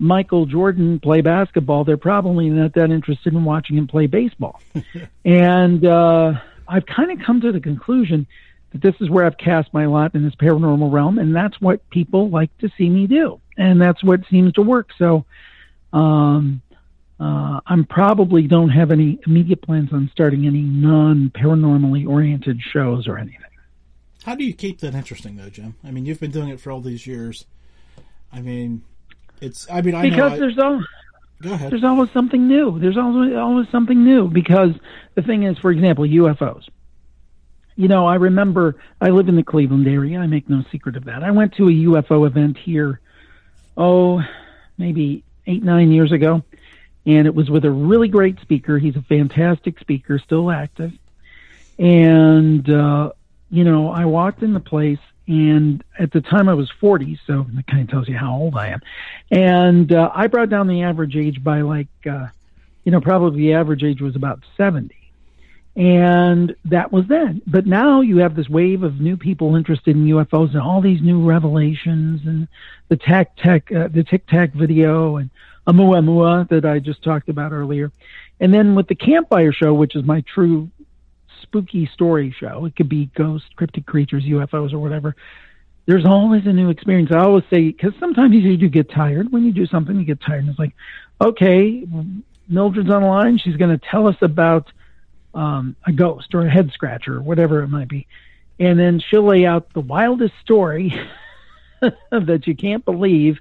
Michael 0.00 0.46
Jordan 0.46 0.98
play 0.98 1.20
basketball, 1.20 1.84
they're 1.84 1.96
probably 1.96 2.48
not 2.48 2.72
that 2.74 2.90
interested 2.90 3.32
in 3.32 3.44
watching 3.44 3.76
him 3.76 3.86
play 3.86 4.06
baseball. 4.06 4.60
and 5.24 5.84
uh, 5.84 6.34
I've 6.66 6.86
kind 6.86 7.12
of 7.12 7.24
come 7.24 7.42
to 7.42 7.52
the 7.52 7.60
conclusion 7.60 8.26
that 8.72 8.80
this 8.80 8.94
is 9.00 9.10
where 9.10 9.26
I've 9.26 9.36
cast 9.36 9.72
my 9.74 9.86
lot 9.86 10.14
in 10.14 10.24
this 10.24 10.34
paranormal 10.36 10.92
realm, 10.92 11.18
and 11.18 11.34
that's 11.34 11.60
what 11.60 11.88
people 11.90 12.30
like 12.30 12.56
to 12.58 12.70
see 12.78 12.88
me 12.88 13.06
do, 13.06 13.40
and 13.56 13.80
that's 13.80 14.02
what 14.02 14.20
seems 14.30 14.52
to 14.54 14.62
work. 14.62 14.90
So, 14.96 15.24
um, 15.92 16.62
uh, 17.18 17.60
I'm 17.66 17.84
probably 17.84 18.46
don't 18.46 18.70
have 18.70 18.90
any 18.90 19.18
immediate 19.26 19.60
plans 19.62 19.92
on 19.92 20.08
starting 20.12 20.46
any 20.46 20.62
non 20.62 21.30
paranormally 21.34 22.08
oriented 22.08 22.60
shows 22.62 23.06
or 23.06 23.18
anything. 23.18 23.40
How 24.24 24.34
do 24.34 24.44
you 24.44 24.54
keep 24.54 24.80
that 24.80 24.94
interesting 24.94 25.36
though, 25.36 25.50
Jim? 25.50 25.74
I 25.84 25.90
mean, 25.90 26.06
you've 26.06 26.20
been 26.20 26.30
doing 26.30 26.48
it 26.48 26.60
for 26.60 26.70
all 26.70 26.80
these 26.80 27.06
years. 27.06 27.44
I 28.32 28.40
mean, 28.40 28.82
it's. 29.40 29.68
I 29.70 29.80
mean, 29.82 29.94
I 29.94 30.04
know. 30.04 30.10
Because 30.10 30.32
I- 30.32 30.38
there's 30.38 30.58
al- 30.58 30.84
go 31.42 31.52
ahead. 31.52 31.72
there's 31.72 31.84
always 31.84 32.10
something 32.12 32.46
new. 32.46 32.78
There's 32.78 32.96
always 32.96 33.34
always 33.34 33.68
something 33.70 34.02
new 34.02 34.28
because 34.28 34.70
the 35.14 35.22
thing 35.22 35.42
is, 35.42 35.58
for 35.58 35.70
example, 35.70 36.04
UFOs. 36.04 36.64
You 37.76 37.88
know, 37.88 38.06
I 38.06 38.16
remember 38.16 38.76
I 39.00 39.08
live 39.08 39.28
in 39.28 39.36
the 39.36 39.42
Cleveland 39.42 39.88
area. 39.88 40.18
I 40.18 40.26
make 40.26 40.48
no 40.50 40.64
secret 40.70 40.96
of 40.96 41.04
that. 41.04 41.22
I 41.22 41.30
went 41.30 41.54
to 41.54 41.68
a 41.68 41.72
UFO 41.72 42.26
event 42.26 42.58
here, 42.58 43.00
oh, 43.76 44.22
maybe 44.76 45.24
eight 45.50 45.62
nine 45.62 45.90
years 45.90 46.12
ago, 46.12 46.42
and 47.06 47.26
it 47.26 47.34
was 47.34 47.50
with 47.50 47.64
a 47.64 47.70
really 47.70 48.08
great 48.08 48.40
speaker. 48.40 48.78
He's 48.78 48.96
a 48.96 49.02
fantastic 49.02 49.78
speaker, 49.80 50.18
still 50.18 50.50
active, 50.50 50.92
and 51.78 52.68
uh, 52.68 53.12
you 53.50 53.64
know, 53.64 53.90
I 53.90 54.04
walked 54.04 54.42
in 54.42 54.54
the 54.54 54.60
place, 54.60 55.00
and 55.26 55.82
at 55.98 56.12
the 56.12 56.20
time 56.20 56.48
I 56.48 56.54
was 56.54 56.70
40, 56.70 57.20
so 57.26 57.46
that 57.54 57.66
kind 57.66 57.82
of 57.82 57.88
tells 57.88 58.08
you 58.08 58.16
how 58.16 58.34
old 58.34 58.56
I 58.56 58.68
am. 58.68 58.80
And 59.30 59.92
uh, 59.92 60.10
I 60.14 60.28
brought 60.28 60.50
down 60.50 60.68
the 60.68 60.82
average 60.82 61.16
age 61.16 61.42
by 61.42 61.62
like, 61.62 61.88
uh, 62.08 62.28
you 62.84 62.92
know, 62.92 63.00
probably 63.00 63.40
the 63.40 63.54
average 63.54 63.82
age 63.82 64.00
was 64.00 64.16
about 64.16 64.40
70. 64.56 64.94
And 65.80 66.54
that 66.66 66.92
was 66.92 67.06
then. 67.08 67.40
But 67.46 67.66
now 67.66 68.02
you 68.02 68.18
have 68.18 68.36
this 68.36 68.50
wave 68.50 68.82
of 68.82 69.00
new 69.00 69.16
people 69.16 69.56
interested 69.56 69.96
in 69.96 70.04
UFOs 70.04 70.50
and 70.50 70.60
all 70.60 70.82
these 70.82 71.00
new 71.00 71.26
revelations 71.26 72.20
and 72.26 72.46
the 72.88 72.96
tac 72.98 73.34
tech, 73.36 73.72
uh, 73.72 73.88
the 73.88 74.04
tic 74.04 74.26
tac 74.26 74.52
video 74.52 75.16
and 75.16 75.30
'Oumuamua 75.66 76.50
that 76.50 76.66
I 76.66 76.80
just 76.80 77.02
talked 77.02 77.30
about 77.30 77.52
earlier. 77.52 77.90
And 78.40 78.52
then 78.52 78.74
with 78.74 78.88
the 78.88 78.94
Campfire 78.94 79.52
Show, 79.52 79.72
which 79.72 79.96
is 79.96 80.04
my 80.04 80.20
true 80.20 80.68
spooky 81.40 81.86
story 81.86 82.30
show. 82.38 82.66
It 82.66 82.76
could 82.76 82.90
be 82.90 83.06
ghosts, 83.16 83.48
cryptic 83.56 83.86
creatures, 83.86 84.24
UFOs, 84.24 84.74
or 84.74 84.78
whatever. 84.78 85.16
There's 85.86 86.04
always 86.04 86.44
a 86.44 86.52
new 86.52 86.68
experience. 86.68 87.10
I 87.10 87.20
always 87.20 87.44
say 87.48 87.70
because 87.70 87.94
sometimes 87.98 88.34
you 88.34 88.58
do 88.58 88.68
get 88.68 88.90
tired. 88.90 89.32
When 89.32 89.44
you 89.46 89.52
do 89.52 89.64
something, 89.64 89.98
you 89.98 90.04
get 90.04 90.20
tired. 90.20 90.40
And 90.40 90.50
it's 90.50 90.58
like, 90.58 90.74
okay, 91.22 91.86
Mildred's 92.48 92.90
on 92.90 93.00
the 93.00 93.08
line. 93.08 93.38
She's 93.38 93.56
going 93.56 93.76
to 93.76 93.86
tell 93.90 94.06
us 94.06 94.16
about 94.20 94.70
um, 95.34 95.76
a 95.86 95.92
ghost 95.92 96.34
or 96.34 96.46
a 96.46 96.50
head 96.50 96.70
scratcher 96.72 97.16
or 97.16 97.22
whatever 97.22 97.62
it 97.62 97.68
might 97.68 97.88
be, 97.88 98.06
and 98.58 98.78
then 98.78 99.00
she'll 99.00 99.26
lay 99.26 99.46
out 99.46 99.72
the 99.72 99.80
wildest 99.80 100.34
story 100.42 100.94
that 101.80 102.46
you 102.46 102.54
can't 102.54 102.84
believe 102.84 103.38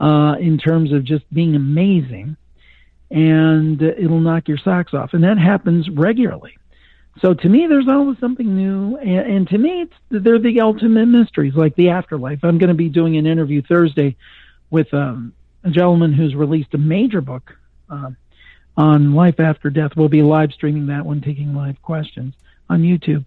uh, 0.00 0.36
in 0.40 0.58
terms 0.58 0.92
of 0.92 1.04
just 1.04 1.24
being 1.32 1.54
amazing, 1.54 2.36
and 3.10 3.80
it'll 3.82 4.20
knock 4.20 4.48
your 4.48 4.58
socks 4.58 4.94
off. 4.94 5.14
And 5.14 5.24
that 5.24 5.38
happens 5.38 5.88
regularly. 5.88 6.56
So 7.20 7.34
to 7.34 7.48
me, 7.48 7.66
there's 7.66 7.88
always 7.88 8.18
something 8.18 8.56
new, 8.56 8.96
and, 8.96 9.36
and 9.36 9.48
to 9.48 9.58
me, 9.58 9.86
they're 10.10 10.38
the 10.38 10.60
ultimate 10.60 11.06
mysteries, 11.06 11.54
like 11.54 11.74
the 11.76 11.90
afterlife. 11.90 12.40
I'm 12.42 12.58
going 12.58 12.68
to 12.68 12.74
be 12.74 12.88
doing 12.88 13.16
an 13.16 13.26
interview 13.26 13.62
Thursday 13.62 14.16
with 14.70 14.92
um, 14.94 15.34
a 15.64 15.70
gentleman 15.70 16.12
who's 16.12 16.34
released 16.34 16.72
a 16.72 16.78
major 16.78 17.20
book 17.20 17.56
um, 17.90 18.16
on 18.76 19.14
life 19.14 19.40
after 19.40 19.70
death. 19.70 19.92
We'll 19.96 20.08
be 20.08 20.22
live 20.22 20.52
streaming 20.52 20.86
that 20.86 21.04
one, 21.04 21.20
taking 21.20 21.54
live 21.54 21.80
questions 21.82 22.34
on 22.68 22.82
YouTube, 22.82 23.24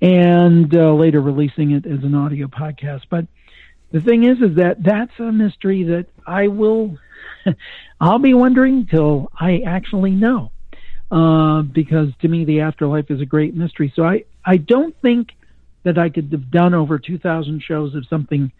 and 0.00 0.74
uh, 0.76 0.92
later 0.92 1.20
releasing 1.20 1.72
it 1.72 1.86
as 1.86 2.04
an 2.04 2.14
audio 2.14 2.46
podcast. 2.46 3.02
But 3.08 3.26
the 3.90 4.00
thing 4.00 4.24
is, 4.24 4.40
is 4.40 4.56
that 4.56 4.82
that's 4.82 5.18
a 5.18 5.32
mystery 5.32 5.84
that 5.84 6.06
I 6.26 6.48
will, 6.48 6.98
I'll 8.00 8.18
be 8.18 8.34
wondering 8.34 8.86
till 8.86 9.30
I 9.38 9.60
actually 9.66 10.12
know 10.12 10.50
uh, 11.10 11.62
because 11.62 12.08
to 12.22 12.28
me 12.28 12.44
the 12.44 12.60
afterlife 12.60 13.10
is 13.10 13.20
a 13.20 13.26
great 13.26 13.54
mystery. 13.54 13.92
So 13.94 14.02
I, 14.04 14.24
I 14.44 14.56
don't 14.56 14.96
think 15.02 15.32
that 15.82 15.98
I 15.98 16.08
could 16.08 16.32
have 16.32 16.50
done 16.50 16.74
over 16.74 16.98
2,000 16.98 17.62
shows 17.62 17.94
of 17.94 18.06
something 18.06 18.52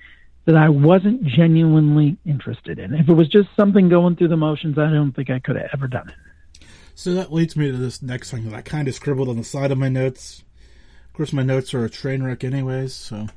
that 0.45 0.57
I 0.57 0.69
wasn't 0.69 1.25
genuinely 1.25 2.17
interested 2.27 2.79
in. 2.79 2.95
If 2.95 3.09
it 3.09 3.13
was 3.13 3.29
just 3.29 3.49
something 3.57 3.89
going 3.89 4.17
through 4.17 4.29
the 4.29 4.37
motions, 4.37 4.79
I 4.79 4.91
don't 4.91 5.13
think 5.13 5.31
I 5.31 5.39
could 5.39 5.57
have 5.57 5.71
ever 5.73 5.87
done 5.87 6.09
it. 6.09 6.65
So 6.95 7.15
that 7.15 7.33
leads 7.33 7.57
me 7.57 7.71
to 7.71 7.77
this 7.77 8.03
next 8.03 8.31
thing 8.31 8.45
that 8.45 8.55
I 8.55 8.61
kind 8.61 8.89
of 8.89 8.95
scribbled 8.95 9.29
on 9.29 9.37
the 9.37 9.45
side 9.45 9.71
of 9.71 9.79
my 9.79 9.89
notes. 9.89 10.43
Of 11.07 11.13
course, 11.15 11.33
my 11.33 11.43
notes 11.43 11.75
are 11.75 11.85
a 11.85 11.91
train 11.91 12.23
wreck, 12.23 12.45
anyways. 12.45 12.93
So 12.93 13.29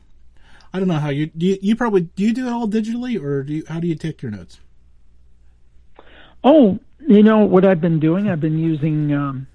I 0.74 0.80
don't 0.80 0.88
know 0.88 0.96
how 0.96 1.10
you 1.10 1.28
do. 1.28 1.46
You, 1.46 1.58
you 1.62 1.76
probably 1.76 2.02
do 2.02 2.24
you 2.24 2.34
do 2.34 2.48
it 2.48 2.52
all 2.52 2.68
digitally, 2.68 3.22
or 3.22 3.44
do 3.44 3.54
you, 3.54 3.64
how 3.68 3.80
do 3.80 3.88
you 3.88 3.96
take 3.96 4.22
your 4.22 4.32
notes? 4.32 4.60
Oh, 6.44 6.80
you 7.08 7.24
know 7.24 7.40
what 7.40 7.66
I've 7.66 7.82
been 7.82 8.00
doing? 8.00 8.30
I've 8.30 8.42
been 8.42 8.60
using 8.60 9.14
um, 9.14 9.48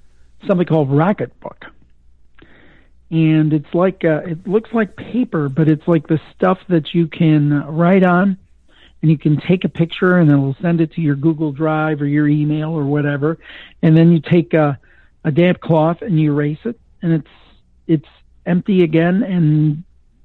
something 0.47 0.67
called 0.67 0.89
Rocketbook, 0.89 1.67
and 3.11 3.53
it's 3.53 3.75
like 3.75 4.05
uh, 4.05 4.23
it 4.25 4.47
looks 4.47 4.73
like 4.73 4.97
paper, 4.97 5.49
but 5.49 5.69
it's 5.69 5.87
like 5.87 6.07
the 6.07 6.21
stuff 6.35 6.59
that 6.69 6.95
you 6.95 7.07
can 7.09 7.51
write 7.67 8.05
on, 8.05 8.39
and 9.03 9.11
you 9.11 9.19
can 9.19 9.41
take 9.41 9.65
a 9.65 9.69
picture 9.69 10.17
and 10.17 10.31
it'll 10.31 10.57
send 10.63 10.81
it 10.81 10.93
to 10.93 11.01
your 11.01 11.17
Google 11.17 11.53
Drive 11.53 12.01
or 12.01 12.07
your 12.07 12.29
email 12.29 12.71
or 12.71 12.85
whatever, 12.85 13.39
and 13.83 13.97
then 13.97 14.13
you 14.13 14.21
take 14.21 14.55
a, 14.55 14.79
a 15.25 15.31
damp 15.31 15.61
cloth 15.61 16.03
and 16.03 16.21
you 16.21 16.33
erase 16.33 16.61
it, 16.65 16.79
and 17.03 17.13
it's 17.13 17.31
it's 17.87 18.09
empty 18.47 18.83
again, 18.83 19.23
and 19.23 19.83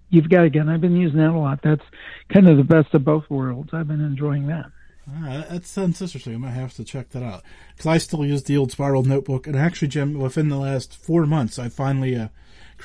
you've 0.10 0.30
got 0.30 0.46
again. 0.46 0.70
I've 0.70 0.82
been 0.82 0.96
using 0.96 1.20
that 1.20 1.32
a 1.32 1.38
lot. 1.38 1.62
That's 1.64 1.84
kind 2.30 2.48
of 2.48 2.58
the 2.58 2.64
best 2.64 2.94
of 2.94 3.04
both 3.04 3.30
worlds. 3.30 3.72
I've 3.74 3.88
been 3.88 4.02
enjoying 4.02 4.48
that. 4.48 4.66
Ah, 5.08 5.46
that 5.50 5.66
sounds 5.66 6.02
interesting. 6.02 6.34
I 6.34 6.38
might 6.38 6.52
have 6.52 6.74
to 6.76 6.84
check 6.84 7.10
that 7.10 7.24
out 7.24 7.44
because 7.76 7.86
I 7.86 7.98
still 7.98 8.26
use 8.26 8.44
the 8.44 8.58
old 8.58 8.72
spiral 8.72 9.04
notebook. 9.04 9.46
And 9.46 9.56
actually, 9.56 9.90
Jim, 9.90 10.18
within 10.20 10.50
the 10.50 10.58
last 10.58 10.96
four 10.96 11.26
months, 11.26 11.60
I 11.60 11.70
finally 11.70 12.16
uh, 12.16 12.30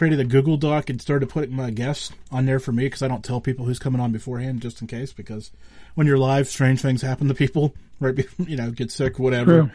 created 0.00 0.18
a 0.18 0.24
Google 0.24 0.56
Doc 0.56 0.88
and 0.88 0.98
started 0.98 1.28
putting 1.28 1.54
my 1.54 1.70
guests 1.70 2.10
on 2.32 2.46
there 2.46 2.58
for 2.58 2.72
me 2.72 2.86
because 2.86 3.02
I 3.02 3.08
don't 3.08 3.22
tell 3.22 3.38
people 3.38 3.66
who's 3.66 3.78
coming 3.78 4.00
on 4.00 4.12
beforehand 4.12 4.62
just 4.62 4.80
in 4.80 4.86
case. 4.86 5.12
Because 5.12 5.50
when 5.94 6.06
you're 6.06 6.16
live, 6.16 6.48
strange 6.48 6.80
things 6.80 7.02
happen 7.02 7.28
to 7.28 7.34
people. 7.34 7.74
Right, 8.02 8.18
you 8.38 8.56
know, 8.56 8.70
get 8.70 8.90
sick, 8.90 9.18
whatever. 9.18 9.44
True. 9.64 9.70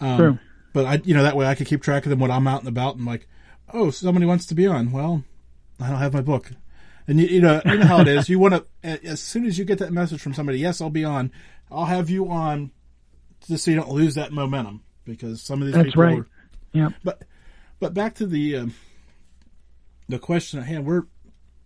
Um, 0.00 0.18
True. 0.18 0.38
But 0.72 0.86
I, 0.86 1.00
you 1.04 1.14
know, 1.14 1.22
that 1.22 1.36
way 1.36 1.46
I 1.46 1.54
can 1.54 1.66
keep 1.66 1.82
track 1.82 2.04
of 2.04 2.10
them 2.10 2.18
when 2.18 2.32
I'm 2.32 2.48
out 2.48 2.58
and 2.58 2.68
about 2.68 2.96
and 2.96 3.06
like, 3.06 3.28
oh, 3.72 3.92
somebody 3.92 4.26
wants 4.26 4.46
to 4.46 4.56
be 4.56 4.66
on. 4.66 4.90
Well, 4.90 5.22
I 5.78 5.88
don't 5.88 6.00
have 6.00 6.12
my 6.12 6.20
book. 6.20 6.50
And 7.06 7.20
you, 7.20 7.28
you 7.28 7.40
know, 7.40 7.62
you 7.64 7.78
know 7.78 7.86
how 7.86 8.00
it 8.00 8.08
is. 8.08 8.28
You 8.28 8.40
want 8.40 8.54
to, 8.54 8.66
as 9.06 9.20
soon 9.20 9.46
as 9.46 9.56
you 9.56 9.64
get 9.64 9.78
that 9.78 9.92
message 9.92 10.20
from 10.20 10.34
somebody, 10.34 10.58
yes, 10.58 10.80
I'll 10.80 10.90
be 10.90 11.04
on. 11.04 11.30
I'll 11.70 11.84
have 11.84 12.10
you 12.10 12.28
on 12.28 12.72
just 13.46 13.66
so 13.66 13.70
you 13.70 13.76
don't 13.76 13.92
lose 13.92 14.16
that 14.16 14.32
momentum 14.32 14.82
because 15.04 15.40
some 15.40 15.62
of 15.62 15.68
these 15.68 15.76
That's 15.76 15.90
people 15.90 16.02
right. 16.02 16.18
Are, 16.18 16.28
yeah. 16.72 16.88
But 17.04 17.22
but 17.78 17.94
back 17.94 18.16
to 18.16 18.26
the 18.26 18.56
uh, 18.56 18.66
the 20.10 20.18
question 20.18 20.58
at 20.58 20.66
hand. 20.66 20.86
We're 20.86 21.04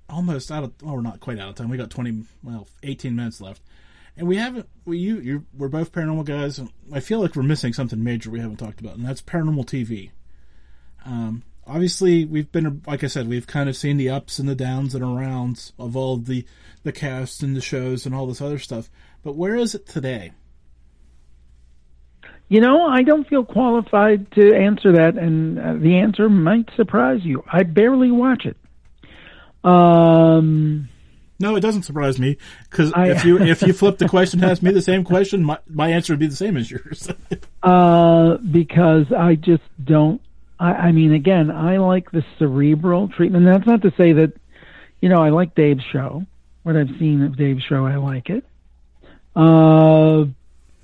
almost 0.08 0.50
out 0.50 0.64
of. 0.64 0.72
Well, 0.82 0.96
we're 0.96 1.02
not 1.02 1.20
quite 1.20 1.38
out 1.38 1.48
of 1.48 1.54
time. 1.54 1.68
We 1.68 1.76
got 1.76 1.90
twenty, 1.90 2.24
well, 2.42 2.68
eighteen 2.82 3.16
minutes 3.16 3.40
left, 3.40 3.62
and 4.16 4.28
we 4.28 4.36
haven't. 4.36 4.68
We 4.84 4.98
you 4.98 5.18
you 5.18 5.46
we're 5.56 5.68
both 5.68 5.92
paranormal 5.92 6.24
guys, 6.24 6.58
and 6.58 6.70
I 6.92 7.00
feel 7.00 7.20
like 7.20 7.36
we're 7.36 7.42
missing 7.42 7.72
something 7.72 8.02
major 8.02 8.30
we 8.30 8.40
haven't 8.40 8.58
talked 8.58 8.80
about, 8.80 8.96
and 8.96 9.04
that's 9.04 9.22
paranormal 9.22 9.66
TV. 9.66 10.10
Um, 11.04 11.42
obviously 11.66 12.24
we've 12.24 12.50
been 12.52 12.82
like 12.86 13.04
I 13.04 13.08
said, 13.08 13.28
we've 13.28 13.46
kind 13.46 13.68
of 13.68 13.76
seen 13.76 13.96
the 13.96 14.10
ups 14.10 14.38
and 14.38 14.48
the 14.48 14.54
downs 14.54 14.94
and 14.94 15.04
arounds 15.04 15.72
of 15.78 15.96
all 15.96 16.16
the 16.16 16.44
the 16.82 16.92
casts 16.92 17.42
and 17.42 17.56
the 17.56 17.60
shows 17.60 18.06
and 18.06 18.14
all 18.14 18.26
this 18.26 18.40
other 18.40 18.58
stuff. 18.58 18.90
But 19.22 19.36
where 19.36 19.56
is 19.56 19.74
it 19.74 19.86
today? 19.86 20.32
You 22.54 22.60
know, 22.60 22.86
I 22.86 23.02
don't 23.02 23.26
feel 23.26 23.44
qualified 23.44 24.30
to 24.34 24.54
answer 24.54 24.92
that, 24.92 25.18
and 25.18 25.58
uh, 25.58 25.72
the 25.74 25.96
answer 25.96 26.28
might 26.28 26.70
surprise 26.76 27.24
you. 27.24 27.42
I 27.52 27.64
barely 27.64 28.12
watch 28.12 28.46
it. 28.46 28.56
Um, 29.68 30.88
no, 31.40 31.56
it 31.56 31.62
doesn't 31.62 31.82
surprise 31.82 32.20
me 32.20 32.36
because 32.70 32.92
if 32.94 33.24
you 33.24 33.40
if 33.40 33.62
you 33.62 33.72
flip 33.72 33.98
the 33.98 34.08
question 34.08 34.40
and 34.40 34.52
ask 34.52 34.62
me 34.62 34.70
the 34.70 34.82
same 34.82 35.02
question, 35.02 35.42
my 35.42 35.58
my 35.68 35.88
answer 35.88 36.12
would 36.12 36.20
be 36.20 36.28
the 36.28 36.36
same 36.36 36.56
as 36.56 36.70
yours. 36.70 37.08
uh, 37.64 38.36
because 38.36 39.06
I 39.12 39.34
just 39.34 39.64
don't. 39.82 40.20
I, 40.60 40.74
I 40.74 40.92
mean, 40.92 41.12
again, 41.12 41.50
I 41.50 41.78
like 41.78 42.12
the 42.12 42.24
cerebral 42.38 43.08
treatment. 43.08 43.46
That's 43.46 43.66
not 43.66 43.82
to 43.82 43.92
say 43.96 44.12
that, 44.12 44.32
you 45.00 45.08
know, 45.08 45.20
I 45.20 45.30
like 45.30 45.56
Dave's 45.56 45.82
show. 45.92 46.24
What 46.62 46.76
I've 46.76 46.96
seen 47.00 47.24
of 47.24 47.36
Dave's 47.36 47.64
show, 47.64 47.84
I 47.84 47.96
like 47.96 48.30
it. 48.30 48.44
Uh, 49.34 50.26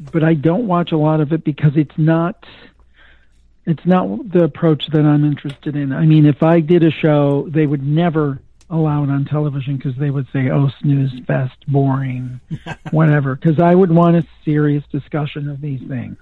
but 0.00 0.24
I 0.24 0.34
don't 0.34 0.66
watch 0.66 0.92
a 0.92 0.96
lot 0.96 1.20
of 1.20 1.32
it 1.32 1.44
because 1.44 1.76
it's 1.76 1.96
not 1.98 2.44
it's 3.66 3.84
not 3.84 4.30
the 4.30 4.44
approach 4.44 4.86
that 4.88 5.02
I'm 5.02 5.24
interested 5.24 5.76
in. 5.76 5.92
I 5.92 6.06
mean, 6.06 6.26
if 6.26 6.42
I 6.42 6.60
did 6.60 6.82
a 6.82 6.90
show, 6.90 7.46
they 7.48 7.66
would 7.66 7.82
never 7.82 8.40
allow 8.70 9.04
it 9.04 9.10
on 9.10 9.26
television 9.26 9.76
because 9.76 9.96
they 9.96 10.10
would 10.10 10.26
say, 10.32 10.48
"Oh, 10.50 10.70
snooze 10.80 11.12
fest, 11.26 11.56
boring, 11.68 12.40
whatever." 12.90 13.36
Because 13.36 13.60
I 13.60 13.74
would 13.74 13.92
want 13.92 14.16
a 14.16 14.26
serious 14.44 14.84
discussion 14.90 15.48
of 15.48 15.60
these 15.60 15.82
things, 15.86 16.16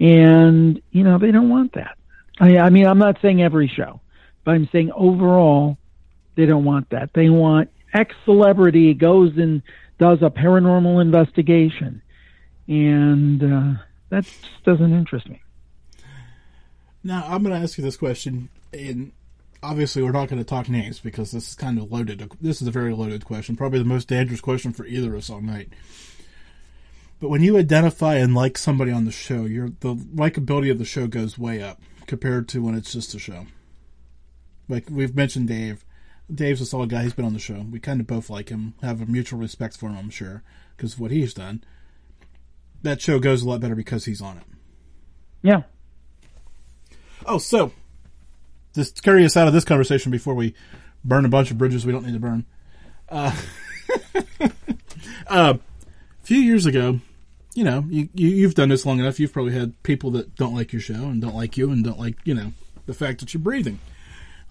and 0.00 0.80
you 0.90 1.04
know 1.04 1.18
they 1.18 1.30
don't 1.30 1.50
want 1.50 1.74
that. 1.74 1.98
I, 2.40 2.58
I 2.58 2.70
mean, 2.70 2.86
I'm 2.86 2.98
not 2.98 3.20
saying 3.20 3.42
every 3.42 3.68
show, 3.68 4.00
but 4.44 4.54
I'm 4.54 4.68
saying 4.72 4.92
overall, 4.92 5.76
they 6.36 6.46
don't 6.46 6.64
want 6.64 6.90
that. 6.90 7.12
They 7.12 7.28
want 7.28 7.70
X 7.92 8.14
celebrity 8.24 8.94
goes 8.94 9.36
and 9.36 9.62
does 9.98 10.18
a 10.22 10.30
paranormal 10.30 11.00
investigation, 11.00 12.02
and 12.68 13.42
uh, 13.42 13.82
that 14.10 14.26
doesn't 14.64 14.92
interest 14.92 15.28
me. 15.28 15.42
Now, 17.02 17.24
I'm 17.28 17.42
going 17.42 17.54
to 17.54 17.62
ask 17.62 17.78
you 17.78 17.84
this 17.84 17.96
question, 17.96 18.48
and 18.72 19.12
obviously, 19.62 20.02
we're 20.02 20.12
not 20.12 20.28
going 20.28 20.40
to 20.40 20.44
talk 20.44 20.68
names 20.68 20.98
because 20.98 21.30
this 21.30 21.48
is 21.50 21.54
kind 21.54 21.78
of 21.78 21.92
loaded. 21.92 22.28
This 22.40 22.60
is 22.60 22.68
a 22.68 22.72
very 22.72 22.92
loaded 22.92 23.24
question, 23.24 23.56
probably 23.56 23.78
the 23.78 23.84
most 23.84 24.08
dangerous 24.08 24.40
question 24.40 24.72
for 24.72 24.84
either 24.86 25.12
of 25.12 25.18
us 25.18 25.30
all 25.30 25.40
night. 25.40 25.72
But 27.20 27.30
when 27.30 27.42
you 27.42 27.56
identify 27.56 28.16
and 28.16 28.34
like 28.34 28.58
somebody 28.58 28.92
on 28.92 29.04
the 29.04 29.12
show, 29.12 29.44
your 29.44 29.70
the 29.80 29.94
likability 29.94 30.70
of 30.70 30.78
the 30.78 30.84
show 30.84 31.06
goes 31.06 31.38
way 31.38 31.62
up 31.62 31.80
compared 32.06 32.48
to 32.48 32.62
when 32.62 32.74
it's 32.74 32.92
just 32.92 33.14
a 33.14 33.18
show. 33.18 33.46
Like 34.68 34.88
we've 34.90 35.14
mentioned 35.14 35.48
Dave. 35.48 35.84
Dave's 36.32 36.60
a 36.60 36.66
solid 36.66 36.90
guy. 36.90 37.04
He's 37.04 37.14
been 37.14 37.24
on 37.24 37.32
the 37.32 37.38
show. 37.38 37.64
We 37.70 37.78
kind 37.78 38.00
of 38.00 38.06
both 38.06 38.28
like 38.28 38.48
him, 38.48 38.74
have 38.82 39.00
a 39.00 39.06
mutual 39.06 39.38
respect 39.38 39.76
for 39.76 39.88
him, 39.88 39.96
I'm 39.96 40.10
sure, 40.10 40.42
because 40.76 40.94
of 40.94 41.00
what 41.00 41.12
he's 41.12 41.32
done. 41.32 41.62
That 42.82 43.00
show 43.00 43.18
goes 43.18 43.42
a 43.42 43.48
lot 43.48 43.60
better 43.60 43.74
because 43.74 44.04
he's 44.04 44.22
on 44.22 44.38
it. 44.38 44.44
Yeah. 45.42 45.62
Oh, 47.24 47.38
so 47.38 47.72
just 48.74 49.02
carry 49.02 49.24
us 49.24 49.36
out 49.36 49.48
of 49.48 49.54
this 49.54 49.64
conversation 49.64 50.12
before 50.12 50.34
we 50.34 50.54
burn 51.04 51.24
a 51.24 51.28
bunch 51.28 51.50
of 51.50 51.58
bridges 51.58 51.86
we 51.86 51.92
don't 51.92 52.04
need 52.04 52.12
to 52.12 52.20
burn. 52.20 52.44
Uh, 53.08 53.34
uh, 55.28 55.54
a 55.54 55.58
few 56.22 56.38
years 56.38 56.66
ago, 56.66 57.00
you 57.54 57.64
know, 57.64 57.84
you, 57.88 58.08
you 58.12 58.28
you've 58.28 58.54
done 58.54 58.68
this 58.68 58.84
long 58.84 58.98
enough. 58.98 59.18
You've 59.18 59.32
probably 59.32 59.54
had 59.54 59.82
people 59.82 60.10
that 60.12 60.34
don't 60.36 60.54
like 60.54 60.72
your 60.72 60.80
show 60.80 60.94
and 60.94 61.22
don't 61.22 61.34
like 61.34 61.56
you 61.56 61.70
and 61.70 61.82
don't 61.82 61.98
like 61.98 62.16
you 62.24 62.34
know 62.34 62.52
the 62.84 62.94
fact 62.94 63.20
that 63.20 63.32
you're 63.32 63.42
breathing. 63.42 63.78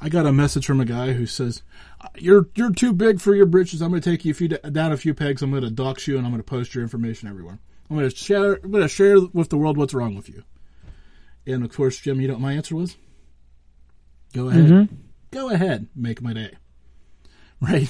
I 0.01 0.09
got 0.09 0.25
a 0.25 0.33
message 0.33 0.65
from 0.65 0.81
a 0.81 0.85
guy 0.85 1.13
who 1.13 1.25
says, 1.25 1.61
"You're 2.17 2.47
you're 2.55 2.73
too 2.73 2.93
big 2.93 3.21
for 3.21 3.35
your 3.35 3.45
britches. 3.45 3.81
I'm 3.81 3.91
going 3.91 4.01
to 4.01 4.09
take 4.09 4.25
you 4.25 4.31
a 4.31 4.33
few, 4.33 4.47
down 4.47 4.91
a 4.91 4.97
few 4.97 5.13
pegs. 5.13 5.41
I'm 5.41 5.51
going 5.51 5.63
to 5.63 5.69
dox 5.69 6.07
you, 6.07 6.17
and 6.17 6.25
I'm 6.25 6.31
going 6.31 6.43
to 6.43 6.49
post 6.49 6.73
your 6.73 6.83
information 6.83 7.29
everywhere. 7.29 7.59
I'm 7.89 7.97
going 7.97 8.09
to 8.09 8.15
share. 8.15 8.55
I'm 8.55 8.71
going 8.71 8.83
to 8.83 8.89
share 8.89 9.19
with 9.33 9.49
the 9.49 9.57
world 9.57 9.77
what's 9.77 9.93
wrong 9.93 10.15
with 10.15 10.29
you." 10.29 10.43
And 11.45 11.63
of 11.63 11.71
course, 11.71 11.99
Jim, 11.99 12.19
you 12.19 12.27
know 12.27 12.33
what 12.33 12.41
my 12.41 12.53
answer 12.53 12.75
was? 12.75 12.95
Go 14.33 14.49
ahead. 14.49 14.65
Mm-hmm. 14.65 14.95
Go 15.31 15.49
ahead. 15.49 15.87
Make 15.95 16.21
my 16.21 16.33
day. 16.33 16.51
Right. 17.61 17.89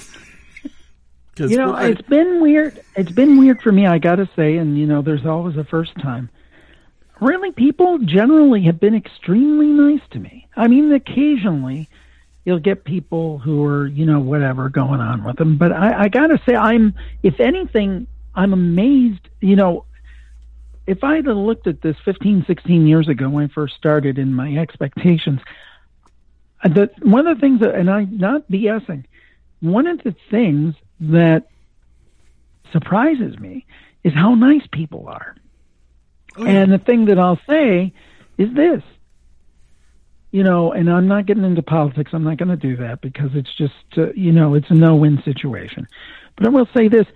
you 1.36 1.56
know, 1.56 1.74
I, 1.74 1.88
it's 1.88 2.00
been 2.02 2.40
weird. 2.40 2.80
It's 2.94 3.10
been 3.10 3.36
weird 3.36 3.60
for 3.60 3.72
me. 3.72 3.84
I 3.84 3.98
got 3.98 4.16
to 4.16 4.30
say, 4.36 4.56
and 4.56 4.78
you 4.78 4.86
know, 4.86 5.02
there's 5.02 5.26
always 5.26 5.56
a 5.56 5.64
first 5.64 5.92
time. 5.96 6.30
Really, 7.20 7.50
people 7.50 7.98
generally 7.98 8.62
have 8.62 8.78
been 8.78 8.94
extremely 8.94 9.66
nice 9.66 10.00
to 10.12 10.20
me. 10.20 10.48
I 10.56 10.68
mean, 10.68 10.92
occasionally 10.92 11.88
you'll 12.46 12.60
get 12.60 12.84
people 12.84 13.38
who 13.38 13.64
are, 13.64 13.86
you 13.86 14.06
know, 14.06 14.20
whatever 14.20 14.68
going 14.70 15.00
on 15.00 15.24
with 15.24 15.36
them. 15.36 15.58
But 15.58 15.72
I, 15.72 16.04
I 16.04 16.08
got 16.08 16.28
to 16.28 16.40
say, 16.46 16.54
I'm, 16.54 16.94
if 17.22 17.40
anything, 17.40 18.06
I'm 18.36 18.52
amazed. 18.52 19.28
You 19.40 19.56
know, 19.56 19.86
if 20.86 21.02
I 21.02 21.16
had 21.16 21.26
looked 21.26 21.66
at 21.66 21.80
this 21.82 21.96
15, 22.04 22.44
16 22.46 22.86
years 22.86 23.08
ago 23.08 23.28
when 23.28 23.44
I 23.44 23.48
first 23.48 23.74
started 23.74 24.18
in 24.18 24.34
my 24.34 24.56
expectations, 24.56 25.40
the, 26.62 26.90
one 27.02 27.26
of 27.26 27.36
the 27.36 27.40
things 27.40 27.60
that, 27.60 27.74
and 27.74 27.90
I'm 27.90 28.18
not 28.18 28.48
BSing, 28.50 29.04
one 29.60 29.86
of 29.86 30.02
the 30.02 30.14
things 30.30 30.74
that 31.00 31.48
surprises 32.72 33.38
me 33.38 33.66
is 34.04 34.12
how 34.12 34.34
nice 34.34 34.66
people 34.70 35.08
are. 35.08 35.34
Oh, 36.36 36.44
yeah. 36.44 36.50
And 36.50 36.72
the 36.72 36.78
thing 36.78 37.06
that 37.06 37.18
I'll 37.18 37.40
say 37.48 37.92
is 38.38 38.52
this. 38.54 38.82
You 40.30 40.42
know, 40.42 40.72
and 40.72 40.90
I'm 40.90 41.08
not 41.08 41.24
getting 41.24 41.44
into 41.44 41.62
politics. 41.62 42.10
I'm 42.12 42.24
not 42.24 42.36
going 42.36 42.50
to 42.50 42.56
do 42.56 42.76
that 42.76 43.00
because 43.00 43.30
it's 43.34 43.54
just, 43.56 43.72
uh, 43.96 44.12
you 44.12 44.32
know, 44.32 44.54
it's 44.54 44.70
a 44.70 44.74
no-win 44.74 45.22
situation. 45.24 45.88
But 46.36 46.46
I 46.46 46.50
will 46.50 46.68
say 46.76 46.88
this: 46.88 47.06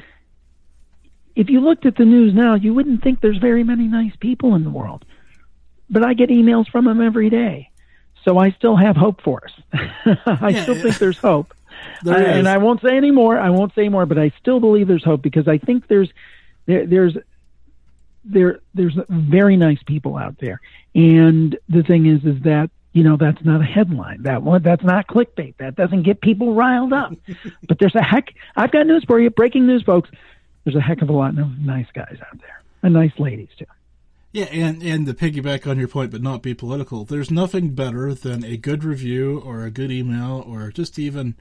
if 1.37 1.49
you 1.49 1.61
looked 1.61 1.87
at 1.87 1.97
the 1.97 2.05
news 2.05 2.35
now, 2.35 2.55
you 2.55 2.75
wouldn't 2.75 3.03
think 3.03 3.21
there's 3.21 3.39
very 3.39 3.65
many 3.65 3.87
nice 3.87 4.15
people 4.21 4.55
in 4.55 4.65
the 4.65 4.71
world. 4.71 5.05
But 5.89 6.05
I 6.05 6.15
get 6.15 6.31
emails 6.31 6.69
from 6.69 6.85
them 6.85 7.01
every 7.01 7.31
day, 7.31 7.71
so 8.25 8.39
I 8.39 8.53
still 8.53 8.77
have 8.77 8.97
hope 8.97 9.23
for 9.23 9.43
us. 9.45 9.53
I 10.27 10.51
yeah, 10.51 10.63
still 10.63 10.75
think 10.77 10.99
there's 10.99 11.19
hope. 11.19 11.55
There 12.03 12.15
I, 12.15 12.21
and 12.33 12.47
I 12.47 12.59
won't 12.59 12.83
say 12.83 12.95
any 12.95 13.11
more. 13.11 13.39
I 13.39 13.49
won't 13.49 13.75
say 13.75 13.89
more, 13.89 14.05
but 14.05 14.19
I 14.19 14.33
still 14.39 14.61
believe 14.61 14.87
there's 14.87 15.05
hope 15.05 15.23
because 15.23 15.49
I 15.49 15.57
think 15.57 15.89
there's 15.89 16.11
there, 16.67 16.87
there's 16.87 17.17
there 18.25 18.61
there's 18.75 18.99
very 19.09 19.57
nice 19.57 19.83
people 19.87 20.17
out 20.17 20.37
there. 20.41 20.61
And 20.95 21.59
the 21.69 21.83
thing 21.83 22.07
is 22.07 22.25
is 22.25 22.43
that 22.43 22.71
you 22.93 23.03
know 23.03 23.17
that's 23.17 23.43
not 23.45 23.61
a 23.61 23.65
headline. 23.65 24.23
That 24.23 24.43
one 24.43 24.63
that's 24.63 24.83
not 24.85 25.07
clickbait. 25.07 25.57
That 25.59 25.77
doesn't 25.77 26.03
get 26.03 26.21
people 26.21 26.55
riled 26.55 26.93
up. 26.93 27.13
but 27.69 27.79
there's 27.79 27.95
a 27.95 28.03
heck 28.03 28.35
I've 28.57 28.73
got 28.73 28.87
news 28.87 29.05
for 29.05 29.21
you. 29.21 29.31
Breaking 29.31 29.67
news 29.67 29.83
folks. 29.83 30.11
There's 30.71 30.85
a 30.85 30.87
heck 30.87 31.03
of 31.03 31.09
a 31.09 31.13
lot 31.13 31.37
of 31.37 31.59
nice 31.59 31.89
guys 31.95 32.17
out 32.21 32.41
there. 32.41 32.63
And 32.85 32.95
nice 32.95 33.11
ladies 33.19 33.49
too. 33.59 33.67
Yeah, 34.31 34.45
and 34.45 34.81
and 34.85 35.05
to 35.07 35.15
piggyback 35.15 35.69
on 35.69 35.81
your 35.81 35.89
point, 35.89 36.13
but 36.13 36.23
not 36.23 36.43
be 36.43 36.55
political, 36.55 37.05
there's 37.05 37.29
nothing 37.29 37.71
better 37.71 38.15
than 38.15 38.45
a 38.45 38.57
good 38.57 38.85
review 38.85 39.43
or 39.45 39.65
a 39.65 39.71
good 39.73 39.91
email 39.91 40.45
or 40.47 40.71
just 40.71 40.97
even 40.97 41.35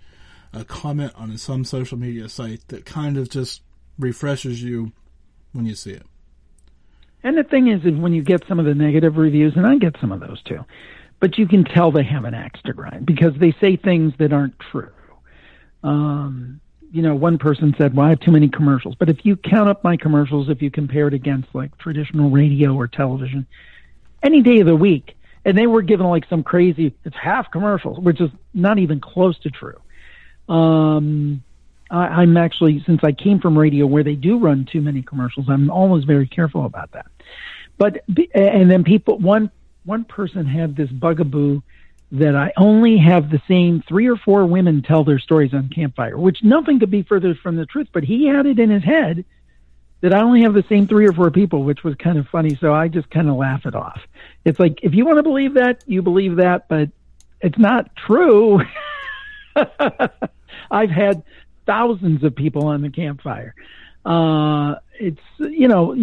a 0.51 0.65
comment 0.65 1.13
on 1.15 1.37
some 1.37 1.63
social 1.63 1.99
media 1.99 2.27
site 2.27 2.67
that 2.69 2.85
kind 2.85 3.17
of 3.17 3.29
just 3.29 3.61
refreshes 3.99 4.63
you 4.63 4.93
when 5.53 5.67
you 5.67 5.75
see 5.75 5.91
it. 5.91 6.07
And 7.21 7.37
the 7.37 7.43
thing 7.43 7.67
is, 7.67 7.85
is 7.85 7.99
when 7.99 8.13
you 8.13 8.23
get 8.23 8.47
some 8.47 8.57
of 8.57 8.65
the 8.65 8.73
negative 8.73 9.17
reviews, 9.17 9.53
and 9.55 9.67
I 9.67 9.75
get 9.75 9.95
some 10.01 10.11
of 10.11 10.21
those 10.21 10.41
too, 10.41 10.65
but 11.19 11.37
you 11.37 11.47
can 11.47 11.65
tell 11.65 11.91
they 11.91 12.03
have 12.03 12.25
an 12.25 12.33
axe 12.33 12.61
to 12.65 12.73
grind 12.73 13.05
because 13.05 13.33
they 13.39 13.53
say 13.61 13.75
things 13.75 14.13
that 14.17 14.33
aren't 14.33 14.57
true. 14.71 14.89
Um, 15.83 16.61
you 16.91 17.01
know, 17.01 17.15
one 17.15 17.37
person 17.37 17.75
said, 17.77 17.95
"Well, 17.95 18.07
I 18.07 18.09
have 18.09 18.19
too 18.19 18.31
many 18.31 18.49
commercials." 18.49 18.95
But 18.95 19.09
if 19.09 19.25
you 19.25 19.35
count 19.35 19.69
up 19.69 19.83
my 19.83 19.97
commercials, 19.97 20.49
if 20.49 20.61
you 20.61 20.71
compare 20.71 21.07
it 21.07 21.13
against 21.13 21.53
like 21.53 21.77
traditional 21.77 22.29
radio 22.29 22.73
or 22.73 22.87
television, 22.87 23.45
any 24.23 24.41
day 24.41 24.59
of 24.59 24.65
the 24.65 24.75
week, 24.75 25.15
and 25.45 25.57
they 25.57 25.67
were 25.67 25.81
given 25.81 26.07
like 26.07 26.27
some 26.29 26.43
crazy, 26.43 26.93
it's 27.05 27.15
half 27.15 27.51
commercials, 27.51 27.99
which 27.99 28.19
is 28.19 28.29
not 28.53 28.79
even 28.79 28.99
close 28.99 29.37
to 29.39 29.49
true. 29.49 29.79
Um, 30.53 31.43
I, 31.89 32.07
I'm 32.21 32.37
actually, 32.37 32.83
since 32.85 33.01
I 33.03 33.11
came 33.11 33.39
from 33.39 33.57
radio 33.57 33.85
where 33.85 34.03
they 34.03 34.15
do 34.15 34.37
run 34.39 34.65
too 34.65 34.81
many 34.81 35.01
commercials, 35.01 35.47
I'm 35.49 35.69
always 35.69 36.03
very 36.03 36.27
careful 36.27 36.65
about 36.65 36.91
that. 36.91 37.07
But 37.77 38.03
and 38.33 38.69
then 38.69 38.83
people, 38.83 39.17
one 39.19 39.51
one 39.85 40.03
person 40.03 40.45
had 40.45 40.75
this 40.75 40.89
bugaboo 40.89 41.61
that 42.11 42.35
I 42.35 42.51
only 42.57 42.97
have 42.97 43.29
the 43.29 43.41
same 43.47 43.83
three 43.87 44.07
or 44.07 44.15
four 44.15 44.45
women 44.45 44.81
tell 44.81 45.03
their 45.03 45.19
stories 45.19 45.53
on 45.53 45.69
Campfire, 45.69 46.17
which 46.17 46.43
nothing 46.43 46.79
could 46.79 46.89
be 46.89 47.03
further 47.03 47.35
from 47.35 47.55
the 47.55 47.65
truth. 47.65 47.87
But 47.93 48.03
he 48.03 48.27
had 48.27 48.45
it 48.45 48.59
in 48.59 48.69
his 48.69 48.83
head 48.83 49.25
that 50.01 50.13
I 50.13 50.21
only 50.21 50.41
have 50.43 50.53
the 50.53 50.63
same 50.69 50.87
three 50.87 51.07
or 51.07 51.13
four 51.13 51.29
people, 51.29 51.63
which 51.63 51.83
was 51.83 51.95
kind 51.95 52.17
of 52.17 52.27
funny. 52.27 52.57
So 52.59 52.73
I 52.73 52.87
just 52.87 53.09
kind 53.09 53.29
of 53.29 53.35
laugh 53.35 53.65
it 53.65 53.75
off. 53.75 54.01
It's 54.43 54.59
like 54.59 54.79
if 54.81 54.93
you 54.93 55.05
want 55.05 55.17
to 55.17 55.23
believe 55.23 55.55
that, 55.55 55.83
you 55.85 56.01
believe 56.01 56.37
that, 56.37 56.67
but 56.67 56.89
it's 57.41 57.59
not 57.59 57.95
true. 57.95 58.61
I've 60.71 60.89
had 60.89 61.23
thousands 61.65 62.23
of 62.23 62.35
people 62.35 62.67
on 62.67 62.81
the 62.81 62.89
campfire. 62.89 63.53
Uh, 64.05 64.75
it's 64.99 65.21
you 65.37 65.67
know 65.67 65.95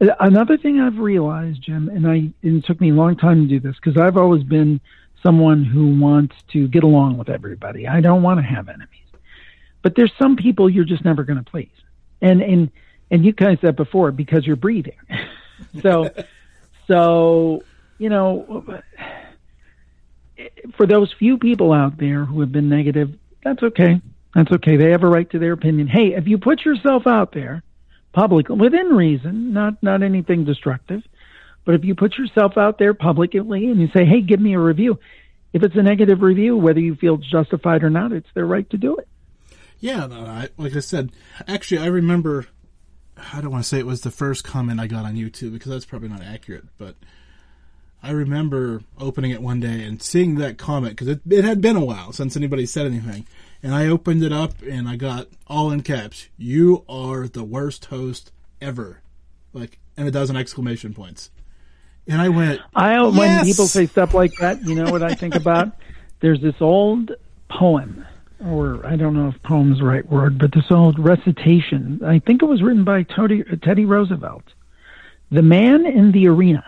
another 0.00 0.56
thing 0.56 0.80
I've 0.80 0.98
realized, 0.98 1.62
Jim, 1.62 1.88
and 1.88 2.06
I 2.06 2.14
and 2.42 2.58
it 2.58 2.64
took 2.64 2.80
me 2.80 2.90
a 2.90 2.94
long 2.94 3.16
time 3.16 3.42
to 3.42 3.48
do 3.48 3.60
this 3.60 3.76
because 3.76 4.00
I've 4.00 4.16
always 4.16 4.42
been 4.42 4.80
someone 5.22 5.64
who 5.64 5.98
wants 5.98 6.34
to 6.52 6.66
get 6.68 6.82
along 6.82 7.18
with 7.18 7.28
everybody. 7.28 7.86
I 7.86 8.00
don't 8.00 8.22
want 8.22 8.38
to 8.38 8.44
have 8.44 8.68
enemies, 8.68 8.88
but 9.82 9.94
there's 9.96 10.12
some 10.18 10.36
people 10.36 10.70
you're 10.70 10.84
just 10.84 11.04
never 11.04 11.24
going 11.24 11.42
to 11.42 11.50
please, 11.50 11.68
and 12.22 12.40
and 12.40 12.70
and 13.10 13.24
you 13.24 13.32
guys 13.32 13.58
said 13.60 13.76
before 13.76 14.12
because 14.12 14.46
you're 14.46 14.56
breathing. 14.56 14.96
so 15.82 16.10
so 16.86 17.62
you 17.98 18.08
know 18.08 18.64
for 20.76 20.86
those 20.86 21.12
few 21.18 21.36
people 21.36 21.72
out 21.72 21.98
there 21.98 22.24
who 22.24 22.40
have 22.40 22.52
been 22.52 22.68
negative, 22.68 23.10
that's 23.44 23.62
okay. 23.62 24.00
That's 24.34 24.50
okay. 24.52 24.76
They 24.76 24.90
have 24.92 25.02
a 25.02 25.08
right 25.08 25.28
to 25.30 25.38
their 25.38 25.52
opinion. 25.52 25.88
Hey, 25.88 26.14
if 26.14 26.26
you 26.26 26.38
put 26.38 26.64
yourself 26.64 27.06
out 27.06 27.32
there 27.32 27.62
publicly, 28.12 28.56
within 28.56 28.88
reason, 28.88 29.52
not 29.52 29.82
not 29.82 30.02
anything 30.02 30.44
destructive, 30.44 31.02
but 31.64 31.74
if 31.74 31.84
you 31.84 31.94
put 31.94 32.16
yourself 32.18 32.56
out 32.56 32.78
there 32.78 32.94
publicly 32.94 33.40
and 33.40 33.80
you 33.80 33.88
say, 33.94 34.04
"Hey, 34.04 34.20
give 34.20 34.40
me 34.40 34.54
a 34.54 34.58
review," 34.58 34.98
if 35.52 35.62
it's 35.62 35.76
a 35.76 35.82
negative 35.82 36.22
review, 36.22 36.56
whether 36.56 36.80
you 36.80 36.94
feel 36.94 37.16
justified 37.16 37.82
or 37.82 37.90
not, 37.90 38.12
it's 38.12 38.28
their 38.34 38.46
right 38.46 38.68
to 38.70 38.76
do 38.76 38.96
it. 38.96 39.08
Yeah, 39.80 40.08
I, 40.10 40.48
like 40.58 40.76
I 40.76 40.80
said, 40.80 41.10
actually, 41.46 41.82
I 41.82 41.86
remember. 41.86 42.46
I 43.34 43.42
don't 43.42 43.50
want 43.50 43.64
to 43.64 43.68
say 43.68 43.78
it 43.78 43.86
was 43.86 44.00
the 44.00 44.10
first 44.10 44.44
comment 44.44 44.80
I 44.80 44.86
got 44.86 45.04
on 45.04 45.14
YouTube 45.14 45.52
because 45.52 45.70
that's 45.70 45.84
probably 45.84 46.08
not 46.08 46.22
accurate, 46.22 46.64
but 46.78 46.94
I 48.02 48.12
remember 48.12 48.82
opening 48.98 49.30
it 49.30 49.42
one 49.42 49.60
day 49.60 49.84
and 49.84 50.02
seeing 50.02 50.36
that 50.36 50.56
comment 50.56 50.92
because 50.92 51.08
it, 51.08 51.20
it 51.28 51.44
had 51.44 51.60
been 51.60 51.76
a 51.76 51.84
while 51.84 52.12
since 52.12 52.36
anybody 52.36 52.64
said 52.64 52.86
anything. 52.86 53.26
And 53.62 53.74
I 53.74 53.86
opened 53.86 54.22
it 54.22 54.32
up 54.32 54.62
and 54.62 54.88
I 54.88 54.96
got 54.96 55.28
all 55.46 55.70
in 55.70 55.82
caps. 55.82 56.28
You 56.38 56.84
are 56.88 57.28
the 57.28 57.44
worst 57.44 57.86
host 57.86 58.32
ever. 58.60 59.02
Like, 59.52 59.78
and 59.96 60.08
a 60.08 60.10
dozen 60.10 60.36
exclamation 60.36 60.94
points. 60.94 61.30
And 62.06 62.20
I 62.20 62.28
went, 62.30 62.60
I, 62.74 62.94
yes! 62.94 63.16
when 63.16 63.44
people 63.44 63.66
say 63.66 63.86
stuff 63.86 64.14
like 64.14 64.32
that, 64.40 64.62
you 64.64 64.74
know 64.74 64.90
what 64.90 65.02
I 65.02 65.14
think 65.14 65.34
about? 65.34 65.72
There's 66.20 66.40
this 66.40 66.54
old 66.60 67.12
poem, 67.48 68.06
or 68.44 68.84
I 68.86 68.96
don't 68.96 69.14
know 69.14 69.28
if 69.28 69.42
poem's 69.42 69.78
the 69.78 69.84
right 69.84 70.06
word, 70.06 70.38
but 70.38 70.52
this 70.52 70.70
old 70.70 70.98
recitation. 70.98 72.00
I 72.04 72.18
think 72.18 72.42
it 72.42 72.46
was 72.46 72.62
written 72.62 72.84
by 72.84 73.02
Teddy, 73.04 73.44
Teddy 73.62 73.84
Roosevelt. 73.84 74.44
The 75.30 75.42
man 75.42 75.86
in 75.86 76.12
the 76.12 76.28
arena 76.28 76.64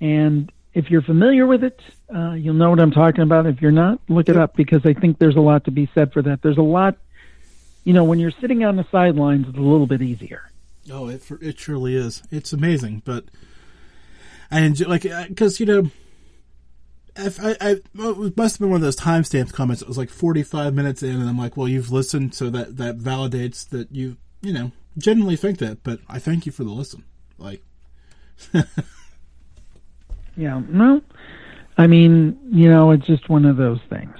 and 0.00 0.52
if 0.74 0.90
you're 0.90 1.02
familiar 1.02 1.46
with 1.46 1.64
it, 1.64 1.80
uh, 2.14 2.32
you'll 2.32 2.54
know 2.54 2.70
what 2.70 2.80
I'm 2.80 2.90
talking 2.90 3.22
about. 3.22 3.46
If 3.46 3.60
you're 3.60 3.72
not, 3.72 4.00
look 4.08 4.28
it 4.28 4.36
up 4.36 4.54
because 4.56 4.84
I 4.84 4.94
think 4.94 5.18
there's 5.18 5.36
a 5.36 5.40
lot 5.40 5.64
to 5.64 5.70
be 5.70 5.88
said 5.94 6.12
for 6.12 6.22
that. 6.22 6.42
There's 6.42 6.58
a 6.58 6.62
lot, 6.62 6.96
you 7.84 7.92
know, 7.92 8.04
when 8.04 8.18
you're 8.18 8.32
sitting 8.40 8.64
on 8.64 8.76
the 8.76 8.86
sidelines, 8.90 9.48
it's 9.48 9.58
a 9.58 9.60
little 9.60 9.86
bit 9.86 10.02
easier. 10.02 10.50
Oh, 10.90 11.08
it 11.08 11.22
it 11.40 11.58
surely 11.58 11.96
is. 11.96 12.22
It's 12.30 12.52
amazing, 12.52 13.02
but 13.04 13.24
I 14.50 14.60
enjoy 14.60 14.86
like 14.88 15.02
because 15.02 15.58
you 15.60 15.66
know. 15.66 15.90
If 17.18 17.42
I, 17.42 17.56
I 17.62 17.70
it 17.70 18.36
must 18.36 18.56
have 18.56 18.60
been 18.60 18.68
one 18.68 18.76
of 18.76 18.82
those 18.82 18.94
timestamp 18.94 19.50
comments. 19.54 19.80
It 19.80 19.88
was 19.88 19.96
like 19.96 20.10
45 20.10 20.74
minutes 20.74 21.02
in, 21.02 21.14
and 21.18 21.26
I'm 21.26 21.38
like, 21.38 21.56
"Well, 21.56 21.66
you've 21.66 21.90
listened, 21.90 22.34
so 22.34 22.50
that 22.50 22.76
that 22.76 22.98
validates 22.98 23.66
that 23.70 23.90
you, 23.90 24.18
you 24.42 24.52
know, 24.52 24.70
genuinely 24.98 25.36
think 25.36 25.58
that." 25.60 25.82
But 25.82 26.00
I 26.10 26.18
thank 26.18 26.44
you 26.44 26.52
for 26.52 26.62
the 26.62 26.70
listen. 26.70 27.04
Like, 27.38 27.62
Yeah, 30.36 30.60
no. 30.68 31.00
I 31.78 31.86
mean, 31.86 32.38
you 32.50 32.70
know, 32.70 32.90
it's 32.90 33.06
just 33.06 33.28
one 33.28 33.44
of 33.44 33.56
those 33.56 33.80
things. 33.90 34.16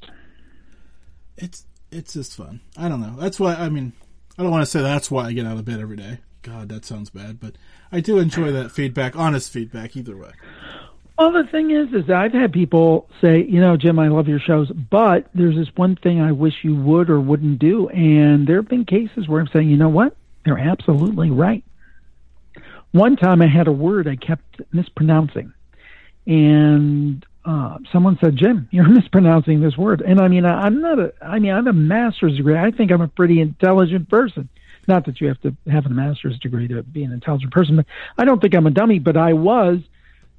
It's 1.36 1.64
it's 1.90 2.12
just 2.12 2.36
fun. 2.36 2.60
I 2.76 2.88
don't 2.88 3.00
know. 3.00 3.16
That's 3.18 3.40
why 3.40 3.54
I 3.54 3.68
mean, 3.68 3.92
I 4.38 4.42
don't 4.42 4.50
want 4.50 4.62
to 4.62 4.70
say 4.70 4.82
that's 4.82 5.10
why 5.10 5.26
I 5.26 5.32
get 5.32 5.46
out 5.46 5.56
of 5.56 5.64
bed 5.64 5.80
every 5.80 5.96
day. 5.96 6.18
God, 6.42 6.68
that 6.68 6.84
sounds 6.84 7.10
bad, 7.10 7.40
but 7.40 7.56
I 7.90 8.00
do 8.00 8.18
enjoy 8.18 8.52
that 8.52 8.70
feedback, 8.70 9.16
honest 9.16 9.50
feedback 9.50 9.96
either 9.96 10.16
way. 10.16 10.30
Well, 11.18 11.32
the 11.32 11.44
thing 11.50 11.70
is, 11.70 11.88
is 11.94 12.10
I've 12.10 12.32
had 12.32 12.52
people 12.52 13.08
say, 13.22 13.42
you 13.42 13.58
know, 13.58 13.76
Jim, 13.76 13.98
I 13.98 14.08
love 14.08 14.28
your 14.28 14.38
shows, 14.38 14.70
but 14.70 15.28
there's 15.34 15.56
this 15.56 15.74
one 15.74 15.96
thing 15.96 16.20
I 16.20 16.32
wish 16.32 16.52
you 16.62 16.76
would 16.76 17.08
or 17.08 17.18
wouldn't 17.18 17.58
do, 17.58 17.88
and 17.88 18.46
there 18.46 18.56
have 18.56 18.68
been 18.68 18.84
cases 18.84 19.26
where 19.26 19.40
I'm 19.40 19.48
saying, 19.48 19.70
you 19.70 19.78
know 19.78 19.88
what, 19.88 20.14
they're 20.44 20.58
absolutely 20.58 21.30
right. 21.30 21.64
One 22.92 23.16
time 23.16 23.40
I 23.40 23.48
had 23.48 23.66
a 23.66 23.72
word 23.72 24.06
I 24.06 24.16
kept 24.16 24.60
mispronouncing, 24.72 25.52
and 26.26 27.24
uh, 27.46 27.78
someone 27.92 28.18
said, 28.20 28.36
"Jim, 28.36 28.68
you're 28.72 28.88
mispronouncing 28.88 29.60
this 29.60 29.76
word." 29.76 30.00
And 30.02 30.20
I 30.20 30.28
mean, 30.28 30.44
I, 30.44 30.62
I'm 30.62 30.80
not 30.80 30.98
a. 30.98 31.12
I 31.22 31.38
mean, 31.38 31.52
I'm 31.52 31.68
a 31.68 31.72
master's 31.72 32.36
degree. 32.36 32.58
I 32.58 32.70
think 32.72 32.90
I'm 32.90 33.00
a 33.00 33.08
pretty 33.08 33.40
intelligent 33.40 34.08
person. 34.10 34.48
Not 34.88 35.06
that 35.06 35.20
you 35.20 35.28
have 35.28 35.40
to 35.42 35.56
have 35.70 35.86
a 35.86 35.90
master's 35.90 36.38
degree 36.38 36.68
to 36.68 36.82
be 36.82 37.04
an 37.04 37.12
intelligent 37.12 37.52
person, 37.52 37.76
but 37.76 37.86
I 38.18 38.24
don't 38.24 38.40
think 38.40 38.54
I'm 38.54 38.66
a 38.66 38.70
dummy. 38.70 38.98
But 38.98 39.16
I 39.16 39.32
was. 39.32 39.78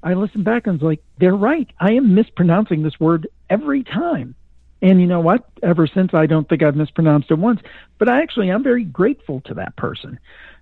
I 0.03 0.14
listened 0.14 0.43
back 0.43 0.68
and 0.68 0.80
was 0.80 0.86
like, 0.86 1.03
"They're 1.18 1.36
right. 1.36 1.70
I 1.80 1.93
am 1.93 2.14
mispronouncing 2.14 2.84
this 2.84 2.99
word 2.99 3.28
every 3.49 3.84
time." 3.84 4.36
And 4.82 5.01
you 5.01 5.08
know 5.08 5.22
what? 5.22 5.49
Ever 5.64 5.88
since, 5.88 6.14
I 6.14 6.28
don't 6.28 6.47
think 6.47 6.62
I've 6.62 6.76
mispronounced 6.76 7.32
it 7.32 7.39
once. 7.39 7.62
But 7.97 8.10
I 8.10 8.22
actually, 8.22 8.51
I'm 8.51 8.64
very 8.64 8.84
grateful 8.84 9.41
to 9.45 9.55
that 9.55 9.76
person 9.76 10.20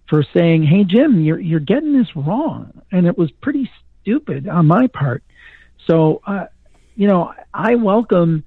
for 0.08 0.24
saying, 0.34 0.64
"Hey, 0.64 0.84
Jim, 0.84 1.22
you're 1.22 1.40
you're 1.40 1.60
getting 1.60 1.98
this 1.98 2.16
wrong," 2.16 2.82
and 2.92 3.08
it 3.08 3.18
was 3.18 3.32
pretty 3.32 3.70
stupid 4.02 4.48
on 4.48 4.68
my 4.68 4.88
part. 4.88 5.24
So, 5.88 6.22
uh, 6.26 6.46
you 6.96 7.08
know, 7.08 7.34
I 7.54 7.76
welcome 7.76 8.44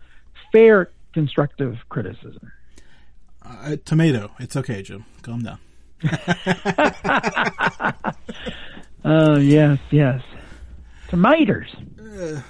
fair 0.53 0.91
constructive 1.13 1.77
criticism. 1.89 2.53
Uh, 3.45 3.77
tomato. 3.85 4.31
It's 4.39 4.57
okay, 4.57 4.83
Jim. 4.83 5.05
Calm 5.23 5.43
down. 5.43 5.59
Oh, 9.05 9.35
uh, 9.35 9.39
yes, 9.39 9.79
yes. 9.91 10.23
Tomatoes. 11.09 11.75
Uh, 11.99 12.43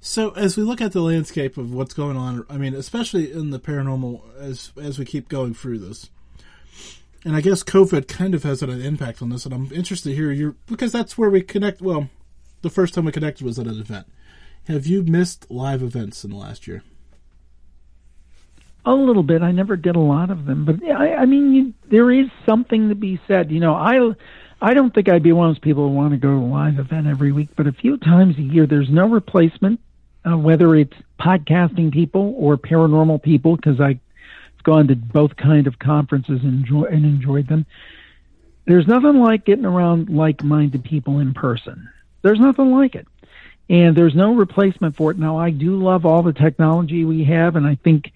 so, 0.00 0.30
as 0.32 0.56
we 0.56 0.62
look 0.62 0.80
at 0.80 0.92
the 0.92 1.00
landscape 1.00 1.56
of 1.56 1.72
what's 1.72 1.94
going 1.94 2.16
on, 2.16 2.44
I 2.50 2.58
mean, 2.58 2.74
especially 2.74 3.32
in 3.32 3.50
the 3.50 3.60
paranormal, 3.60 4.22
as 4.38 4.72
as 4.80 4.98
we 4.98 5.04
keep 5.04 5.28
going 5.28 5.54
through 5.54 5.78
this, 5.78 6.10
and 7.24 7.34
I 7.34 7.40
guess 7.40 7.62
COVID 7.62 8.08
kind 8.08 8.34
of 8.34 8.42
has 8.42 8.62
an 8.62 8.82
impact 8.82 9.22
on 9.22 9.30
this, 9.30 9.46
and 9.46 9.54
I'm 9.54 9.72
interested 9.72 10.10
to 10.10 10.14
hear 10.14 10.32
your 10.32 10.56
because 10.66 10.92
that's 10.92 11.16
where 11.16 11.30
we 11.30 11.40
connect. 11.40 11.80
Well, 11.80 12.10
the 12.64 12.70
first 12.70 12.94
time 12.94 13.04
we 13.04 13.12
connected 13.12 13.44
was 13.44 13.60
at 13.60 13.68
an 13.68 13.80
event. 13.80 14.08
Have 14.66 14.86
you 14.86 15.04
missed 15.04 15.48
live 15.50 15.82
events 15.82 16.24
in 16.24 16.30
the 16.30 16.36
last 16.36 16.66
year? 16.66 16.82
A 18.84 18.92
little 18.92 19.22
bit. 19.22 19.42
I 19.42 19.52
never 19.52 19.76
did 19.76 19.94
a 19.94 20.00
lot 20.00 20.30
of 20.30 20.46
them, 20.46 20.64
but 20.64 20.82
I, 20.84 21.14
I 21.14 21.26
mean, 21.26 21.54
you, 21.54 21.74
there 21.88 22.10
is 22.10 22.26
something 22.44 22.88
to 22.88 22.94
be 22.94 23.20
said. 23.28 23.52
You 23.52 23.60
know, 23.60 23.74
I, 23.74 24.14
I 24.60 24.74
don't 24.74 24.92
think 24.92 25.08
I'd 25.08 25.22
be 25.22 25.32
one 25.32 25.48
of 25.48 25.54
those 25.54 25.60
people 25.60 25.88
who 25.88 25.94
want 25.94 26.10
to 26.10 26.16
go 26.16 26.28
to 26.28 26.44
a 26.44 26.52
live 26.52 26.78
event 26.78 27.06
every 27.06 27.30
week, 27.30 27.50
but 27.56 27.66
a 27.66 27.72
few 27.72 27.96
times 27.98 28.36
a 28.36 28.42
year, 28.42 28.66
there's 28.66 28.90
no 28.90 29.06
replacement. 29.06 29.80
Uh, 30.26 30.38
whether 30.38 30.74
it's 30.74 30.96
podcasting 31.20 31.92
people 31.92 32.34
or 32.38 32.56
paranormal 32.56 33.22
people, 33.22 33.56
because 33.56 33.78
I've 33.78 34.00
gone 34.62 34.88
to 34.88 34.96
both 34.96 35.36
kind 35.36 35.66
of 35.66 35.78
conferences 35.78 36.40
and, 36.42 36.60
enjoy, 36.60 36.84
and 36.84 37.04
enjoyed 37.04 37.46
them. 37.46 37.66
there's 38.66 38.86
nothing 38.86 39.20
like 39.20 39.44
getting 39.44 39.66
around 39.66 40.08
like-minded 40.08 40.84
people 40.84 41.18
in 41.20 41.34
person. 41.34 41.90
There's 42.24 42.40
nothing 42.40 42.72
like 42.72 42.94
it. 42.94 43.06
And 43.68 43.94
there's 43.94 44.14
no 44.14 44.34
replacement 44.34 44.96
for 44.96 45.10
it. 45.10 45.18
Now, 45.18 45.38
I 45.38 45.50
do 45.50 45.76
love 45.76 46.06
all 46.06 46.22
the 46.22 46.32
technology 46.32 47.04
we 47.04 47.22
have, 47.24 47.54
and 47.54 47.66
I 47.66 47.74
think 47.76 48.12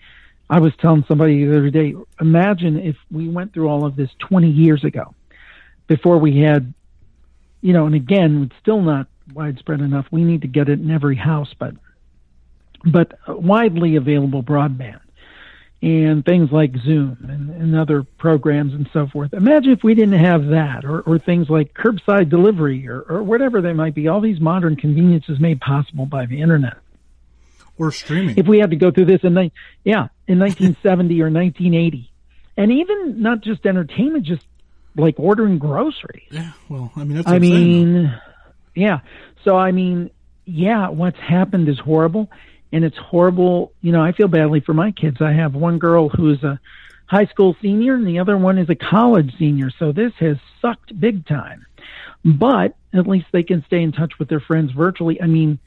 I 0.49 0.61
was 0.61 0.73
telling 0.77 1.05
somebody 1.07 1.45
the 1.45 1.57
other 1.59 1.71
day, 1.71 1.95
imagine 2.19 2.81
if 2.81 2.97
we 3.11 3.29
went 3.29 3.53
through 3.53 3.69
all 3.69 3.85
of 3.85 3.97
this 3.97 4.09
20 4.19 4.49
years 4.49 4.83
ago 4.83 5.15
before 5.89 6.17
we 6.17 6.39
had, 6.41 6.73
you 7.61 7.75
know, 7.75 7.85
and 7.85 7.95
again, 7.95 8.45
it's 8.45 8.59
still 8.61 8.81
not 8.81 9.09
widespread 9.35 9.81
enough. 9.81 10.07
We 10.11 10.25
need 10.25 10.41
to 10.41 10.49
get 10.49 10.71
it 10.71 10.81
in 10.81 10.91
every 10.91 11.17
house, 11.17 11.53
but, 11.59 11.75
but 12.85 13.19
widely 13.29 13.97
available 13.97 14.43
broadband 14.43 15.01
and 15.81 16.25
things 16.25 16.51
like 16.51 16.77
Zoom 16.85 17.19
and, 17.29 17.51
and, 17.51 17.77
other 17.77 18.03
programs 18.03 18.75
and 18.75 18.89
so 18.93 19.07
forth. 19.07 19.33
Imagine 19.33 19.73
if 19.73 19.85
we 19.85 19.95
didn't 19.95 20.19
have 20.19 20.49
that, 20.49 20.85
or, 20.85 21.03
or 21.03 21.21
things 21.21 21.49
like 21.49 21.73
curbside 21.73 22.29
delivery, 22.29 22.89
or, 22.89 23.03
or 23.03 23.23
whatever 23.23 23.61
they 23.61 23.73
might 23.73 23.95
be. 23.95 24.09
All 24.09 24.21
these 24.21 24.41
modern 24.41 24.75
conveniences 24.75 25.39
made 25.39 25.61
possible 25.61 26.05
by 26.05 26.27
the 26.27 26.41
internet 26.41 26.79
or 27.79 27.93
streaming. 27.93 28.37
If 28.37 28.47
we 28.47 28.59
had 28.59 28.71
to 28.71 28.77
go 28.77 28.91
through 28.91 29.07
this 29.07 29.23
in 29.23 29.35
yeah 29.85 30.09
in 30.27 30.39
1970 30.39 31.23
or 31.23 31.31
1980, 31.31 32.11
and 32.57 32.73
even 32.73 33.23
not 33.23 33.41
just 33.41 33.65
entertainment, 33.65 34.25
just 34.25 34.45
like 34.97 35.15
ordering 35.19 35.59
groceries. 35.59 36.27
Yeah, 36.31 36.53
well, 36.69 36.93
I 36.97 37.05
mean, 37.05 37.17
that's 37.17 37.29
I 37.29 37.39
mean, 37.39 38.13
yeah. 38.75 39.01
So 39.45 39.57
I 39.57 39.71
mean, 39.73 40.11
yeah, 40.45 40.89
what's 40.89 41.19
happened 41.19 41.69
is 41.69 41.79
horrible 41.79 42.29
and 42.73 42.85
it's 42.85 42.97
horrible. 42.97 43.73
You 43.81 43.93
know, 43.93 44.03
I 44.03 44.13
feel 44.13 44.29
badly 44.29 44.61
for 44.61 44.75
my 44.75 44.91
kids. 44.91 45.19
I 45.21 45.33
have 45.33 45.55
one 45.55 45.79
girl 45.79 46.09
who's 46.09 46.43
a 46.43 46.61
high 47.07 47.27
school 47.27 47.57
senior 47.63 47.95
and 47.95 48.07
the 48.07 48.19
other 48.19 48.37
one 48.37 48.59
is 48.59 48.69
a 48.69 48.75
college 48.75 49.35
senior. 49.39 49.71
So 49.79 49.93
this 49.93 50.13
has 50.19 50.37
sucked 50.61 50.99
big 50.99 51.27
time. 51.27 51.67
But 52.25 52.77
at 52.93 53.07
least 53.07 53.27
they 53.33 53.43
can 53.43 53.65
stay 53.67 53.83
in 53.83 53.93
touch 53.93 54.19
with 54.19 54.29
their 54.29 54.41
friends 54.41 54.73
virtually. 54.73 55.21
I 55.23 55.27
mean, 55.27 55.59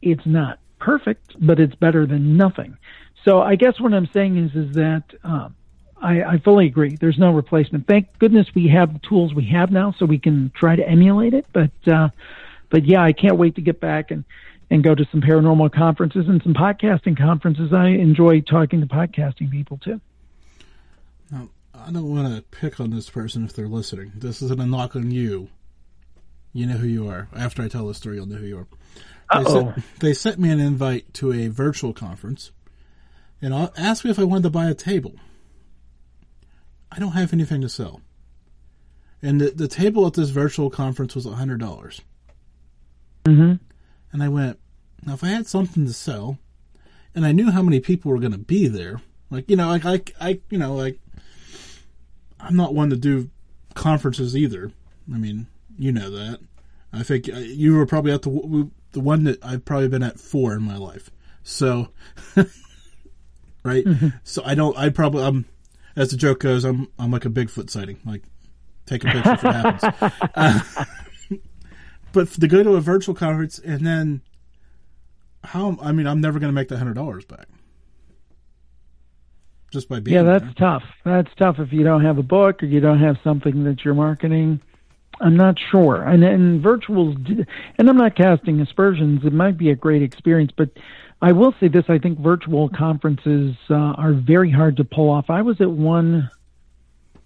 it's 0.00 0.24
not 0.24 0.58
perfect, 0.78 1.34
but 1.44 1.60
it's 1.60 1.74
better 1.74 2.06
than 2.06 2.36
nothing. 2.36 2.78
So 3.24 3.40
I 3.40 3.56
guess 3.56 3.80
what 3.80 3.92
I'm 3.92 4.08
saying 4.12 4.38
is, 4.38 4.54
is 4.54 4.74
that, 4.76 5.02
um, 5.24 5.54
I, 6.00 6.22
I 6.22 6.38
fully 6.38 6.66
agree. 6.66 6.96
There's 6.96 7.18
no 7.18 7.32
replacement. 7.32 7.88
Thank 7.88 8.18
goodness 8.20 8.46
we 8.54 8.68
have 8.68 8.92
the 8.92 9.00
tools 9.00 9.34
we 9.34 9.46
have 9.48 9.72
now 9.72 9.92
so 9.98 10.06
we 10.06 10.18
can 10.18 10.52
try 10.54 10.76
to 10.76 10.88
emulate 10.88 11.34
it. 11.34 11.44
But, 11.52 11.92
uh, 11.92 12.10
but 12.70 12.84
yeah, 12.84 13.02
I 13.02 13.12
can't 13.12 13.36
wait 13.36 13.56
to 13.56 13.60
get 13.60 13.80
back 13.80 14.12
and, 14.12 14.24
and 14.70 14.84
go 14.84 14.94
to 14.94 15.06
some 15.10 15.20
paranormal 15.20 15.72
conferences 15.72 16.26
and 16.28 16.42
some 16.42 16.54
podcasting 16.54 17.16
conferences. 17.16 17.72
I 17.72 17.88
enjoy 17.88 18.40
talking 18.40 18.80
to 18.80 18.86
podcasting 18.86 19.50
people 19.50 19.78
too. 19.78 20.00
Now, 21.30 21.48
I 21.74 21.90
don't 21.90 22.14
want 22.14 22.34
to 22.34 22.42
pick 22.42 22.80
on 22.80 22.90
this 22.90 23.08
person 23.08 23.44
if 23.44 23.54
they're 23.54 23.68
listening. 23.68 24.12
This 24.14 24.42
isn't 24.42 24.60
a 24.60 24.66
knock 24.66 24.96
on 24.96 25.10
you. 25.10 25.48
You 26.52 26.66
know 26.66 26.76
who 26.76 26.86
you 26.86 27.08
are. 27.08 27.28
After 27.36 27.62
I 27.62 27.68
tell 27.68 27.86
the 27.86 27.94
story, 27.94 28.16
you'll 28.16 28.26
know 28.26 28.36
who 28.36 28.46
you 28.46 28.58
are. 28.58 28.66
They 29.42 29.50
sent, 29.50 29.98
they 30.00 30.14
sent, 30.14 30.38
me 30.38 30.50
an 30.50 30.58
invite 30.58 31.12
to 31.14 31.32
a 31.32 31.48
virtual 31.48 31.92
conference 31.92 32.50
and 33.42 33.52
asked 33.76 34.04
me 34.04 34.10
if 34.10 34.18
I 34.18 34.24
wanted 34.24 34.44
to 34.44 34.50
buy 34.50 34.68
a 34.68 34.74
table. 34.74 35.14
I 36.90 36.98
don't 36.98 37.12
have 37.12 37.34
anything 37.34 37.60
to 37.60 37.68
sell. 37.68 38.00
And 39.20 39.40
the, 39.40 39.50
the 39.50 39.68
table 39.68 40.06
at 40.06 40.14
this 40.14 40.30
virtual 40.30 40.70
conference 40.70 41.14
was 41.14 41.26
100. 41.26 41.60
dollars 41.60 42.00
mm-hmm. 43.24 43.54
And 44.12 44.22
I 44.22 44.28
went, 44.28 44.58
now 45.04 45.14
if 45.14 45.24
I 45.24 45.28
had 45.28 45.46
something 45.46 45.86
to 45.86 45.92
sell, 45.92 46.38
and 47.14 47.26
I 47.26 47.32
knew 47.32 47.50
how 47.50 47.62
many 47.62 47.80
people 47.80 48.10
were 48.10 48.18
going 48.18 48.32
to 48.32 48.38
be 48.38 48.66
there, 48.68 49.00
like 49.30 49.48
you 49.50 49.56
know, 49.56 49.68
like 49.68 49.84
I, 49.84 50.00
I, 50.20 50.40
you 50.50 50.58
know, 50.58 50.74
like 50.74 50.98
I'm 52.40 52.56
not 52.56 52.74
one 52.74 52.90
to 52.90 52.96
do 52.96 53.30
conferences 53.74 54.36
either. 54.36 54.72
I 55.12 55.18
mean, 55.18 55.46
you 55.78 55.92
know 55.92 56.10
that. 56.10 56.40
I 56.92 57.02
think 57.02 57.28
uh, 57.28 57.38
you 57.38 57.74
were 57.74 57.86
probably 57.86 58.12
at 58.12 58.22
the 58.22 58.70
the 58.92 59.00
one 59.00 59.24
that 59.24 59.44
I've 59.44 59.64
probably 59.64 59.88
been 59.88 60.02
at 60.02 60.18
four 60.18 60.54
in 60.54 60.62
my 60.62 60.76
life. 60.76 61.10
So, 61.42 61.88
right. 63.62 63.84
Mm-hmm. 63.84 64.08
So 64.24 64.42
I 64.44 64.54
don't. 64.54 64.76
I 64.76 64.88
probably 64.88 65.24
I'm 65.24 65.44
as 65.96 66.10
the 66.10 66.16
joke 66.16 66.40
goes. 66.40 66.64
I'm 66.64 66.88
I'm 66.98 67.10
like 67.10 67.24
a 67.24 67.30
Bigfoot 67.30 67.70
sighting. 67.70 67.98
Like 68.04 68.22
take 68.86 69.04
a 69.04 69.08
picture 69.08 69.32
if 69.32 69.44
it 69.44 69.52
happens. 69.52 70.12
Uh, 70.34 70.60
but 72.18 72.28
to 72.40 72.48
go 72.48 72.64
to 72.64 72.74
a 72.74 72.80
virtual 72.80 73.14
conference 73.14 73.60
and 73.60 73.86
then 73.86 74.22
how? 75.44 75.78
I 75.80 75.92
mean, 75.92 76.06
I'm 76.08 76.20
never 76.20 76.40
going 76.40 76.48
to 76.48 76.54
make 76.54 76.68
that 76.68 76.78
hundred 76.78 76.94
dollars 76.94 77.24
back 77.24 77.46
just 79.70 79.88
by 79.88 80.00
being. 80.00 80.16
Yeah, 80.16 80.24
that's 80.24 80.44
there. 80.44 80.54
tough. 80.54 80.82
That's 81.04 81.30
tough 81.36 81.60
if 81.60 81.72
you 81.72 81.84
don't 81.84 82.04
have 82.04 82.18
a 82.18 82.24
book 82.24 82.62
or 82.62 82.66
you 82.66 82.80
don't 82.80 82.98
have 82.98 83.18
something 83.22 83.62
that 83.64 83.84
you're 83.84 83.94
marketing. 83.94 84.60
I'm 85.20 85.36
not 85.36 85.56
sure. 85.70 86.02
And 86.02 86.24
and 86.24 86.62
virtuals, 86.62 87.46
and 87.78 87.88
I'm 87.88 87.96
not 87.96 88.16
casting 88.16 88.60
aspersions. 88.60 89.24
It 89.24 89.32
might 89.32 89.56
be 89.56 89.70
a 89.70 89.76
great 89.76 90.02
experience, 90.02 90.50
but 90.56 90.70
I 91.22 91.30
will 91.30 91.54
say 91.60 91.68
this: 91.68 91.84
I 91.88 91.98
think 91.98 92.18
virtual 92.18 92.68
conferences 92.68 93.54
uh, 93.70 93.74
are 93.74 94.12
very 94.12 94.50
hard 94.50 94.76
to 94.78 94.84
pull 94.84 95.08
off. 95.08 95.30
I 95.30 95.42
was 95.42 95.60
at 95.60 95.70
one 95.70 96.28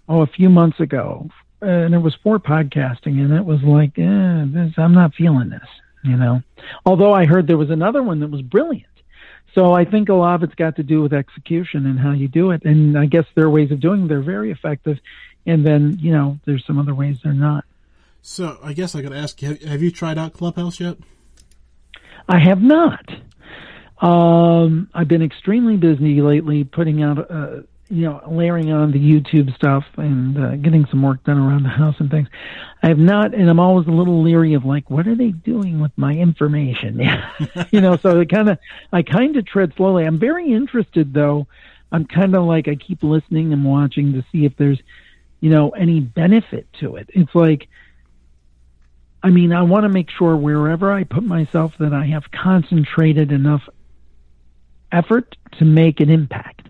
oh 0.07 0.21
a 0.21 0.27
few 0.27 0.49
months 0.49 0.79
ago 0.79 1.29
and 1.63 1.93
it 1.93 1.99
was 1.99 2.15
for 2.23 2.39
podcasting, 2.39 3.19
and 3.19 3.33
it 3.33 3.45
was 3.45 3.61
like, 3.63 3.97
eh, 3.97 4.45
this, 4.47 4.73
I'm 4.77 4.93
not 4.93 5.15
feeling 5.15 5.49
this, 5.49 5.67
you 6.03 6.17
know. 6.17 6.41
Although 6.85 7.13
I 7.13 7.25
heard 7.25 7.47
there 7.47 7.57
was 7.57 7.69
another 7.69 8.03
one 8.03 8.19
that 8.19 8.29
was 8.29 8.41
brilliant. 8.41 8.87
So 9.55 9.73
I 9.73 9.85
think 9.85 10.09
a 10.09 10.13
lot 10.13 10.35
of 10.35 10.43
it's 10.43 10.55
got 10.55 10.77
to 10.77 10.83
do 10.83 11.01
with 11.01 11.13
execution 11.13 11.85
and 11.85 11.99
how 11.99 12.11
you 12.11 12.27
do 12.27 12.51
it. 12.51 12.65
And 12.65 12.97
I 12.97 13.05
guess 13.05 13.25
there 13.35 13.45
are 13.45 13.49
ways 13.49 13.71
of 13.71 13.79
doing 13.79 14.05
it. 14.05 14.07
They're 14.07 14.21
very 14.21 14.51
effective. 14.51 14.97
And 15.45 15.65
then, 15.65 15.97
you 15.99 16.11
know, 16.11 16.39
there's 16.45 16.65
some 16.65 16.79
other 16.79 16.95
ways 16.95 17.17
they're 17.23 17.33
not. 17.33 17.65
So 18.21 18.57
I 18.63 18.73
guess 18.73 18.95
I 18.95 19.01
got 19.01 19.09
to 19.09 19.17
ask 19.17 19.41
you, 19.41 19.55
have 19.67 19.83
you 19.83 19.91
tried 19.91 20.17
out 20.17 20.33
Clubhouse 20.33 20.79
yet? 20.79 20.97
I 22.27 22.39
have 22.39 22.61
not. 22.61 23.05
Um, 24.01 24.89
I've 24.93 25.07
been 25.07 25.21
extremely 25.21 25.77
busy 25.77 26.21
lately 26.21 26.63
putting 26.63 27.03
out 27.03 27.29
uh, 27.29 27.61
you 27.89 28.05
know, 28.05 28.21
layering 28.27 28.71
on 28.71 28.91
the 28.91 28.99
YouTube 28.99 29.53
stuff 29.55 29.83
and 29.97 30.37
uh, 30.37 30.55
getting 30.55 30.85
some 30.87 31.01
work 31.01 31.23
done 31.23 31.37
around 31.37 31.63
the 31.63 31.69
house 31.69 31.95
and 31.99 32.09
things. 32.09 32.27
I 32.81 32.87
have 32.87 32.97
not, 32.97 33.33
and 33.33 33.49
I'm 33.49 33.59
always 33.59 33.87
a 33.87 33.91
little 33.91 34.23
leery 34.23 34.53
of 34.53 34.65
like, 34.65 34.89
what 34.89 35.07
are 35.07 35.15
they 35.15 35.31
doing 35.31 35.79
with 35.79 35.91
my 35.97 36.13
information? 36.13 36.99
you 37.71 37.81
know, 37.81 37.97
so 37.97 38.19
I 38.19 38.25
kind 38.25 38.49
of, 38.49 38.57
I 38.91 39.01
kind 39.03 39.35
of 39.35 39.45
tread 39.45 39.73
slowly. 39.75 40.05
I'm 40.05 40.19
very 40.19 40.51
interested 40.53 41.13
though. 41.13 41.47
I'm 41.91 42.05
kind 42.05 42.35
of 42.35 42.45
like, 42.45 42.67
I 42.67 42.75
keep 42.75 43.03
listening 43.03 43.53
and 43.53 43.63
watching 43.63 44.13
to 44.13 44.25
see 44.31 44.45
if 44.45 44.57
there's, 44.57 44.79
you 45.39 45.49
know, 45.49 45.69
any 45.69 45.99
benefit 45.99 46.67
to 46.79 46.95
it. 46.95 47.09
It's 47.13 47.35
like, 47.35 47.67
I 49.21 49.29
mean, 49.29 49.53
I 49.53 49.61
want 49.61 49.83
to 49.83 49.89
make 49.89 50.09
sure 50.09 50.35
wherever 50.35 50.91
I 50.91 51.03
put 51.03 51.23
myself 51.23 51.73
that 51.79 51.93
I 51.93 52.07
have 52.07 52.31
concentrated 52.31 53.31
enough 53.31 53.61
effort 54.91 55.35
to 55.59 55.65
make 55.65 55.99
an 55.99 56.09
impact 56.09 56.62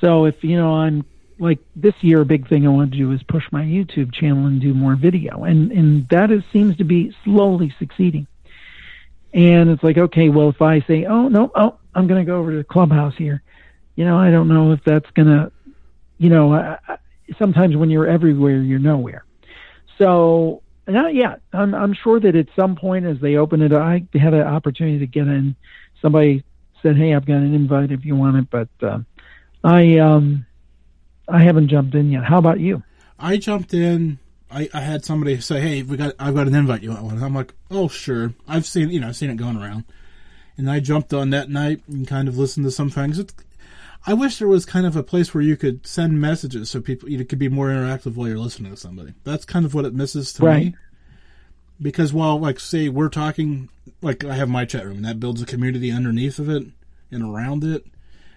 so 0.00 0.24
if 0.24 0.42
you 0.42 0.56
know 0.56 0.74
I'm 0.74 1.04
like 1.40 1.58
this 1.74 1.94
year, 2.02 2.20
a 2.20 2.26
big 2.26 2.48
thing 2.48 2.66
I 2.66 2.70
want 2.70 2.92
to 2.92 2.98
do 2.98 3.10
is 3.12 3.22
push 3.22 3.44
my 3.50 3.62
YouTube 3.62 4.12
channel 4.12 4.46
and 4.46 4.60
do 4.60 4.74
more 4.74 4.94
video, 4.94 5.44
and 5.44 5.72
and 5.72 6.08
that 6.10 6.30
is 6.30 6.42
seems 6.52 6.76
to 6.76 6.84
be 6.84 7.14
slowly 7.24 7.74
succeeding. 7.78 8.26
And 9.32 9.70
it's 9.70 9.82
like, 9.82 9.96
okay, 9.96 10.28
well, 10.28 10.50
if 10.50 10.60
I 10.60 10.80
say, 10.80 11.06
oh 11.06 11.28
no, 11.28 11.50
oh, 11.54 11.78
I'm 11.94 12.06
going 12.06 12.24
to 12.24 12.30
go 12.30 12.38
over 12.38 12.50
to 12.50 12.58
the 12.58 12.64
clubhouse 12.64 13.14
here, 13.16 13.42
you 13.94 14.04
know, 14.04 14.18
I 14.18 14.30
don't 14.30 14.48
know 14.48 14.72
if 14.72 14.82
that's 14.84 15.08
going 15.12 15.28
to, 15.28 15.52
you 16.18 16.30
know, 16.30 16.76
sometimes 17.38 17.76
when 17.76 17.90
you're 17.90 18.08
everywhere, 18.08 18.60
you're 18.60 18.78
nowhere. 18.78 19.24
So 19.98 20.62
not 20.86 21.14
yet. 21.14 21.40
I'm 21.52 21.74
I'm 21.74 21.94
sure 21.94 22.20
that 22.20 22.34
at 22.34 22.48
some 22.56 22.76
point 22.76 23.06
as 23.06 23.18
they 23.20 23.36
open 23.36 23.62
it, 23.62 23.72
I 23.72 24.02
had 24.14 24.34
an 24.34 24.42
opportunity 24.42 24.98
to 24.98 25.06
get 25.06 25.26
in. 25.26 25.54
Somebody 26.02 26.44
said, 26.82 26.96
hey, 26.96 27.14
I've 27.14 27.26
got 27.26 27.36
an 27.36 27.54
invite 27.54 27.92
if 27.92 28.04
you 28.04 28.14
want 28.14 28.36
it, 28.36 28.50
but. 28.50 28.68
Uh, 28.86 29.00
I 29.64 29.98
um, 29.98 30.46
I 31.28 31.42
haven't 31.42 31.68
jumped 31.68 31.94
in 31.94 32.10
yet. 32.10 32.24
How 32.24 32.38
about 32.38 32.60
you? 32.60 32.82
I 33.18 33.36
jumped 33.36 33.74
in. 33.74 34.18
I, 34.50 34.68
I 34.74 34.80
had 34.80 35.04
somebody 35.04 35.40
say, 35.40 35.60
"Hey, 35.60 35.82
we 35.82 35.96
got 35.96 36.14
I've 36.18 36.34
got 36.34 36.48
an 36.48 36.54
invite. 36.54 36.82
You 36.82 36.90
want 36.90 37.04
one?" 37.04 37.22
I'm 37.22 37.34
like, 37.34 37.54
"Oh, 37.70 37.88
sure." 37.88 38.34
I've 38.48 38.66
seen 38.66 38.90
you 38.90 39.00
know 39.00 39.08
I've 39.08 39.16
seen 39.16 39.30
it 39.30 39.36
going 39.36 39.56
around, 39.56 39.84
and 40.56 40.70
I 40.70 40.80
jumped 40.80 41.12
on 41.12 41.30
that 41.30 41.50
night 41.50 41.82
and 41.88 42.06
kind 42.06 42.28
of 42.28 42.38
listened 42.38 42.64
to 42.66 42.70
some 42.70 42.90
things. 42.90 43.18
It's, 43.18 43.34
I 44.06 44.14
wish 44.14 44.38
there 44.38 44.48
was 44.48 44.64
kind 44.64 44.86
of 44.86 44.96
a 44.96 45.02
place 45.02 45.34
where 45.34 45.42
you 45.42 45.56
could 45.56 45.86
send 45.86 46.20
messages 46.20 46.70
so 46.70 46.80
people 46.80 47.08
you 47.10 47.24
could 47.24 47.38
be 47.38 47.48
more 47.48 47.68
interactive 47.68 48.14
while 48.14 48.28
you're 48.28 48.38
listening 48.38 48.72
to 48.72 48.76
somebody. 48.76 49.12
That's 49.24 49.44
kind 49.44 49.66
of 49.66 49.74
what 49.74 49.84
it 49.84 49.94
misses 49.94 50.32
to 50.34 50.44
right. 50.44 50.66
me. 50.66 50.74
Because 51.80 52.12
while 52.12 52.40
like 52.40 52.60
say 52.60 52.88
we're 52.88 53.08
talking, 53.08 53.68
like 54.00 54.24
I 54.24 54.34
have 54.34 54.48
my 54.48 54.64
chat 54.64 54.84
room 54.84 54.96
and 54.96 55.04
that 55.04 55.20
builds 55.20 55.42
a 55.42 55.46
community 55.46 55.90
underneath 55.90 56.38
of 56.38 56.48
it 56.48 56.64
and 57.10 57.22
around 57.22 57.62
it 57.62 57.84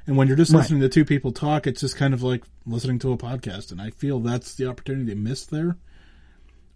and 0.05 0.17
when 0.17 0.27
you're 0.27 0.37
just 0.37 0.53
listening 0.53 0.81
right. 0.81 0.91
to 0.91 0.93
two 0.93 1.05
people 1.05 1.31
talk, 1.31 1.65
it's 1.65 1.81
just 1.81 1.95
kind 1.95 2.13
of 2.13 2.23
like 2.23 2.43
listening 2.65 2.99
to 2.99 3.13
a 3.13 3.17
podcast. 3.17 3.71
And 3.71 3.81
I 3.81 3.89
feel 3.89 4.19
that's 4.19 4.55
the 4.55 4.67
opportunity 4.67 5.15
missed 5.15 5.51
there, 5.51 5.77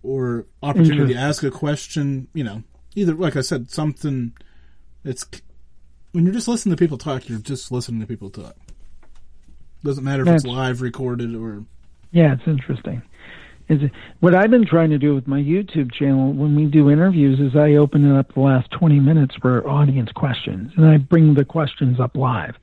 or 0.03 0.45
opportunity 0.63 1.13
mm-hmm. 1.13 1.13
to 1.13 1.17
ask 1.19 1.43
a 1.43 1.51
question. 1.51 2.27
You 2.33 2.43
know, 2.43 2.63
either 2.95 3.13
like 3.13 3.35
I 3.35 3.41
said, 3.41 3.69
something. 3.69 4.33
It's 5.03 5.25
when 6.11 6.25
you're 6.25 6.33
just 6.33 6.47
listening 6.47 6.75
to 6.75 6.79
people 6.79 6.97
talk, 6.97 7.29
you're 7.29 7.39
just 7.39 7.71
listening 7.71 8.01
to 8.01 8.07
people 8.07 8.29
talk. 8.29 8.55
Doesn't 9.83 10.03
matter 10.03 10.23
if 10.23 10.27
that's, 10.27 10.43
it's 10.43 10.53
live, 10.53 10.81
recorded, 10.81 11.35
or. 11.35 11.63
Yeah, 12.11 12.33
it's 12.33 12.47
interesting. 12.47 13.01
Is 13.69 13.89
what 14.19 14.33
I've 14.33 14.51
been 14.51 14.65
trying 14.65 14.89
to 14.91 14.97
do 14.97 15.13
with 15.13 15.27
my 15.27 15.39
YouTube 15.39 15.91
channel 15.91 16.33
when 16.33 16.55
we 16.55 16.65
do 16.65 16.89
interviews 16.89 17.39
is 17.39 17.55
I 17.55 17.73
open 17.73 18.09
it 18.09 18.17
up 18.17 18.33
the 18.33 18.39
last 18.39 18.71
20 18.71 18.99
minutes 18.99 19.35
for 19.41 19.67
audience 19.67 20.11
questions 20.11 20.71
and 20.77 20.85
I 20.85 20.97
bring 20.97 21.33
the 21.33 21.45
questions 21.45 21.99
up 21.99 22.15
live. 22.15 22.55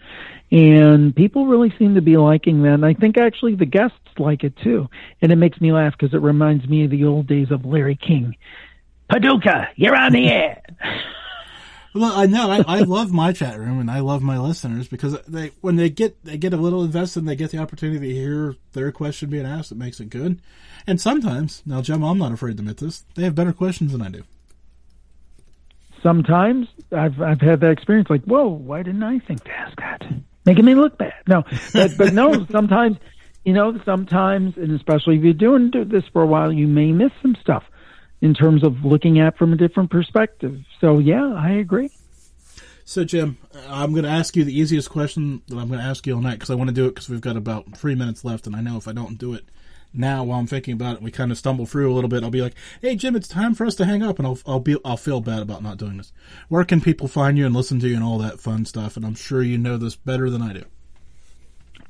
And 0.50 1.14
people 1.14 1.46
really 1.46 1.74
seem 1.78 1.94
to 1.94 2.02
be 2.02 2.16
liking 2.16 2.62
that. 2.62 2.74
And 2.74 2.86
I 2.86 2.94
think 2.94 3.18
actually 3.18 3.54
the 3.54 3.66
guests 3.66 3.98
like 4.18 4.44
it 4.44 4.56
too. 4.56 4.88
And 5.20 5.32
it 5.32 5.36
makes 5.36 5.60
me 5.60 5.72
laugh 5.72 5.94
because 5.98 6.14
it 6.14 6.22
reminds 6.22 6.68
me 6.68 6.84
of 6.84 6.90
the 6.90 7.04
old 7.04 7.26
days 7.26 7.50
of 7.50 7.64
Larry 7.64 7.96
King. 7.96 8.36
Paducah, 9.10 9.68
you're 9.76 9.96
on 9.96 10.12
the 10.12 10.28
air. 10.28 10.62
Well, 11.94 12.12
I 12.12 12.26
know 12.26 12.50
I, 12.50 12.64
I 12.66 12.80
love 12.80 13.12
my 13.12 13.32
chat 13.32 13.58
room 13.58 13.78
and 13.78 13.88
I 13.88 14.00
love 14.00 14.20
my 14.20 14.36
listeners 14.38 14.88
because 14.88 15.20
they 15.22 15.52
when 15.60 15.76
they 15.76 15.88
get 15.88 16.22
they 16.24 16.36
get 16.36 16.52
a 16.52 16.56
little 16.56 16.82
invested 16.82 17.20
and 17.20 17.28
they 17.28 17.36
get 17.36 17.52
the 17.52 17.58
opportunity 17.58 18.08
to 18.08 18.14
hear 18.14 18.56
their 18.72 18.90
question 18.90 19.30
being 19.30 19.46
asked, 19.46 19.70
it 19.70 19.78
makes 19.78 20.00
it 20.00 20.10
good. 20.10 20.40
And 20.86 21.00
sometimes, 21.00 21.62
now 21.64 21.82
Jim, 21.82 22.02
I'm 22.02 22.18
not 22.18 22.32
afraid 22.32 22.56
to 22.56 22.62
admit 22.62 22.78
this, 22.78 23.04
they 23.14 23.22
have 23.22 23.36
better 23.36 23.52
questions 23.52 23.92
than 23.92 24.02
I 24.02 24.08
do. 24.08 24.24
Sometimes 26.02 26.66
I've 26.90 27.22
I've 27.22 27.40
had 27.40 27.60
that 27.60 27.70
experience 27.70 28.10
like, 28.10 28.24
whoa, 28.24 28.48
why 28.48 28.82
didn't 28.82 29.04
I 29.04 29.20
think 29.20 29.44
to 29.44 29.52
ask 29.52 29.76
that? 29.78 30.02
Making 30.44 30.64
me 30.64 30.74
look 30.74 30.98
bad. 30.98 31.14
No, 31.28 31.44
but, 31.72 31.92
but 31.96 32.12
no, 32.12 32.44
sometimes 32.50 32.98
you 33.44 33.52
know, 33.52 33.78
sometimes, 33.84 34.56
and 34.56 34.72
especially 34.72 35.16
if 35.16 35.22
you're 35.22 35.34
doing 35.34 35.70
this 35.86 36.04
for 36.12 36.22
a 36.22 36.26
while, 36.26 36.50
you 36.52 36.66
may 36.66 36.92
miss 36.92 37.12
some 37.20 37.36
stuff 37.40 37.62
in 38.20 38.32
terms 38.32 38.64
of 38.64 38.84
looking 38.84 39.20
at 39.20 39.36
from 39.36 39.52
a 39.52 39.56
different 39.56 39.90
perspective. 39.90 40.58
So 40.84 40.98
yeah, 40.98 41.32
I 41.32 41.52
agree. 41.52 41.88
So 42.84 43.04
Jim, 43.04 43.38
I'm 43.68 43.92
going 43.92 44.04
to 44.04 44.10
ask 44.10 44.36
you 44.36 44.44
the 44.44 44.52
easiest 44.52 44.90
question 44.90 45.40
that 45.48 45.56
I'm 45.56 45.68
going 45.68 45.80
to 45.80 45.86
ask 45.86 46.06
you 46.06 46.14
all 46.14 46.20
night 46.20 46.34
because 46.34 46.50
I 46.50 46.56
want 46.56 46.68
to 46.68 46.74
do 46.74 46.84
it 46.84 46.90
because 46.90 47.08
we've 47.08 47.22
got 47.22 47.38
about 47.38 47.74
three 47.74 47.94
minutes 47.94 48.22
left, 48.22 48.46
and 48.46 48.54
I 48.54 48.60
know 48.60 48.76
if 48.76 48.86
I 48.86 48.92
don't 48.92 49.16
do 49.16 49.32
it 49.32 49.46
now 49.94 50.24
while 50.24 50.38
I'm 50.38 50.46
thinking 50.46 50.74
about 50.74 50.96
it, 50.96 51.02
we 51.02 51.10
kind 51.10 51.32
of 51.32 51.38
stumble 51.38 51.64
through 51.64 51.90
a 51.90 51.94
little 51.94 52.10
bit. 52.10 52.22
I'll 52.22 52.28
be 52.28 52.42
like, 52.42 52.54
"Hey 52.82 52.96
Jim, 52.96 53.16
it's 53.16 53.28
time 53.28 53.54
for 53.54 53.64
us 53.64 53.74
to 53.76 53.86
hang 53.86 54.02
up," 54.02 54.18
and 54.18 54.26
I'll 54.26 54.38
I'll 54.44 54.60
be 54.60 54.76
I'll 54.84 54.98
feel 54.98 55.22
bad 55.22 55.40
about 55.40 55.62
not 55.62 55.78
doing 55.78 55.96
this. 55.96 56.12
Where 56.50 56.66
can 56.66 56.82
people 56.82 57.08
find 57.08 57.38
you 57.38 57.46
and 57.46 57.54
listen 57.54 57.80
to 57.80 57.88
you 57.88 57.94
and 57.94 58.04
all 58.04 58.18
that 58.18 58.38
fun 58.38 58.66
stuff? 58.66 58.94
And 58.94 59.06
I'm 59.06 59.14
sure 59.14 59.42
you 59.42 59.56
know 59.56 59.78
this 59.78 59.96
better 59.96 60.28
than 60.28 60.42
I 60.42 60.52
do. 60.52 60.64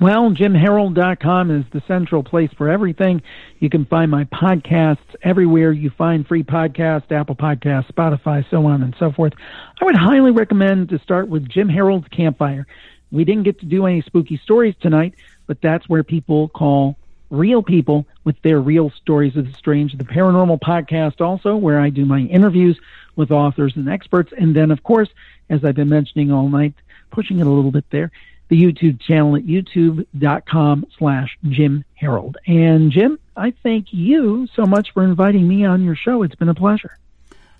Well, 0.00 0.30
JimHarold.com 0.30 1.50
is 1.52 1.64
the 1.70 1.82
central 1.86 2.24
place 2.24 2.50
for 2.58 2.68
everything. 2.68 3.22
You 3.60 3.70
can 3.70 3.84
find 3.84 4.10
my 4.10 4.24
podcasts 4.24 4.98
everywhere 5.22 5.70
you 5.70 5.90
find 5.90 6.26
free 6.26 6.42
podcasts, 6.42 7.12
Apple 7.12 7.36
Podcasts, 7.36 7.92
Spotify, 7.92 8.44
so 8.50 8.66
on 8.66 8.82
and 8.82 8.94
so 8.98 9.12
forth. 9.12 9.34
I 9.80 9.84
would 9.84 9.94
highly 9.94 10.32
recommend 10.32 10.88
to 10.88 10.98
start 10.98 11.28
with 11.28 11.48
Jim 11.48 11.68
Harold's 11.68 12.08
Campfire. 12.08 12.66
We 13.12 13.24
didn't 13.24 13.44
get 13.44 13.60
to 13.60 13.66
do 13.66 13.86
any 13.86 14.02
spooky 14.02 14.36
stories 14.36 14.74
tonight, 14.80 15.14
but 15.46 15.60
that's 15.62 15.88
where 15.88 16.02
people 16.02 16.48
call 16.48 16.96
real 17.30 17.62
people 17.62 18.04
with 18.24 18.40
their 18.42 18.60
real 18.60 18.90
stories 18.90 19.36
of 19.36 19.46
the 19.46 19.52
strange. 19.52 19.96
The 19.96 20.04
Paranormal 20.04 20.60
Podcast 20.60 21.20
also, 21.20 21.54
where 21.56 21.80
I 21.80 21.90
do 21.90 22.04
my 22.04 22.20
interviews 22.20 22.78
with 23.14 23.30
authors 23.30 23.76
and 23.76 23.88
experts. 23.88 24.32
And 24.36 24.56
then, 24.56 24.72
of 24.72 24.82
course, 24.82 25.08
as 25.48 25.64
I've 25.64 25.76
been 25.76 25.88
mentioning 25.88 26.32
all 26.32 26.48
night, 26.48 26.74
pushing 27.12 27.38
it 27.38 27.46
a 27.46 27.50
little 27.50 27.70
bit 27.70 27.84
there, 27.90 28.10
the 28.48 28.60
YouTube 28.60 29.00
channel 29.00 29.36
at 29.36 29.42
youtube.com 29.42 30.86
slash 30.98 31.38
Jim 31.44 31.84
Harold. 31.94 32.36
And 32.46 32.90
Jim, 32.92 33.18
I 33.36 33.52
thank 33.62 33.88
you 33.92 34.46
so 34.54 34.64
much 34.64 34.92
for 34.92 35.02
inviting 35.02 35.46
me 35.48 35.64
on 35.64 35.84
your 35.84 35.96
show. 35.96 36.22
It's 36.22 36.34
been 36.34 36.48
a 36.48 36.54
pleasure. 36.54 36.98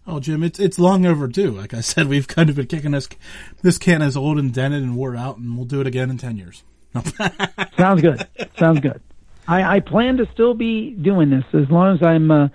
Oh, 0.07 0.20
Jim, 0.20 0.43
it's 0.43 0.61
it's 0.61 0.78
long 0.78 1.07
overdue. 1.07 1.51
Like 1.51 1.72
I 1.72 1.80
said, 1.80 2.07
we've 2.09 2.28
kind 2.28 2.51
of 2.51 2.57
been 2.57 2.66
kicking 2.66 2.91
this. 2.93 3.09
This 3.62 3.78
can 3.78 4.03
is 4.03 4.16
old 4.16 4.39
and 4.39 4.53
dented 4.53 4.82
and 4.82 4.97
wore 4.97 5.16
out, 5.16 5.39
and 5.39 5.57
we'll 5.57 5.66
do 5.66 5.80
it 5.80 5.87
again 5.87 6.11
in 6.11 6.18
ten 6.18 6.37
years. 6.37 6.62
Sounds 7.76 8.03
good. 8.03 8.26
Sounds 8.57 8.80
good. 8.80 9.01
I, 9.49 9.76
I 9.76 9.80
plan 9.80 10.18
to 10.18 10.28
still 10.32 10.55
be 10.55 10.91
doing 10.91 11.30
this 11.30 11.45
as 11.53 11.70
long 11.70 11.97
as 11.97 12.03
I'm 12.03 12.30
uh, 12.30 12.49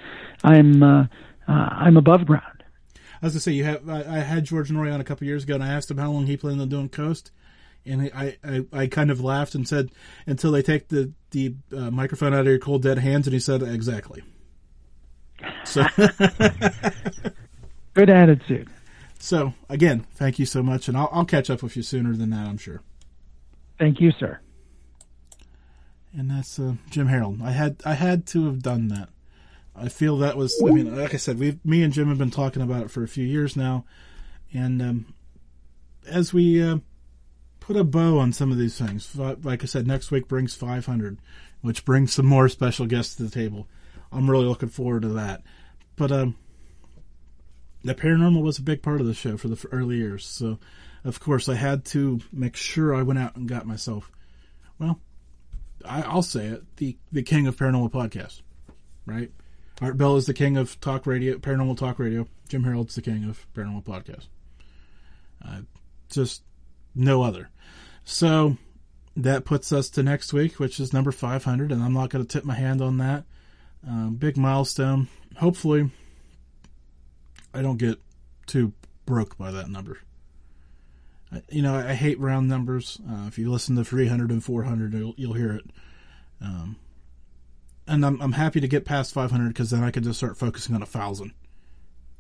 I'm 0.43 0.81
uh, 0.81 1.01
uh, 1.47 1.51
I'm 1.51 1.97
above 1.97 2.25
ground. 2.25 2.63
As 2.95 3.01
I 3.21 3.25
was 3.25 3.33
gonna 3.33 3.41
say 3.41 3.51
you 3.53 3.63
have. 3.65 3.89
I, 3.89 4.17
I 4.17 4.19
had 4.19 4.45
George 4.45 4.69
Noory 4.69 4.93
on 4.93 5.01
a 5.01 5.03
couple 5.03 5.27
years 5.27 5.43
ago, 5.43 5.55
and 5.55 5.63
I 5.63 5.69
asked 5.69 5.91
him 5.91 5.97
how 5.97 6.11
long 6.11 6.25
he 6.25 6.37
planned 6.37 6.61
on 6.61 6.69
doing 6.69 6.89
Coast, 6.89 7.31
and 7.85 8.11
I, 8.13 8.37
I, 8.43 8.65
I 8.71 8.87
kind 8.87 9.11
of 9.11 9.21
laughed 9.21 9.55
and 9.55 9.67
said, 9.67 9.91
"Until 10.25 10.51
they 10.51 10.61
take 10.61 10.89
the 10.89 11.11
the 11.31 11.55
uh, 11.75 11.91
microphone 11.91 12.33
out 12.33 12.41
of 12.41 12.47
your 12.47 12.59
cold 12.59 12.83
dead 12.83 12.99
hands," 12.99 13.27
and 13.27 13.33
he 13.33 13.39
said, 13.39 13.63
"Exactly." 13.63 14.23
So, 15.65 15.85
good 17.93 18.09
attitude. 18.09 18.69
So 19.19 19.53
again, 19.69 20.05
thank 20.15 20.39
you 20.39 20.45
so 20.45 20.63
much, 20.63 20.87
and 20.87 20.97
I'll, 20.97 21.09
I'll 21.11 21.25
catch 21.25 21.49
up 21.49 21.61
with 21.61 21.75
you 21.75 21.83
sooner 21.83 22.15
than 22.15 22.29
that, 22.31 22.47
I'm 22.47 22.57
sure. 22.57 22.81
Thank 23.77 24.01
you, 24.01 24.11
sir. 24.19 24.39
And 26.13 26.29
that's 26.29 26.59
uh, 26.59 26.75
Jim 26.89 27.07
Harold. 27.07 27.41
I 27.41 27.51
had 27.51 27.81
I 27.85 27.93
had 27.93 28.25
to 28.27 28.45
have 28.45 28.61
done 28.61 28.87
that. 28.89 29.09
I 29.75 29.89
feel 29.89 30.17
that 30.17 30.35
was. 30.35 30.61
I 30.65 30.71
mean, 30.71 30.95
like 30.95 31.13
I 31.13 31.17
said, 31.17 31.39
we 31.39 31.59
me 31.63 31.83
and 31.83 31.93
Jim 31.93 32.09
have 32.09 32.17
been 32.17 32.31
talking 32.31 32.61
about 32.61 32.83
it 32.83 32.91
for 32.91 33.03
a 33.03 33.07
few 33.07 33.25
years 33.25 33.55
now, 33.55 33.85
and 34.51 34.81
um, 34.81 35.13
as 36.07 36.33
we 36.33 36.61
uh, 36.61 36.77
put 37.69 37.77
a 37.77 37.83
bow 37.83 38.17
on 38.17 38.33
some 38.33 38.51
of 38.51 38.57
these 38.57 38.79
things. 38.79 39.15
Like 39.15 39.61
I 39.61 39.67
said, 39.67 39.85
next 39.85 40.09
week 40.09 40.27
brings 40.27 40.55
500, 40.55 41.19
which 41.61 41.85
brings 41.85 42.11
some 42.11 42.25
more 42.25 42.49
special 42.49 42.87
guests 42.87 43.13
to 43.17 43.23
the 43.23 43.29
table. 43.29 43.67
I'm 44.11 44.27
really 44.27 44.47
looking 44.47 44.69
forward 44.69 45.03
to 45.03 45.09
that. 45.09 45.43
But 45.95 46.11
um, 46.11 46.35
the 47.83 47.93
paranormal 47.93 48.41
was 48.41 48.57
a 48.57 48.63
big 48.63 48.81
part 48.81 49.01
of 49.01 49.05
the 49.05 49.13
show 49.13 49.37
for 49.37 49.49
the 49.49 49.67
early 49.71 49.97
years, 49.97 50.25
so 50.25 50.57
of 51.03 51.19
course 51.19 51.47
I 51.47 51.53
had 51.53 51.85
to 51.85 52.19
make 52.33 52.55
sure 52.55 52.95
I 52.95 53.03
went 53.03 53.19
out 53.19 53.35
and 53.35 53.47
got 53.47 53.67
myself. 53.67 54.11
Well, 54.79 54.99
I, 55.85 56.11
will 56.11 56.23
say 56.23 56.47
it: 56.47 56.63
the 56.77 56.97
the 57.11 57.21
king 57.21 57.45
of 57.45 57.55
paranormal 57.55 57.91
podcasts, 57.91 58.41
right? 59.05 59.29
Art 59.79 59.95
Bell 59.95 60.15
is 60.15 60.25
the 60.25 60.33
king 60.33 60.57
of 60.57 60.81
talk 60.81 61.05
radio, 61.05 61.37
paranormal 61.37 61.77
talk 61.77 61.99
radio. 61.99 62.25
Jim 62.47 62.63
Harold's 62.63 62.95
the 62.95 63.03
king 63.03 63.29
of 63.29 63.45
paranormal 63.53 63.83
podcasts. 63.85 64.27
Uh, 65.45 65.61
just 66.09 66.41
no 66.95 67.21
other. 67.21 67.51
So 68.09 68.57
that 69.15 69.45
puts 69.45 69.71
us 69.71 69.87
to 69.91 70.01
next 70.01 70.33
week, 70.33 70.59
which 70.59 70.79
is 70.79 70.93
number 70.93 71.11
500, 71.11 71.71
and 71.71 71.83
I'm 71.83 71.93
not 71.93 72.09
going 72.09 72.25
to 72.25 72.27
tip 72.27 72.43
my 72.43 72.55
hand 72.55 72.81
on 72.81 72.97
that. 72.97 73.23
Um, 73.87 74.15
big 74.15 74.35
milestone. 74.35 75.07
Hopefully, 75.37 75.91
I 77.53 77.61
don't 77.61 77.77
get 77.77 77.99
too 78.47 78.73
broke 79.05 79.37
by 79.37 79.51
that 79.51 79.69
number. 79.69 79.99
I, 81.31 81.43
you 81.49 81.61
know, 81.61 81.75
I, 81.75 81.91
I 81.91 81.93
hate 81.93 82.19
round 82.19 82.49
numbers. 82.49 82.99
Uh, 83.07 83.25
if 83.27 83.37
you 83.37 83.51
listen 83.51 83.75
to 83.75 83.85
300 83.85 84.31
and 84.31 84.43
400, 84.43 84.91
you'll, 84.91 85.13
you'll 85.15 85.33
hear 85.33 85.51
it. 85.53 85.65
Um, 86.41 86.77
and 87.87 88.03
I'm, 88.03 88.19
I'm 88.21 88.31
happy 88.31 88.59
to 88.59 88.67
get 88.67 88.85
past 88.85 89.13
500 89.13 89.49
because 89.49 89.69
then 89.69 89.83
I 89.83 89.91
can 89.91 90.03
just 90.03 90.17
start 90.17 90.35
focusing 90.35 90.73
on 90.73 90.81
a 90.81 90.87
thousand. 90.87 91.33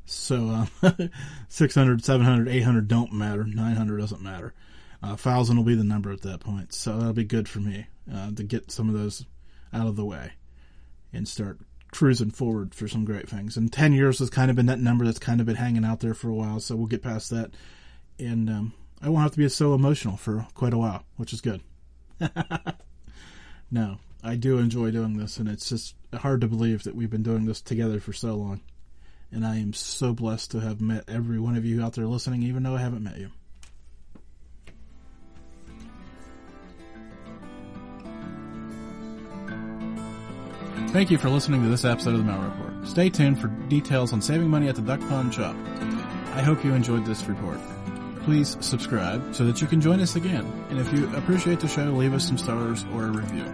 So 0.05 0.67
uh, 0.83 0.91
600, 1.47 2.05
700, 2.05 2.47
800 2.47 2.87
don't 2.87 3.11
matter. 3.11 3.43
900 3.43 3.97
doesn't 3.97 4.21
matter. 4.21 4.53
Uh, 5.01 5.15
thousand 5.15 5.57
will 5.57 5.63
be 5.63 5.75
the 5.75 5.83
number 5.83 6.11
at 6.11 6.21
that 6.21 6.41
point, 6.41 6.73
so 6.73 6.97
that'll 6.97 7.13
be 7.13 7.23
good 7.23 7.47
for 7.47 7.59
me 7.59 7.87
uh, 8.13 8.31
to 8.31 8.43
get 8.43 8.71
some 8.71 8.89
of 8.89 8.95
those 8.95 9.25
out 9.73 9.87
of 9.87 9.95
the 9.95 10.05
way 10.05 10.33
and 11.13 11.27
start 11.27 11.59
cruising 11.91 12.31
forward 12.31 12.75
for 12.75 12.87
some 12.87 13.05
great 13.05 13.29
things. 13.29 13.55
And 13.55 13.71
ten 13.71 13.93
years 13.93 14.19
has 14.19 14.29
kind 14.29 14.49
of 14.49 14.57
been 14.57 14.65
that 14.65 14.79
number 14.79 15.05
that's 15.05 15.19
kind 15.19 15.39
of 15.39 15.45
been 15.45 15.55
hanging 15.55 15.85
out 15.85 16.01
there 16.01 16.13
for 16.13 16.29
a 16.29 16.33
while, 16.33 16.59
so 16.59 16.75
we'll 16.75 16.87
get 16.87 17.01
past 17.01 17.29
that, 17.29 17.51
and 18.19 18.49
um, 18.49 18.73
I 19.01 19.09
won't 19.09 19.23
have 19.23 19.31
to 19.31 19.37
be 19.37 19.47
so 19.47 19.73
emotional 19.73 20.17
for 20.17 20.45
quite 20.53 20.73
a 20.73 20.77
while, 20.77 21.03
which 21.15 21.31
is 21.31 21.41
good. 21.41 21.61
no, 23.71 23.97
I 24.21 24.35
do 24.35 24.57
enjoy 24.57 24.91
doing 24.91 25.17
this, 25.17 25.37
and 25.37 25.47
it's 25.47 25.69
just 25.69 25.95
hard 26.13 26.41
to 26.41 26.47
believe 26.47 26.83
that 26.83 26.95
we've 26.95 27.09
been 27.09 27.23
doing 27.23 27.45
this 27.45 27.61
together 27.61 27.99
for 27.99 28.11
so 28.11 28.35
long. 28.35 28.61
And 29.31 29.45
I 29.45 29.57
am 29.57 29.73
so 29.73 30.13
blessed 30.13 30.51
to 30.51 30.59
have 30.59 30.81
met 30.81 31.07
every 31.07 31.39
one 31.39 31.55
of 31.55 31.63
you 31.63 31.83
out 31.83 31.93
there 31.93 32.07
listening, 32.07 32.43
even 32.43 32.63
though 32.63 32.75
I 32.75 32.79
haven't 32.79 33.03
met 33.03 33.19
you. 33.19 33.29
Thank 40.91 41.11
you 41.11 41.19
for 41.19 41.29
listening 41.29 41.61
to 41.61 41.69
this 41.69 41.85
episode 41.85 42.15
of 42.15 42.25
the 42.25 42.31
Malliard 42.31 42.57
Report. 42.57 42.87
Stay 42.87 43.11
tuned 43.11 43.39
for 43.39 43.47
details 43.69 44.11
on 44.11 44.23
saving 44.23 44.49
money 44.49 44.67
at 44.69 44.75
the 44.75 44.81
Duck 44.81 44.99
Pond 45.01 45.31
Shop. 45.31 45.55
I 46.33 46.41
hope 46.41 46.65
you 46.65 46.73
enjoyed 46.73 47.05
this 47.05 47.23
report. 47.25 47.59
Please 48.23 48.57
subscribe 48.59 49.35
so 49.35 49.45
that 49.45 49.61
you 49.61 49.67
can 49.67 49.81
join 49.81 49.99
us 49.99 50.15
again. 50.15 50.51
And 50.71 50.79
if 50.79 50.91
you 50.91 51.07
appreciate 51.15 51.59
the 51.59 51.67
show, 51.67 51.85
leave 51.91 52.15
us 52.15 52.25
some 52.25 52.39
stars 52.39 52.85
or 52.91 53.05
a 53.05 53.11
review. 53.11 53.45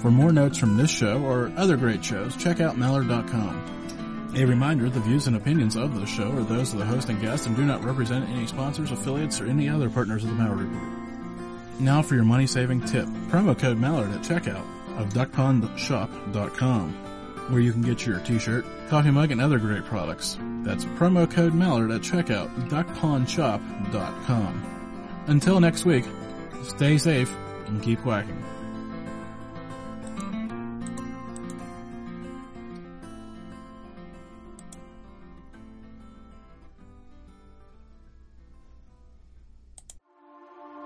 For 0.00 0.10
more 0.10 0.32
notes 0.32 0.58
from 0.58 0.76
this 0.76 0.90
show 0.90 1.22
or 1.22 1.52
other 1.56 1.76
great 1.76 2.04
shows, 2.04 2.36
check 2.36 2.60
out 2.60 2.74
Malliard.com. 2.74 4.32
A 4.36 4.44
reminder, 4.44 4.90
the 4.90 4.98
views 4.98 5.28
and 5.28 5.36
opinions 5.36 5.76
of 5.76 5.94
the 5.94 6.06
show 6.06 6.32
are 6.32 6.42
those 6.42 6.72
of 6.72 6.80
the 6.80 6.86
host 6.86 7.08
and 7.08 7.20
guest 7.20 7.46
and 7.46 7.54
do 7.54 7.64
not 7.64 7.84
represent 7.84 8.28
any 8.30 8.48
sponsors, 8.48 8.90
affiliates, 8.90 9.40
or 9.40 9.46
any 9.46 9.68
other 9.68 9.88
partners 9.88 10.24
of 10.24 10.30
the 10.30 10.36
Malliard 10.42 10.72
Report. 10.72 11.78
Now 11.78 12.02
for 12.02 12.16
your 12.16 12.24
money 12.24 12.48
saving 12.48 12.80
tip. 12.80 13.06
Promo 13.28 13.56
code 13.56 13.78
Malliard 13.78 14.12
at 14.12 14.22
checkout 14.22 14.73
of 14.96 15.08
duckpondshop.com, 15.10 16.92
where 17.50 17.60
you 17.60 17.72
can 17.72 17.82
get 17.82 18.06
your 18.06 18.20
t-shirt, 18.20 18.64
coffee 18.88 19.10
mug, 19.10 19.30
and 19.30 19.40
other 19.40 19.58
great 19.58 19.84
products. 19.84 20.38
That's 20.62 20.84
promo 20.84 21.30
code 21.30 21.52
Malliard 21.52 21.94
at 21.94 22.02
checkout, 22.02 22.54
duckpondshop.com. 22.68 24.64
Until 25.26 25.60
next 25.60 25.84
week, 25.84 26.04
stay 26.62 26.98
safe 26.98 27.34
and 27.66 27.82
keep 27.82 28.02
quacking. 28.02 28.43